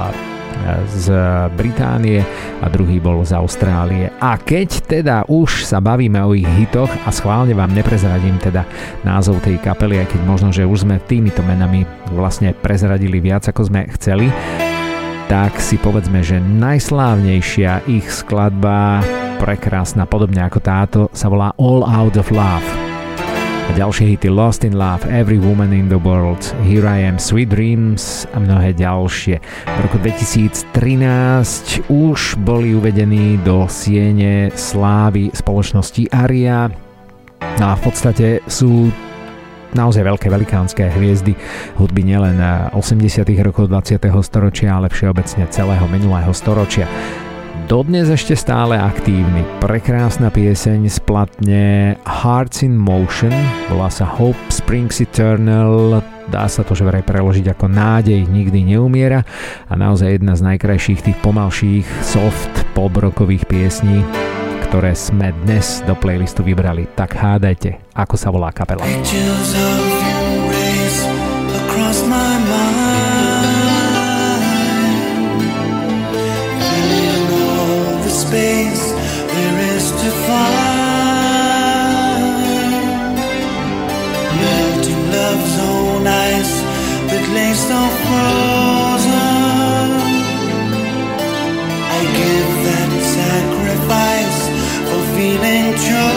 z 0.86 1.06
Británie 1.54 2.22
a 2.62 2.66
druhý 2.66 2.98
bol 2.98 3.22
z 3.22 3.36
Austrálie. 3.36 4.10
A 4.18 4.38
keď 4.40 4.68
teda 4.86 5.16
už 5.28 5.66
sa 5.66 5.78
bavíme 5.78 6.18
o 6.22 6.34
ich 6.34 6.48
hitoch 6.58 6.90
a 7.06 7.10
schválne 7.14 7.54
vám 7.54 7.74
neprezradím 7.74 8.38
teda 8.40 8.66
názov 9.02 9.42
tej 9.42 9.58
kapely, 9.62 10.02
aj 10.02 10.16
keď 10.16 10.20
možno, 10.26 10.48
že 10.50 10.66
už 10.66 10.86
sme 10.86 11.02
týmito 11.04 11.42
menami 11.44 11.86
vlastne 12.14 12.54
prezradili 12.54 13.22
viac 13.22 13.46
ako 13.46 13.66
sme 13.66 13.86
chceli, 13.98 14.30
tak 15.26 15.58
si 15.58 15.74
povedzme, 15.78 16.22
že 16.22 16.38
najslávnejšia 16.38 17.90
ich 17.90 18.06
skladba, 18.06 19.02
prekrásna, 19.42 20.06
podobne 20.06 20.46
ako 20.46 20.58
táto, 20.62 21.00
sa 21.10 21.26
volá 21.26 21.50
All 21.58 21.82
Out 21.82 22.14
of 22.14 22.30
Love 22.30 22.85
a 23.66 23.70
ďalšie 23.74 24.14
hity 24.14 24.30
Lost 24.30 24.62
in 24.62 24.78
Love, 24.78 25.02
Every 25.10 25.42
Woman 25.42 25.74
in 25.74 25.90
the 25.90 25.98
World, 25.98 26.38
Here 26.62 26.86
I 26.86 27.02
Am, 27.02 27.18
Sweet 27.18 27.50
Dreams 27.50 28.22
a 28.30 28.38
mnohé 28.38 28.78
ďalšie. 28.78 29.42
V 29.66 29.78
roku 29.82 29.98
2013 29.98 31.90
už 31.90 32.38
boli 32.46 32.78
uvedení 32.78 33.42
do 33.42 33.66
siene 33.66 34.54
slávy 34.54 35.34
spoločnosti 35.34 36.06
Aria 36.14 36.70
no 37.58 37.64
a 37.70 37.74
v 37.74 37.82
podstate 37.82 38.26
sú 38.46 38.90
naozaj 39.74 40.06
veľké 40.06 40.30
velikánske 40.30 40.86
hviezdy 40.86 41.34
hudby 41.76 42.06
nielen 42.06 42.38
80. 42.72 43.26
rokov 43.44 43.68
20. 43.68 43.98
storočia, 44.24 44.78
ale 44.78 44.88
všeobecne 44.88 45.44
celého 45.50 45.84
minulého 45.90 46.32
storočia 46.32 46.86
dodnes 47.66 48.06
ešte 48.06 48.38
stále 48.38 48.78
aktívny. 48.78 49.42
Prekrásna 49.58 50.30
pieseň 50.30 50.86
splatne 50.86 51.98
Hearts 52.06 52.62
in 52.62 52.78
Motion, 52.78 53.34
volá 53.66 53.90
sa 53.90 54.06
Hope 54.06 54.38
Springs 54.54 55.02
Eternal, 55.02 55.98
dá 56.30 56.46
sa 56.46 56.62
to 56.62 56.78
že 56.78 56.86
vraj 56.86 57.02
preložiť 57.02 57.50
ako 57.50 57.66
nádej 57.66 58.22
nikdy 58.30 58.74
neumiera 58.74 59.26
a 59.66 59.74
naozaj 59.74 60.22
jedna 60.22 60.38
z 60.38 60.46
najkrajších 60.46 61.10
tých 61.10 61.18
pomalších 61.18 61.86
soft 62.06 62.54
pop 62.78 62.94
rockových 62.94 63.42
piesní, 63.50 64.06
ktoré 64.70 64.94
sme 64.94 65.34
dnes 65.42 65.82
do 65.90 65.98
playlistu 65.98 66.46
vybrali. 66.46 66.86
Tak 66.94 67.18
hádajte, 67.18 67.82
ako 67.98 68.14
sa 68.14 68.30
volá 68.30 68.54
kapela. 68.54 68.86
across 68.86 70.05
feeling 95.78 96.15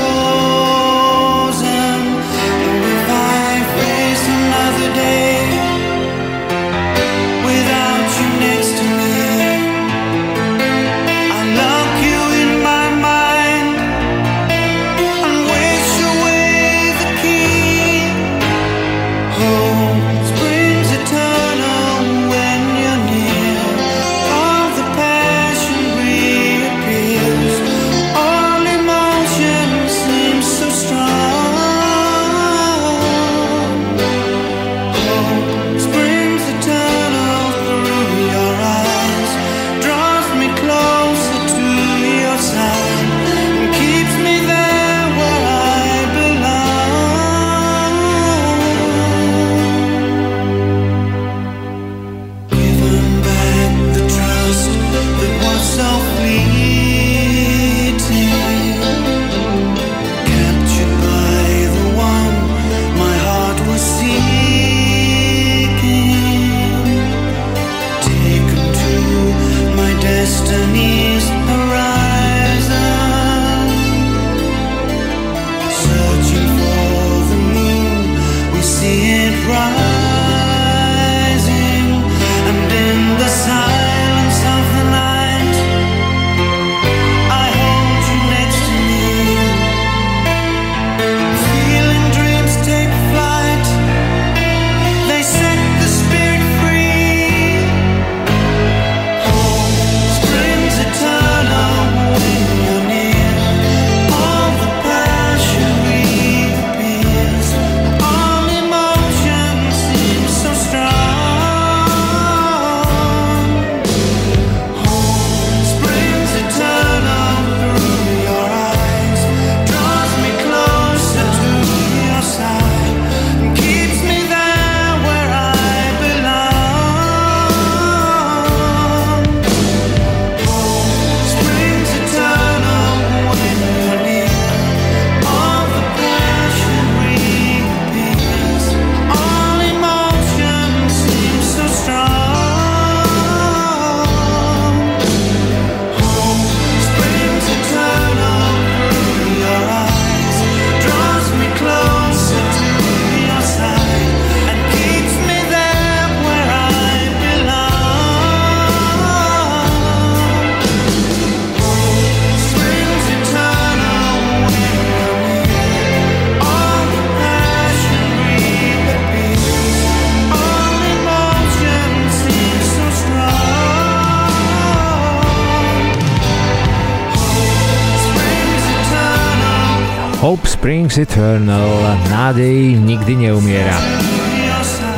Eternal, 181.00 181.96
nádej 182.12 182.76
nikdy 182.76 183.16
neumiera. 183.16 183.72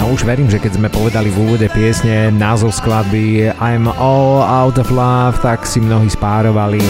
No 0.01 0.09
už 0.09 0.25
verím, 0.25 0.49
že 0.49 0.57
keď 0.57 0.81
sme 0.81 0.89
povedali 0.89 1.29
v 1.29 1.45
úvode 1.45 1.69
piesne 1.69 2.33
názov 2.33 2.73
skladby 2.73 3.53
I'm 3.61 3.85
All 3.85 4.41
Out 4.41 4.81
of 4.81 4.89
Love, 4.89 5.37
tak 5.45 5.61
si 5.69 5.77
mnohí 5.77 6.09
spárovali 6.09 6.81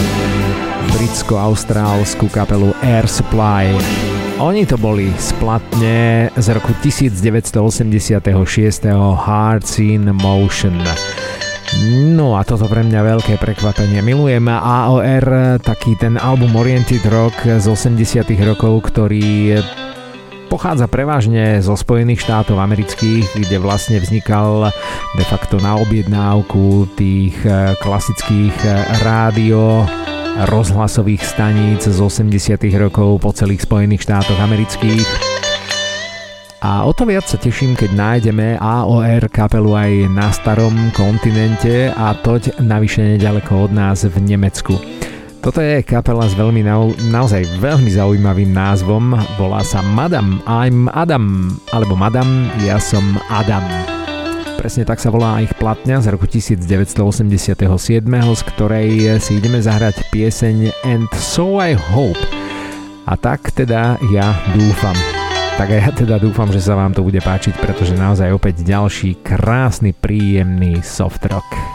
britsko-austrálskú 0.96 2.32
kapelu 2.32 2.72
Air 2.80 3.04
Supply. 3.04 3.68
Oni 4.40 4.64
to 4.64 4.80
boli 4.80 5.12
splatne 5.20 6.32
z 6.32 6.46
roku 6.56 6.72
1986. 6.80 7.84
Hearts 8.96 9.76
in 9.76 10.08
Motion. 10.16 10.80
No 11.82 12.38
a 12.38 12.46
toto 12.46 12.70
pre 12.70 12.86
mňa 12.86 13.00
veľké 13.02 13.42
prekvapenie. 13.42 13.98
Milujem 14.06 14.46
AOR, 14.46 15.58
taký 15.58 15.98
ten 15.98 16.14
album 16.14 16.54
Oriented 16.54 17.02
Rock 17.10 17.58
z 17.58 17.66
80 17.66 18.22
rokov, 18.46 18.86
ktorý 18.94 19.58
pochádza 20.46 20.86
prevažne 20.86 21.58
zo 21.58 21.74
Spojených 21.74 22.22
štátov 22.22 22.60
amerických, 22.60 23.24
kde 23.34 23.56
vlastne 23.58 23.98
vznikal 23.98 24.70
de 25.18 25.24
facto 25.26 25.58
na 25.58 25.80
objednávku 25.80 26.86
tých 26.94 27.34
eh, 27.42 27.74
klasických 27.80 28.56
eh, 28.62 28.72
rádio 29.02 29.82
rozhlasových 30.52 31.24
staníc 31.24 31.88
z 31.88 31.98
80 31.98 32.62
rokov 32.78 33.20
po 33.20 33.34
celých 33.34 33.66
Spojených 33.66 34.06
štátoch 34.06 34.38
amerických. 34.38 35.41
A 36.62 36.86
o 36.86 36.94
to 36.94 37.02
viac 37.02 37.26
sa 37.26 37.34
teším, 37.34 37.74
keď 37.74 37.90
nájdeme 37.90 38.54
AOR 38.54 39.26
kapelu 39.34 39.74
aj 39.74 39.92
na 40.14 40.30
starom 40.30 40.94
kontinente 40.94 41.90
a 41.90 42.14
toť 42.14 42.62
navyše 42.62 43.02
nedaleko 43.02 43.66
od 43.66 43.74
nás 43.74 44.06
v 44.06 44.14
Nemecku. 44.22 44.78
Toto 45.42 45.58
je 45.58 45.82
kapela 45.82 46.22
s 46.22 46.38
veľmi 46.38 46.62
na, 46.62 46.78
naozaj 47.10 47.58
veľmi 47.58 47.90
zaujímavým 47.90 48.54
názvom. 48.54 49.10
Volá 49.42 49.66
sa 49.66 49.82
Madam 49.82 50.38
I'm 50.46 50.86
Adam, 50.94 51.50
alebo 51.74 51.98
Madam, 51.98 52.46
ja 52.62 52.78
som 52.78 53.02
Adam. 53.26 53.66
Presne 54.54 54.86
tak 54.86 55.02
sa 55.02 55.10
volá 55.10 55.42
ich 55.42 55.50
platňa 55.58 55.98
z 55.98 56.14
roku 56.14 56.30
1987, 56.30 57.66
z 58.06 58.42
ktorej 58.54 59.18
si 59.18 59.42
ideme 59.42 59.58
zahrať 59.58 60.14
pieseň 60.14 60.70
And 60.86 61.10
So 61.18 61.58
I 61.58 61.74
Hope. 61.74 62.22
A 63.10 63.18
tak 63.18 63.50
teda 63.50 63.98
ja 64.14 64.30
dúfam. 64.54 64.94
Tak 65.60 65.68
aj 65.68 65.80
ja 65.80 65.90
teda 65.92 66.16
dúfam, 66.16 66.48
že 66.48 66.64
sa 66.64 66.74
vám 66.74 66.96
to 66.96 67.04
bude 67.04 67.20
páčiť, 67.20 67.60
pretože 67.60 67.92
naozaj 67.94 68.32
opäť 68.32 68.64
ďalší 68.64 69.20
krásny, 69.20 69.92
príjemný 69.92 70.80
soft 70.80 71.22
rock. 71.28 71.71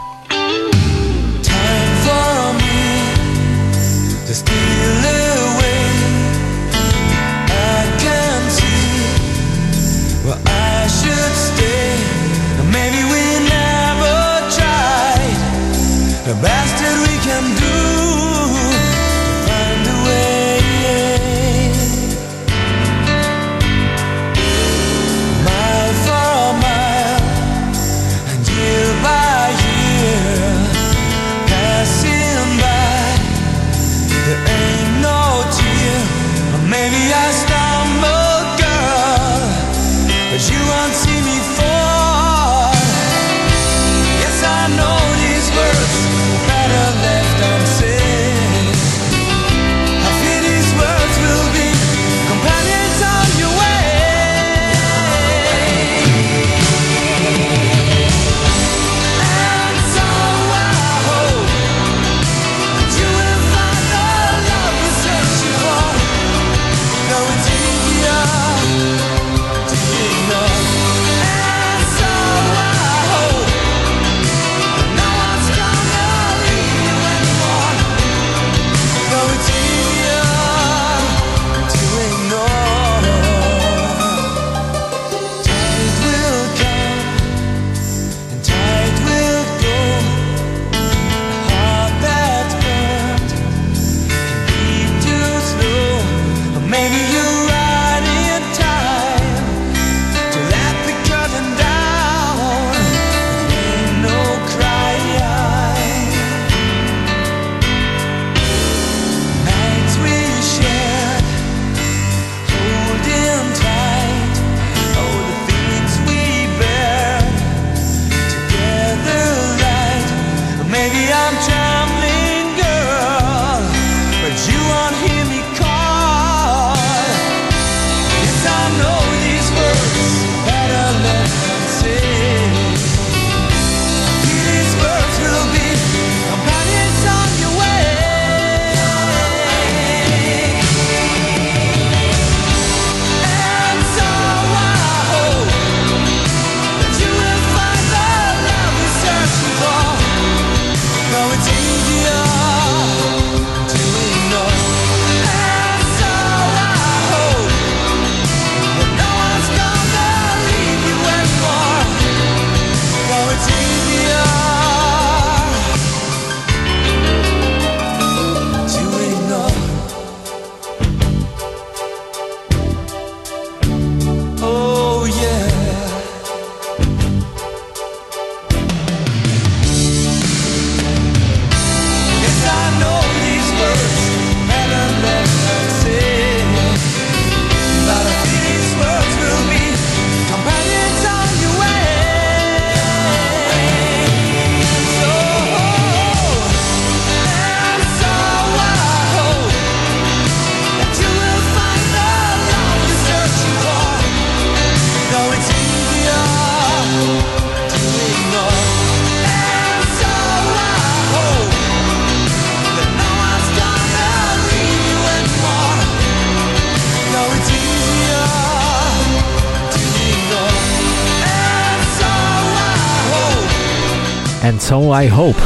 So 224.56 224.96
I 224.96 225.12
Hope. 225.12 225.36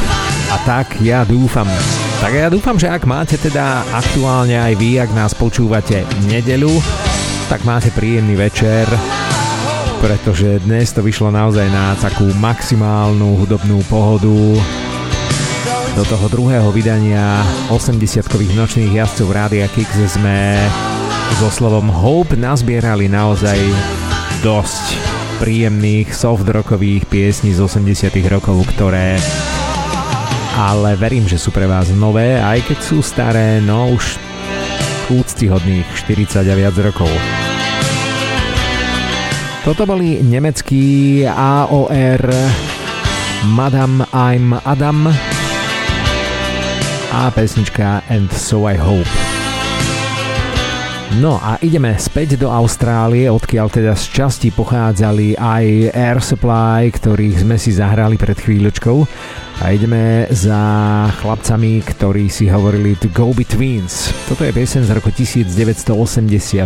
A 0.54 0.62
tak 0.62 1.02
ja 1.02 1.26
dúfam. 1.26 1.66
Tak 2.22 2.30
ja 2.30 2.46
dúfam, 2.46 2.78
že 2.78 2.86
ak 2.86 3.02
máte 3.02 3.34
teda 3.34 3.82
aktuálne 3.90 4.54
aj 4.54 4.78
vy, 4.78 5.02
ak 5.02 5.10
nás 5.10 5.34
počúvate 5.34 6.06
nedelu, 6.30 6.70
tak 7.50 7.66
máte 7.66 7.90
príjemný 7.90 8.38
večer, 8.38 8.86
pretože 9.98 10.62
dnes 10.62 10.94
to 10.94 11.02
vyšlo 11.02 11.34
naozaj 11.34 11.66
na 11.66 11.98
takú 11.98 12.30
maximálnu 12.38 13.42
hudobnú 13.42 13.82
pohodu. 13.90 14.38
Do 15.98 16.04
toho 16.06 16.30
druhého 16.30 16.70
vydania 16.70 17.42
80-kových 17.74 18.54
nočných 18.54 18.94
jazdcov 19.02 19.34
Rádia 19.34 19.66
Kix 19.74 19.90
sme 20.14 20.62
so 21.42 21.50
slovom 21.50 21.90
Hope 21.90 22.38
nazbierali 22.38 23.10
naozaj 23.10 23.58
dosť 24.46 25.11
príjemných 25.42 26.14
soft 26.14 26.46
rockových 26.46 27.02
piesní 27.10 27.50
z 27.50 27.66
80 27.66 28.14
rokov, 28.30 28.62
ktoré 28.70 29.18
ale 30.54 30.94
verím, 30.94 31.26
že 31.26 31.34
sú 31.34 31.50
pre 31.50 31.66
vás 31.66 31.90
nové, 31.90 32.38
aj 32.38 32.62
keď 32.62 32.78
sú 32.78 33.02
staré, 33.02 33.58
no 33.58 33.90
už 33.90 34.22
úctyhodných 35.10 35.82
40 35.98 36.46
a 36.46 36.54
viac 36.54 36.78
rokov. 36.78 37.10
Toto 39.66 39.82
boli 39.82 40.22
nemecký 40.22 41.26
AOR 41.26 42.22
Madame 43.50 44.06
I'm 44.14 44.54
Adam 44.62 45.10
a 47.10 47.22
pesnička 47.34 48.06
And 48.06 48.30
So 48.30 48.70
I 48.70 48.78
Hope. 48.78 49.41
No 51.20 51.36
a 51.36 51.60
ideme 51.60 51.92
späť 52.00 52.40
do 52.40 52.48
Austrálie, 52.48 53.28
odkiaľ 53.28 53.68
teda 53.68 53.92
z 53.92 54.04
časti 54.16 54.48
pochádzali 54.48 55.36
aj 55.36 55.92
Air 55.92 56.24
Supply, 56.24 56.88
ktorých 56.88 57.44
sme 57.44 57.60
si 57.60 57.68
zahrali 57.68 58.16
pred 58.16 58.32
chvíľočkou. 58.32 59.04
A 59.60 59.76
ideme 59.76 60.24
za 60.32 60.56
chlapcami, 61.20 61.84
ktorí 61.84 62.32
si 62.32 62.48
hovorili 62.48 62.96
To 62.96 63.12
Go 63.12 63.36
Betweens. 63.36 64.08
Toto 64.24 64.40
je 64.40 64.56
piesen 64.56 64.88
z 64.88 64.96
roku 64.96 65.12
1987, 65.12 66.64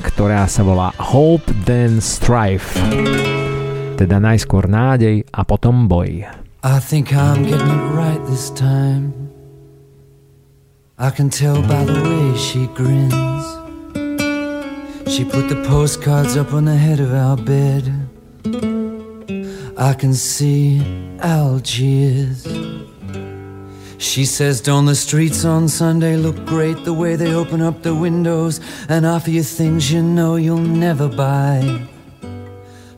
ktorá 0.00 0.48
sa 0.48 0.62
volá 0.64 0.88
Hope 0.96 1.52
Then 1.68 2.00
Strife. 2.00 2.80
Teda 4.00 4.16
najskôr 4.16 4.64
nádej 4.64 5.28
a 5.28 5.44
potom 5.44 5.84
boj. 5.84 6.24
I 6.64 6.76
think 6.80 7.12
I'm 7.12 7.44
getting 7.44 7.68
it 7.68 7.84
right 7.92 8.22
this 8.32 8.48
time 8.56 9.17
I 11.00 11.10
can 11.10 11.30
tell 11.30 11.62
by 11.62 11.84
the 11.84 11.92
way 11.92 12.36
she 12.36 12.66
grins 12.74 13.14
She 15.08 15.24
put 15.24 15.48
the 15.48 15.64
postcards 15.68 16.36
up 16.36 16.52
on 16.52 16.64
the 16.64 16.74
head 16.74 16.98
of 16.98 17.14
our 17.14 17.36
bed. 17.36 17.84
I 19.76 19.94
can 19.94 20.12
see 20.12 20.82
Algiers. 21.20 22.44
She 23.98 24.24
says, 24.24 24.60
Don't 24.60 24.86
the 24.86 24.96
streets 24.96 25.44
on 25.44 25.68
Sunday 25.68 26.16
look 26.16 26.44
great 26.44 26.84
the 26.84 26.94
way 26.94 27.14
they 27.14 27.32
open 27.32 27.62
up 27.62 27.82
the 27.84 27.94
windows 27.94 28.60
and 28.88 29.06
offer 29.06 29.30
you 29.30 29.44
things 29.44 29.92
you 29.92 30.02
know 30.02 30.34
you'll 30.34 30.58
never 30.58 31.06
buy? 31.06 31.86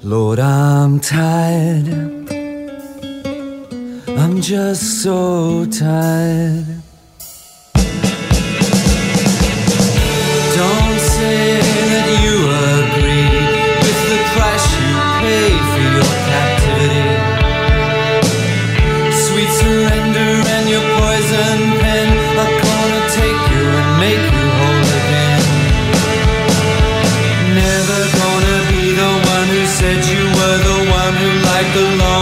Lord, 0.03 0.39
I'm 0.39 1.01
tired. 1.01 1.87
I'm 4.09 4.41
just 4.41 5.03
so 5.03 5.67
tired. 5.67 6.81
you 12.25 12.37
agree 12.77 13.31
with 13.83 14.01
the 14.11 14.21
price 14.35 14.67
you 14.79 14.91
paid 15.23 15.61
for 15.71 15.85
your 15.97 16.13
captivity. 16.29 17.09
Sweet 19.27 19.51
surrender 19.63 20.31
and 20.55 20.65
your 20.69 20.87
poison 20.99 21.59
pen 21.81 22.09
gonna 22.37 23.03
take 23.21 23.41
you 23.53 23.65
and 23.81 23.91
make 24.05 24.25
you 24.35 24.47
whole 24.59 24.87
again. 25.01 25.43
Never 27.63 28.01
gonna 28.21 28.59
be 28.73 28.83
the 29.03 29.13
one 29.35 29.49
who 29.55 29.63
said 29.79 29.99
you 30.13 30.23
were 30.37 30.59
the 30.71 30.79
one 30.91 31.15
who 31.23 31.31
liked 31.51 31.75
the. 31.75 32.20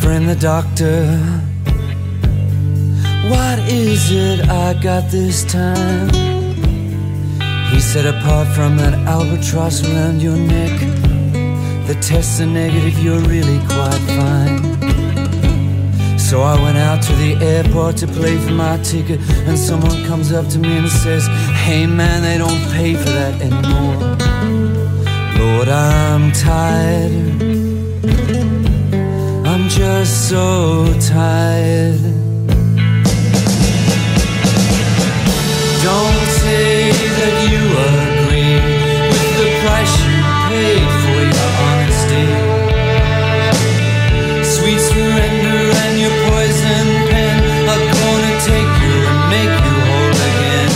Friend 0.00 0.28
the 0.28 0.36
doctor. 0.36 1.04
What 3.28 3.58
is 3.70 4.10
it 4.10 4.48
I 4.48 4.74
got 4.74 5.10
this 5.10 5.44
time? 5.44 6.08
He 7.70 7.80
said, 7.80 8.06
apart 8.06 8.48
from 8.48 8.76
that 8.76 8.94
albatross 9.06 9.82
around 9.88 10.20
your 10.20 10.36
neck, 10.36 10.78
the 11.86 11.94
tests 12.00 12.40
are 12.40 12.46
negative, 12.46 12.98
you're 12.98 13.20
really 13.20 13.58
quite 13.66 14.02
fine. 14.18 14.58
So 16.18 16.42
I 16.42 16.60
went 16.62 16.78
out 16.78 17.02
to 17.02 17.12
the 17.14 17.36
airport 17.44 17.96
to 17.98 18.06
pay 18.06 18.38
for 18.38 18.52
my 18.52 18.76
ticket, 18.82 19.20
and 19.46 19.58
someone 19.58 20.04
comes 20.06 20.32
up 20.32 20.48
to 20.48 20.58
me 20.58 20.76
and 20.78 20.88
says, 20.88 21.26
Hey 21.64 21.86
man, 21.86 22.22
they 22.22 22.38
don't 22.38 22.62
pay 22.72 22.94
for 22.94 23.10
that 23.10 23.40
anymore. 23.40 23.96
Lord, 25.38 25.68
I'm 25.68 26.32
tired 26.32 27.61
so 30.04 30.84
tired. 30.98 32.00
Don't 35.82 36.26
say 36.42 36.90
that 37.18 37.34
you 37.46 37.62
agree 37.86 38.58
with 39.12 39.28
the 39.38 39.48
price 39.62 39.94
you 40.02 40.18
paid 40.50 40.88
for 41.02 41.20
your 41.36 41.50
honesty. 41.68 42.26
Sweet 44.42 44.80
surrender 44.90 45.60
and 45.84 45.94
your 46.02 46.16
poison 46.26 46.86
pen 47.06 47.36
are 47.70 47.84
gonna 47.94 48.34
take 48.50 48.72
you 48.82 48.96
and 49.10 49.20
make 49.30 49.54
you 49.66 49.76
whole 49.86 50.18
again. 50.30 50.72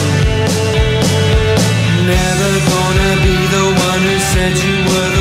Never 2.15 2.53
gonna 2.70 3.12
be 3.27 3.36
the 3.57 3.66
one 3.90 4.03
who 4.07 4.16
said 4.31 4.55
you 4.55 4.77
were 4.90 5.16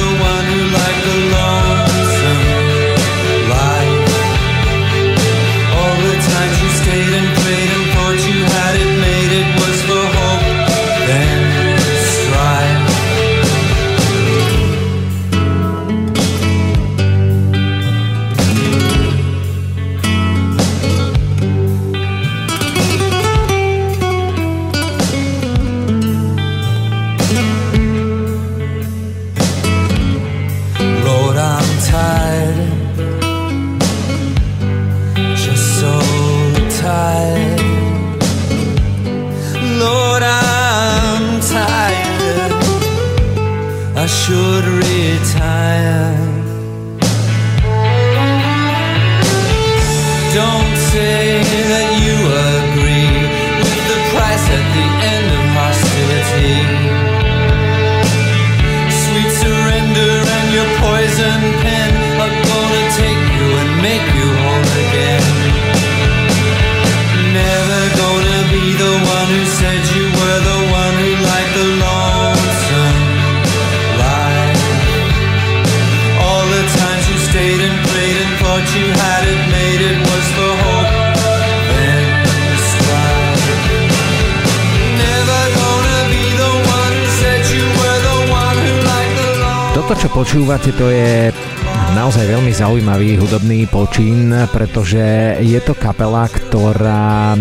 pretože 94.76 95.40
je 95.40 95.56
to 95.64 95.72
kapela, 95.72 96.28
ktorá 96.28 97.32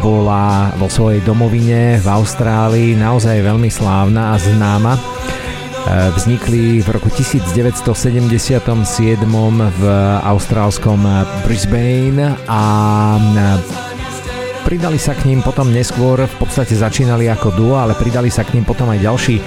bola 0.00 0.72
vo 0.80 0.88
svojej 0.88 1.20
domovine 1.20 2.00
v 2.00 2.08
Austrálii 2.08 2.96
naozaj 2.96 3.44
veľmi 3.44 3.68
slávna 3.68 4.32
a 4.32 4.40
známa. 4.40 4.96
vznikli 6.16 6.80
v 6.80 6.88
roku 6.88 7.12
1977 7.12 8.48
v 9.76 9.84
austrálskom 10.24 11.04
Brisbane 11.44 12.32
a 12.48 12.64
pridali 14.68 15.00
sa 15.00 15.16
k 15.16 15.24
ním 15.24 15.40
potom 15.40 15.72
neskôr, 15.72 16.28
v 16.28 16.36
podstate 16.36 16.76
začínali 16.76 17.24
ako 17.32 17.56
duo, 17.56 17.80
ale 17.80 17.96
pridali 17.96 18.28
sa 18.28 18.44
k 18.44 18.52
ním 18.52 18.68
potom 18.68 18.92
aj 18.92 19.00
ďalší 19.00 19.40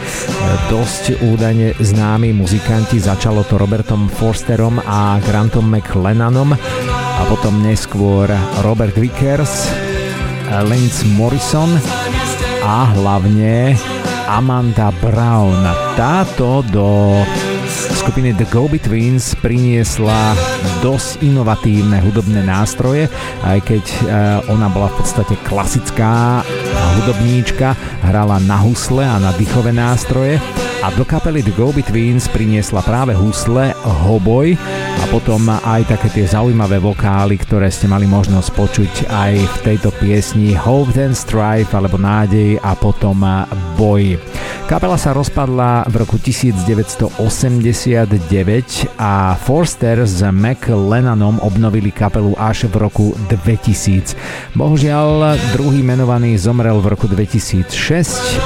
dosť 0.73 1.21
údajne 1.21 1.77
známi 1.77 2.33
muzikanti. 2.33 2.97
Začalo 2.97 3.45
to 3.45 3.61
Robertom 3.61 4.09
Forsterom 4.09 4.81
a 4.81 5.21
Grantom 5.21 5.69
McLennanom 5.69 6.57
a 6.57 7.21
potom 7.29 7.61
neskôr 7.61 8.33
Robert 8.65 8.97
Vickers, 8.97 9.69
Lance 10.49 11.05
Morrison 11.13 11.69
a 12.65 12.89
hlavne 12.97 13.77
Amanda 14.25 14.89
Brown. 15.05 15.61
Táto 15.93 16.65
do 16.65 17.21
skupiny 18.01 18.33
The 18.33 18.49
Go 18.49 18.65
Betweens 18.65 19.37
priniesla 19.37 20.33
dosť 20.81 21.21
inovatívne 21.21 22.01
hudobné 22.01 22.41
nástroje, 22.41 23.05
aj 23.45 23.61
keď 23.61 23.83
eh, 23.85 24.01
ona 24.49 24.73
bola 24.73 24.89
v 24.89 25.05
podstate 25.05 25.37
klasická 25.45 26.41
hudobníčka, 26.97 27.77
hrala 28.01 28.41
na 28.41 28.57
husle 28.57 29.05
a 29.05 29.21
na 29.21 29.29
dýchové 29.37 29.69
nástroje 29.69 30.41
a 30.81 30.89
do 30.97 31.05
kapely 31.05 31.45
The 31.45 31.53
Go 31.53 31.69
Betweens 31.69 32.25
priniesla 32.25 32.81
práve 32.81 33.13
husle, 33.13 33.69
hoboj 33.85 34.57
a 34.97 35.03
potom 35.13 35.45
aj 35.53 35.93
také 35.93 36.09
tie 36.09 36.25
zaujímavé 36.25 36.81
vokály, 36.81 37.37
ktoré 37.37 37.69
ste 37.69 37.85
mali 37.85 38.09
možnosť 38.09 38.49
počuť 38.57 38.93
aj 39.13 39.33
v 39.37 39.55
tejto 39.61 39.93
piesni 40.01 40.57
Hope 40.57 40.97
and 40.97 41.13
Strife 41.13 41.77
alebo 41.77 42.01
Nádej 42.01 42.57
a 42.65 42.73
potom 42.73 43.21
Boj. 43.77 44.17
Kapela 44.71 44.95
sa 44.95 45.11
rozpadla 45.11 45.83
v 45.91 45.95
roku 45.99 46.15
1989 46.15 47.19
a 48.95 49.35
Forster 49.35 50.07
s 50.07 50.23
McLennanom 50.23 51.43
obnovili 51.43 51.91
kapelu 51.91 52.31
až 52.39 52.71
v 52.71 52.79
roku 52.79 53.11
2000. 53.27 54.15
Bohužiaľ, 54.55 55.35
druhý 55.51 55.83
menovaný 55.83 56.39
zomrel 56.39 56.79
v 56.79 56.87
roku 56.95 57.11
2006 57.11 57.67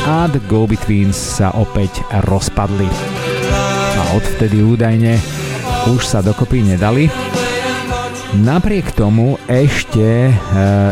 a 0.09 0.25
The 0.25 0.41
Go 0.49 0.65
Betweens 0.65 1.13
sa 1.13 1.53
opäť 1.53 2.01
rozpadli. 2.25 2.89
A 3.95 4.01
odvtedy 4.17 4.65
údajne 4.65 5.21
už 5.93 6.01
sa 6.09 6.25
dokopy 6.25 6.65
nedali. 6.65 7.05
Napriek 8.35 8.91
tomu 8.97 9.37
ešte 9.45 10.27
e, 10.27 10.33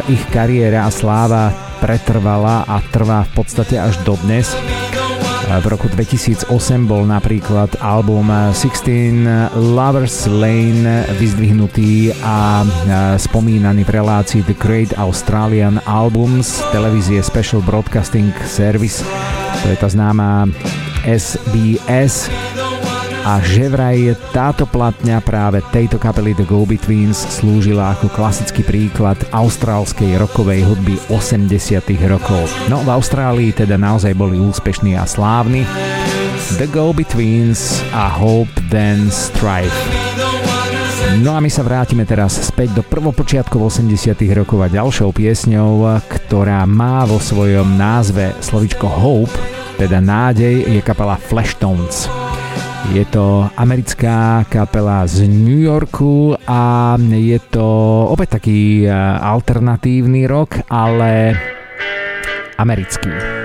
ich 0.07 0.23
kariéra 0.29 0.87
a 0.87 0.93
sláva 0.93 1.51
pretrvala 1.83 2.63
a 2.63 2.79
trvá 2.79 3.27
v 3.27 3.43
podstate 3.43 3.75
až 3.75 3.99
dodnes. 4.07 4.55
V 5.43 5.65
roku 5.67 5.91
2008 5.91 6.47
bol 6.87 7.03
napríklad 7.03 7.75
album 7.83 8.31
16 8.31 9.27
Lovers 9.53 10.25
Lane 10.31 11.03
vyzdvihnutý 11.19 12.15
a 12.23 12.63
spomínaný 13.19 13.83
v 13.83 13.91
relácii 13.91 14.41
The 14.47 14.55
Great 14.55 14.95
Australian 14.95 15.83
Albums 15.83 16.63
televízie 16.71 17.19
Special 17.19 17.59
Broadcasting 17.59 18.31
Service. 18.47 19.03
To 19.63 19.67
je 19.67 19.77
tá 19.77 19.91
známa 19.91 20.47
SBS 21.03 22.31
a 23.23 23.39
že 23.39 23.71
vraj 23.71 24.11
táto 24.35 24.67
platňa 24.67 25.23
práve 25.23 25.63
tejto 25.71 25.95
kapely 25.95 26.35
The 26.35 26.43
Go-Betweens 26.43 27.15
slúžila 27.15 27.95
ako 27.95 28.11
klasický 28.11 28.67
príklad 28.67 29.15
austrálskej 29.31 30.19
rokovej 30.19 30.67
hudby 30.67 30.99
80 31.07 31.47
rokov. 32.11 32.51
No 32.67 32.83
v 32.83 32.91
Austrálii 32.91 33.55
teda 33.55 33.79
naozaj 33.79 34.11
boli 34.11 34.35
úspešní 34.43 34.99
a 34.99 35.07
slávni. 35.07 35.63
The 36.59 36.67
Go-Betweens 36.67 37.79
a 37.95 38.11
Hope 38.11 38.51
Then 38.67 39.07
Strife. 39.07 39.71
No 41.23 41.31
a 41.35 41.39
my 41.39 41.47
sa 41.47 41.63
vrátime 41.63 42.03
teraz 42.03 42.35
späť 42.43 42.75
do 42.75 42.83
prvopočiatkov 42.83 43.71
80 43.71 44.19
rokov 44.35 44.59
a 44.59 44.67
ďalšou 44.67 45.15
piesňou, 45.15 46.03
ktorá 46.11 46.67
má 46.67 47.07
vo 47.07 47.23
svojom 47.23 47.79
názve 47.79 48.35
slovičko 48.43 48.83
Hope, 48.83 49.35
teda 49.79 50.03
nádej, 50.03 50.67
je 50.67 50.81
kapela 50.83 51.15
Flashtones. 51.15 52.11
Je 52.91 53.05
to 53.07 53.47
americká 53.55 54.43
kapela 54.51 55.07
z 55.07 55.23
New 55.31 55.63
Yorku 55.63 56.35
a 56.43 56.95
je 56.99 57.39
to 57.47 57.63
opäť 58.11 58.43
taký 58.43 58.83
eh, 58.83 58.91
alternatívny 59.23 60.27
rok, 60.27 60.67
ale 60.67 61.39
americký. 62.59 63.42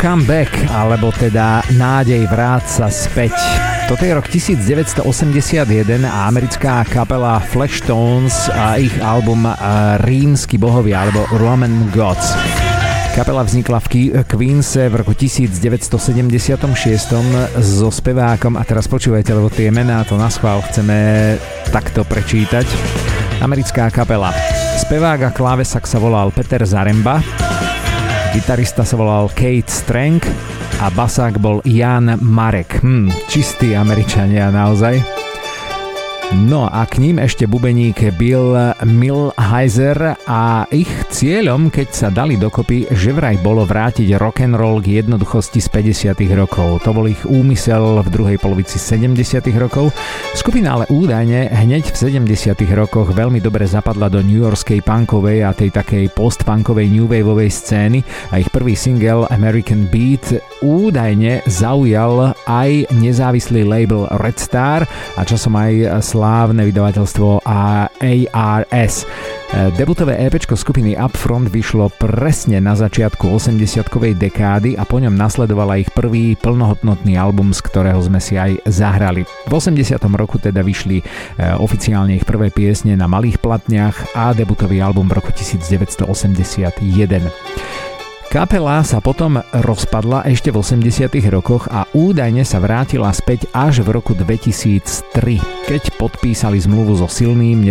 Come 0.00 0.24
Back, 0.24 0.48
alebo 0.72 1.12
teda 1.12 1.60
Nádej 1.76 2.24
vráť 2.24 2.64
sa 2.64 2.88
späť. 2.88 3.36
Toto 3.84 4.00
je 4.00 4.16
rok 4.16 4.24
1981 4.32 5.04
a 6.08 6.24
americká 6.24 6.88
kapela 6.88 7.36
Flashtones 7.36 8.48
a 8.48 8.80
ich 8.80 8.96
album 9.04 9.44
Rímsky 10.08 10.56
bohovia 10.56 11.04
alebo 11.04 11.28
Roman 11.36 11.92
Gods. 11.92 12.32
Kapela 13.12 13.44
vznikla 13.44 13.76
v 13.76 13.86
Queense 14.24 14.88
v 14.88 15.04
roku 15.04 15.12
1976 15.12 15.60
so 17.60 17.92
spevákom, 17.92 18.56
a 18.56 18.64
teraz 18.64 18.88
počúvajte, 18.88 19.36
lebo 19.36 19.52
tie 19.52 19.68
mená 19.68 20.00
to 20.08 20.16
na 20.16 20.32
schvál 20.32 20.64
chceme 20.64 21.36
takto 21.68 22.08
prečítať. 22.08 22.64
Americká 23.44 23.92
kapela. 23.92 24.32
Spevák 24.80 25.28
a 25.28 25.30
klávesak 25.36 25.84
sa 25.84 26.00
volal 26.00 26.32
Peter 26.32 26.64
Zaremba, 26.64 27.20
Gitarista 28.30 28.86
sa 28.86 28.94
volal 28.94 29.26
Kate 29.34 29.66
Strang 29.66 30.22
a 30.78 30.86
basák 30.86 31.42
bol 31.42 31.58
Jan 31.66 32.14
Marek. 32.22 32.78
Hm, 32.78 33.10
čistí 33.26 33.74
Američania 33.74 34.54
naozaj. 34.54 35.19
No 36.30 36.70
a 36.70 36.86
k 36.86 37.02
ním 37.02 37.18
ešte 37.18 37.50
bubeník 37.50 38.14
Bill 38.14 38.54
Milheiser 38.86 40.14
a 40.30 40.62
ich 40.70 40.86
cieľom, 41.10 41.74
keď 41.74 41.88
sa 41.90 42.08
dali 42.14 42.38
dokopy, 42.38 42.86
že 42.94 43.10
vraj 43.10 43.34
bolo 43.42 43.66
vrátiť 43.66 44.14
rock 44.14 44.46
and 44.46 44.54
roll 44.54 44.78
k 44.78 45.02
jednoduchosti 45.02 45.58
z 45.58 45.66
50. 45.90 46.38
rokov. 46.38 46.86
To 46.86 46.94
bol 46.94 47.10
ich 47.10 47.18
úmysel 47.26 47.98
v 48.06 48.08
druhej 48.14 48.38
polovici 48.38 48.78
70. 48.78 49.42
rokov. 49.58 49.90
Skupina 50.38 50.78
ale 50.78 50.86
údajne 50.86 51.50
hneď 51.50 51.90
v 51.90 52.22
70. 52.22 52.22
rokoch 52.78 53.10
veľmi 53.10 53.42
dobre 53.42 53.66
zapadla 53.66 54.06
do 54.06 54.22
New 54.22 54.38
Yorkskej 54.38 54.86
punkovej 54.86 55.42
a 55.42 55.50
tej 55.50 55.74
takej 55.74 56.14
post-punkovej 56.14 56.94
new 56.94 57.10
waveovej 57.10 57.50
scény 57.50 58.06
a 58.30 58.38
ich 58.38 58.54
prvý 58.54 58.78
single 58.78 59.26
American 59.34 59.90
Beat 59.90 60.38
údajne 60.62 61.42
zaujal 61.50 62.38
aj 62.46 62.86
nezávislý 62.94 63.66
label 63.66 64.06
Red 64.22 64.38
Star 64.38 64.86
a 65.18 65.26
časom 65.26 65.58
aj 65.58 66.06
slávne 66.20 66.68
vydavateľstvo 66.68 67.48
ARS. 67.48 69.08
Debutové 69.80 70.20
EP 70.20 70.36
skupiny 70.36 70.92
Upfront 70.92 71.48
vyšlo 71.48 71.88
presne 71.96 72.60
na 72.60 72.76
začiatku 72.76 73.24
80-kovej 73.24 74.20
dekády 74.20 74.76
a 74.76 74.84
po 74.84 75.00
ňom 75.00 75.16
nasledovala 75.16 75.80
ich 75.80 75.88
prvý 75.96 76.36
plnohodnotný 76.36 77.16
album, 77.16 77.56
z 77.56 77.64
ktorého 77.64 77.96
sme 78.04 78.20
si 78.20 78.36
aj 78.36 78.68
zahrali. 78.68 79.24
V 79.48 79.52
80. 79.56 79.96
roku 80.12 80.36
teda 80.36 80.60
vyšli 80.60 81.00
e, 81.00 81.04
oficiálne 81.56 82.20
ich 82.20 82.28
prvé 82.28 82.52
piesne 82.52 82.92
na 83.00 83.08
malých 83.08 83.40
platniach 83.40 84.12
a 84.12 84.36
debutový 84.36 84.84
album 84.84 85.08
v 85.08 85.24
roku 85.24 85.32
1981. 85.32 87.89
Kapela 88.30 88.78
sa 88.86 89.02
potom 89.02 89.42
rozpadla 89.50 90.22
ešte 90.30 90.54
v 90.54 90.62
80 90.62 91.10
rokoch 91.34 91.66
a 91.66 91.82
údajne 91.90 92.46
sa 92.46 92.62
vrátila 92.62 93.10
späť 93.10 93.50
až 93.50 93.82
v 93.82 93.98
roku 93.98 94.14
2003, 94.14 95.42
keď 95.66 95.82
podpísali 95.98 96.62
zmluvu 96.62 97.02
so 97.02 97.10
silným 97.10 97.66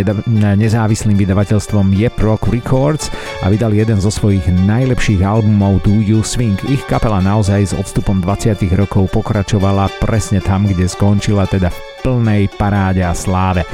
nezávislým 0.60 1.16
vydavateľstvom 1.16 1.96
Yep 1.96 2.20
Rock 2.20 2.52
Records 2.52 3.08
a 3.40 3.48
vydali 3.48 3.80
jeden 3.80 4.04
zo 4.04 4.12
svojich 4.12 4.44
najlepších 4.52 5.24
albumov 5.24 5.80
Do 5.80 5.96
You 5.96 6.20
Swing. 6.20 6.60
Ich 6.68 6.84
kapela 6.84 7.24
naozaj 7.24 7.60
s 7.64 7.72
odstupom 7.72 8.20
20 8.20 8.60
rokov 8.76 9.08
pokračovala 9.16 9.88
presne 10.04 10.44
tam, 10.44 10.68
kde 10.68 10.84
skončila, 10.84 11.48
teda 11.48 11.72
v 11.72 11.99
plnej 12.00 12.48
paráde 12.56 13.04
a 13.04 13.12
sláve. 13.12 13.64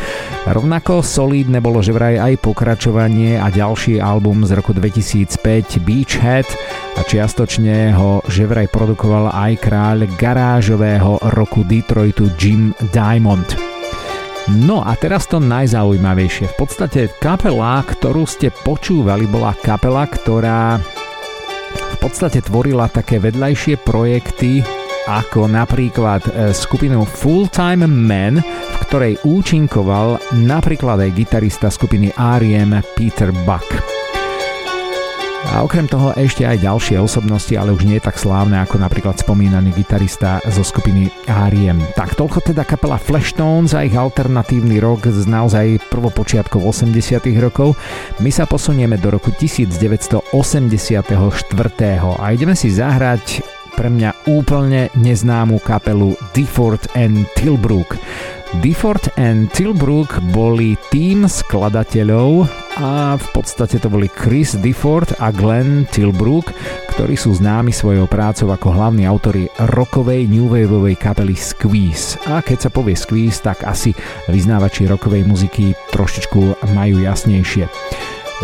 Rovnako 0.47 1.03
solídne 1.03 1.59
bolo 1.59 1.83
že 1.83 1.91
vraj 1.91 2.19
aj 2.19 2.43
pokračovanie 2.43 3.39
a 3.39 3.51
ďalší 3.51 3.99
album 3.99 4.47
z 4.47 4.55
roku 4.55 4.71
2005 4.75 5.83
Beachhead 5.83 6.47
a 6.95 7.03
čiastočne 7.03 7.95
ho 7.95 8.23
že 8.31 8.47
vraj 8.47 8.71
produkoval 8.71 9.35
aj 9.35 9.53
kráľ 9.59 9.99
garážového 10.15 11.19
roku 11.35 11.67
Detroitu 11.67 12.31
Jim 12.39 12.71
Diamond. 12.95 13.77
No 14.47 14.79
a 14.79 14.95
teraz 14.95 15.27
to 15.27 15.43
najzaujímavejšie. 15.43 16.55
V 16.55 16.57
podstate 16.63 17.11
kapela, 17.19 17.83
ktorú 17.83 18.23
ste 18.31 18.55
počúvali, 18.55 19.27
bola 19.27 19.51
kapela, 19.59 20.07
ktorá 20.07 20.79
v 21.75 21.97
podstate 21.99 22.39
tvorila 22.47 22.87
také 22.87 23.19
vedľajšie 23.19 23.83
projekty 23.83 24.63
ako 25.07 25.47
napríklad 25.47 26.23
e, 26.27 26.51
skupinu 26.51 27.07
Full 27.07 27.49
Time 27.55 27.87
Man, 27.87 28.43
v 28.43 28.77
ktorej 28.87 29.15
účinkoval 29.23 30.19
napríklad 30.43 30.99
aj 31.07 31.11
gitarista 31.15 31.71
skupiny 31.71 32.11
R.E.M. 32.19 32.75
Peter 32.99 33.31
Buck. 33.47 33.97
A 35.47 35.63
okrem 35.63 35.87
toho 35.87 36.11
ešte 36.19 36.43
aj 36.43 36.59
ďalšie 36.59 36.99
osobnosti, 36.99 37.55
ale 37.55 37.71
už 37.71 37.87
nie 37.87 38.03
tak 38.03 38.19
slávne 38.19 38.59
ako 38.67 38.83
napríklad 38.83 39.15
spomínaný 39.15 39.71
gitarista 39.79 40.43
zo 40.43 40.67
skupiny 40.67 41.07
R.E.M. 41.23 41.79
Tak 41.95 42.19
toľko 42.19 42.51
teda 42.51 42.67
kapela 42.67 42.99
Flashtones 42.99 43.71
a 43.71 43.87
ich 43.87 43.95
alternatívny 43.95 44.83
rok 44.83 45.07
z 45.07 45.23
naozaj 45.23 45.87
prvopočiatkov 45.87 46.67
80 46.67 47.23
rokov. 47.39 47.79
My 48.19 48.35
sa 48.35 48.43
posunieme 48.43 48.99
do 48.99 49.15
roku 49.15 49.31
1984 49.31 50.27
a 52.19 52.25
ideme 52.35 52.55
si 52.59 52.69
zahrať 52.75 53.56
pre 53.77 53.93
mňa 53.93 54.33
úplne 54.33 54.89
neznámu 54.97 55.61
kapelu 55.61 56.17
Difford 56.33 56.89
and 56.97 57.29
Tilbrook. 57.37 58.01
Difford 58.65 59.13
and 59.21 59.53
Tilbrook 59.53 60.17
boli 60.33 60.81
tým 60.89 61.29
skladateľov 61.29 62.49
a 62.81 63.21
v 63.21 63.27
podstate 63.37 63.77
to 63.77 63.93
boli 63.93 64.09
Chris 64.09 64.57
Difford 64.57 65.13
a 65.21 65.29
Glenn 65.29 65.85
Tilbrook, 65.93 66.57
ktorí 66.97 67.21
sú 67.21 67.37
známi 67.37 67.69
svojou 67.69 68.09
prácou 68.09 68.49
ako 68.49 68.73
hlavní 68.73 69.05
autory 69.05 69.45
rokovej 69.77 70.25
new 70.25 70.49
waveovej 70.49 70.97
kapely 70.97 71.37
Squeeze. 71.37 72.17
A 72.33 72.41
keď 72.41 72.67
sa 72.67 72.71
povie 72.73 72.97
Squeeze, 72.97 73.45
tak 73.45 73.61
asi 73.69 73.93
vyznávači 74.33 74.89
rokovej 74.89 75.29
muziky 75.29 75.77
trošičku 75.93 76.65
majú 76.73 76.97
jasnejšie. 77.05 77.69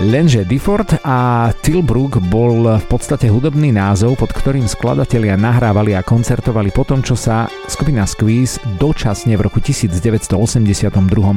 Lenže 0.01 0.49
Difford 0.49 1.05
a 1.05 1.53
Tilbrook 1.53 2.17
bol 2.33 2.65
v 2.81 2.87
podstate 2.89 3.29
hudobný 3.29 3.77
názov, 3.77 4.17
pod 4.17 4.33
ktorým 4.33 4.65
skladatelia 4.65 5.37
nahrávali 5.37 5.93
a 5.93 6.01
koncertovali 6.01 6.73
po 6.73 6.89
tom, 6.89 7.05
čo 7.05 7.13
sa 7.13 7.45
skupina 7.69 8.09
Squeeze 8.09 8.57
dočasne 8.81 9.37
v 9.37 9.45
roku 9.45 9.61
1982 9.61 10.33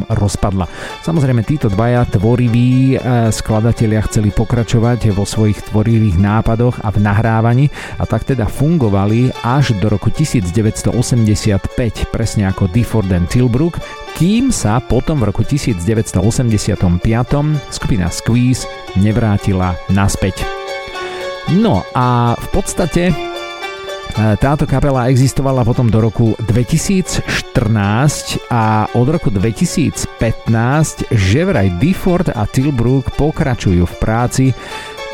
rozpadla. 0.07 0.71
Samozrejme 1.03 1.43
títo 1.43 1.67
dvaja 1.67 2.07
tvoriví 2.07 2.95
e, 2.95 3.27
skladatelia 3.35 3.99
chceli 4.07 4.31
pokračovať 4.31 5.11
vo 5.11 5.27
svojich 5.27 5.59
tvorivých 5.75 6.15
nápadoch 6.15 6.79
a 6.79 6.95
v 6.95 7.03
nahrávaní 7.03 7.67
a 7.99 8.07
tak 8.07 8.23
teda 8.23 8.47
fungovali 8.47 9.35
až 9.43 9.75
do 9.83 9.91
roku 9.91 10.07
1985, 10.15 11.59
presne 12.07 12.47
ako 12.47 12.71
Difford 12.71 13.11
and 13.11 13.27
Tilbrook, 13.27 13.83
kým 14.15 14.47
sa 14.47 14.79
potom 14.79 15.19
v 15.19 15.27
roku 15.27 15.43
1985 15.43 16.15
skupina 17.67 18.07
Squeeze 18.07 18.63
nevrátila 18.95 19.75
naspäť. 19.91 20.47
No 21.59 21.83
a 21.91 22.33
v 22.39 22.47
podstate 22.49 23.11
e, 23.11 23.13
táto 24.39 24.63
kapela 24.63 25.11
existovala 25.11 25.67
potom 25.67 25.91
do 25.91 25.99
roku 25.99 26.31
2014 26.47 27.27
a 28.47 28.87
od 28.95 29.07
roku 29.11 29.27
2015 29.27 30.15
že 31.11 31.41
vraj 31.43 31.69
Difford 31.77 32.31
a 32.31 32.47
Tilbrook 32.47 33.19
pokračujú 33.19 33.83
v 33.83 33.95
práci 33.99 34.45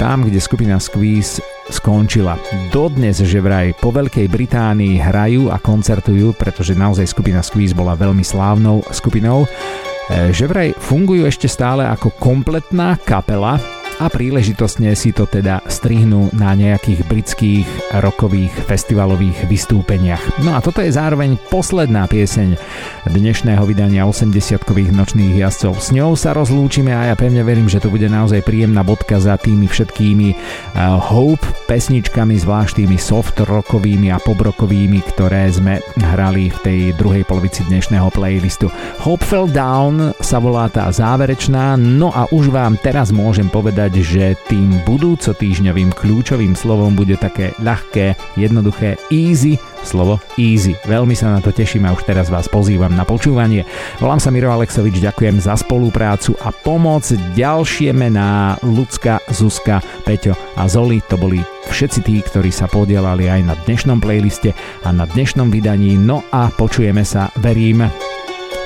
tam, 0.01 0.25
kde 0.25 0.41
skupina 0.41 0.81
Squeeze 0.81 1.37
skončila. 1.69 2.33
Dodnes, 2.73 3.21
že 3.21 3.37
vraj 3.37 3.77
po 3.77 3.93
Veľkej 3.93 4.25
Británii 4.33 4.97
hrajú 4.97 5.53
a 5.53 5.61
koncertujú, 5.61 6.33
pretože 6.33 6.73
naozaj 6.73 7.05
skupina 7.05 7.45
Squeeze 7.45 7.77
bola 7.77 7.93
veľmi 7.93 8.25
slávnou 8.25 8.81
skupinou, 8.89 9.45
e, 9.45 10.33
že 10.33 10.49
vraj 10.49 10.73
fungujú 10.73 11.29
ešte 11.29 11.45
stále 11.45 11.85
ako 11.85 12.17
kompletná 12.17 12.97
kapela, 13.05 13.61
a 14.01 14.09
príležitostne 14.09 14.97
si 14.97 15.13
to 15.13 15.29
teda 15.29 15.61
strihnú 15.69 16.33
na 16.33 16.57
nejakých 16.57 17.05
britských 17.05 17.67
rokových 18.01 18.49
festivalových 18.65 19.45
vystúpeniach. 19.45 20.41
No 20.41 20.57
a 20.57 20.59
toto 20.65 20.81
je 20.81 20.89
zároveň 20.89 21.37
posledná 21.53 22.09
pieseň 22.09 22.57
dnešného 23.05 23.61
vydania 23.61 24.09
80-kových 24.09 24.89
nočných 24.89 25.37
jazdcov. 25.37 25.77
S 25.77 25.93
ňou 25.93 26.17
sa 26.17 26.33
rozlúčime 26.33 26.89
a 26.89 27.13
ja 27.13 27.15
pevne 27.15 27.45
verím, 27.45 27.69
že 27.69 27.77
to 27.77 27.93
bude 27.93 28.09
naozaj 28.09 28.41
príjemná 28.41 28.81
bodka 28.81 29.21
za 29.21 29.37
tými 29.37 29.69
všetkými 29.69 30.33
uh, 30.33 30.97
Hope 30.97 31.45
pesničkami, 31.69 32.41
zvlášť 32.41 32.81
tými 32.81 32.97
soft 32.97 33.37
rockovými 33.37 34.09
a 34.09 34.17
pobrokovými, 34.17 35.05
ktoré 35.13 35.45
sme 35.53 35.77
hrali 36.01 36.49
v 36.49 36.57
tej 36.65 36.79
druhej 36.97 37.21
polovici 37.29 37.61
dnešného 37.69 38.09
playlistu. 38.09 38.65
Hope 39.05 39.21
Fell 39.23 39.45
Down 39.45 40.17
sa 40.17 40.41
volá 40.41 40.67
tá 40.73 40.89
záverečná, 40.89 41.77
no 41.77 42.09
a 42.09 42.25
už 42.33 42.49
vám 42.49 42.81
teraz 42.81 43.13
môžem 43.13 43.45
povedať, 43.45 43.90
povedať, 43.91 44.07
že 44.07 44.39
tým 44.47 44.71
budúco 44.87 45.35
týždňovým 45.35 45.91
kľúčovým 45.91 46.55
slovom 46.55 46.95
bude 46.95 47.19
také 47.19 47.51
ľahké, 47.59 48.15
jednoduché 48.39 48.95
easy, 49.11 49.59
slovo 49.83 50.15
easy. 50.39 50.79
Veľmi 50.87 51.11
sa 51.11 51.35
na 51.35 51.43
to 51.43 51.51
teším 51.51 51.83
a 51.83 51.91
už 51.91 52.07
teraz 52.07 52.31
vás 52.31 52.47
pozývam 52.47 52.95
na 52.95 53.03
počúvanie. 53.03 53.67
Volám 53.99 54.23
sa 54.23 54.31
Miro 54.31 54.47
Alexovič, 54.47 54.95
ďakujem 55.03 55.43
za 55.43 55.59
spoluprácu 55.59 56.39
a 56.39 56.55
pomoc. 56.55 57.03
Ďalšie 57.35 57.91
mená 57.91 58.55
Lucka, 58.63 59.19
Zuzka, 59.27 59.83
Peťo 60.07 60.39
a 60.55 60.71
Zoli 60.71 61.03
to 61.11 61.19
boli 61.19 61.43
všetci 61.67 61.99
tí, 62.07 62.23
ktorí 62.23 62.47
sa 62.47 62.71
podielali 62.71 63.27
aj 63.27 63.41
na 63.43 63.59
dnešnom 63.67 63.99
playliste 63.99 64.55
a 64.87 64.89
na 64.95 65.03
dnešnom 65.03 65.51
vydaní. 65.51 65.99
No 65.99 66.23
a 66.31 66.47
počujeme 66.47 67.03
sa, 67.03 67.27
verím, 67.43 67.91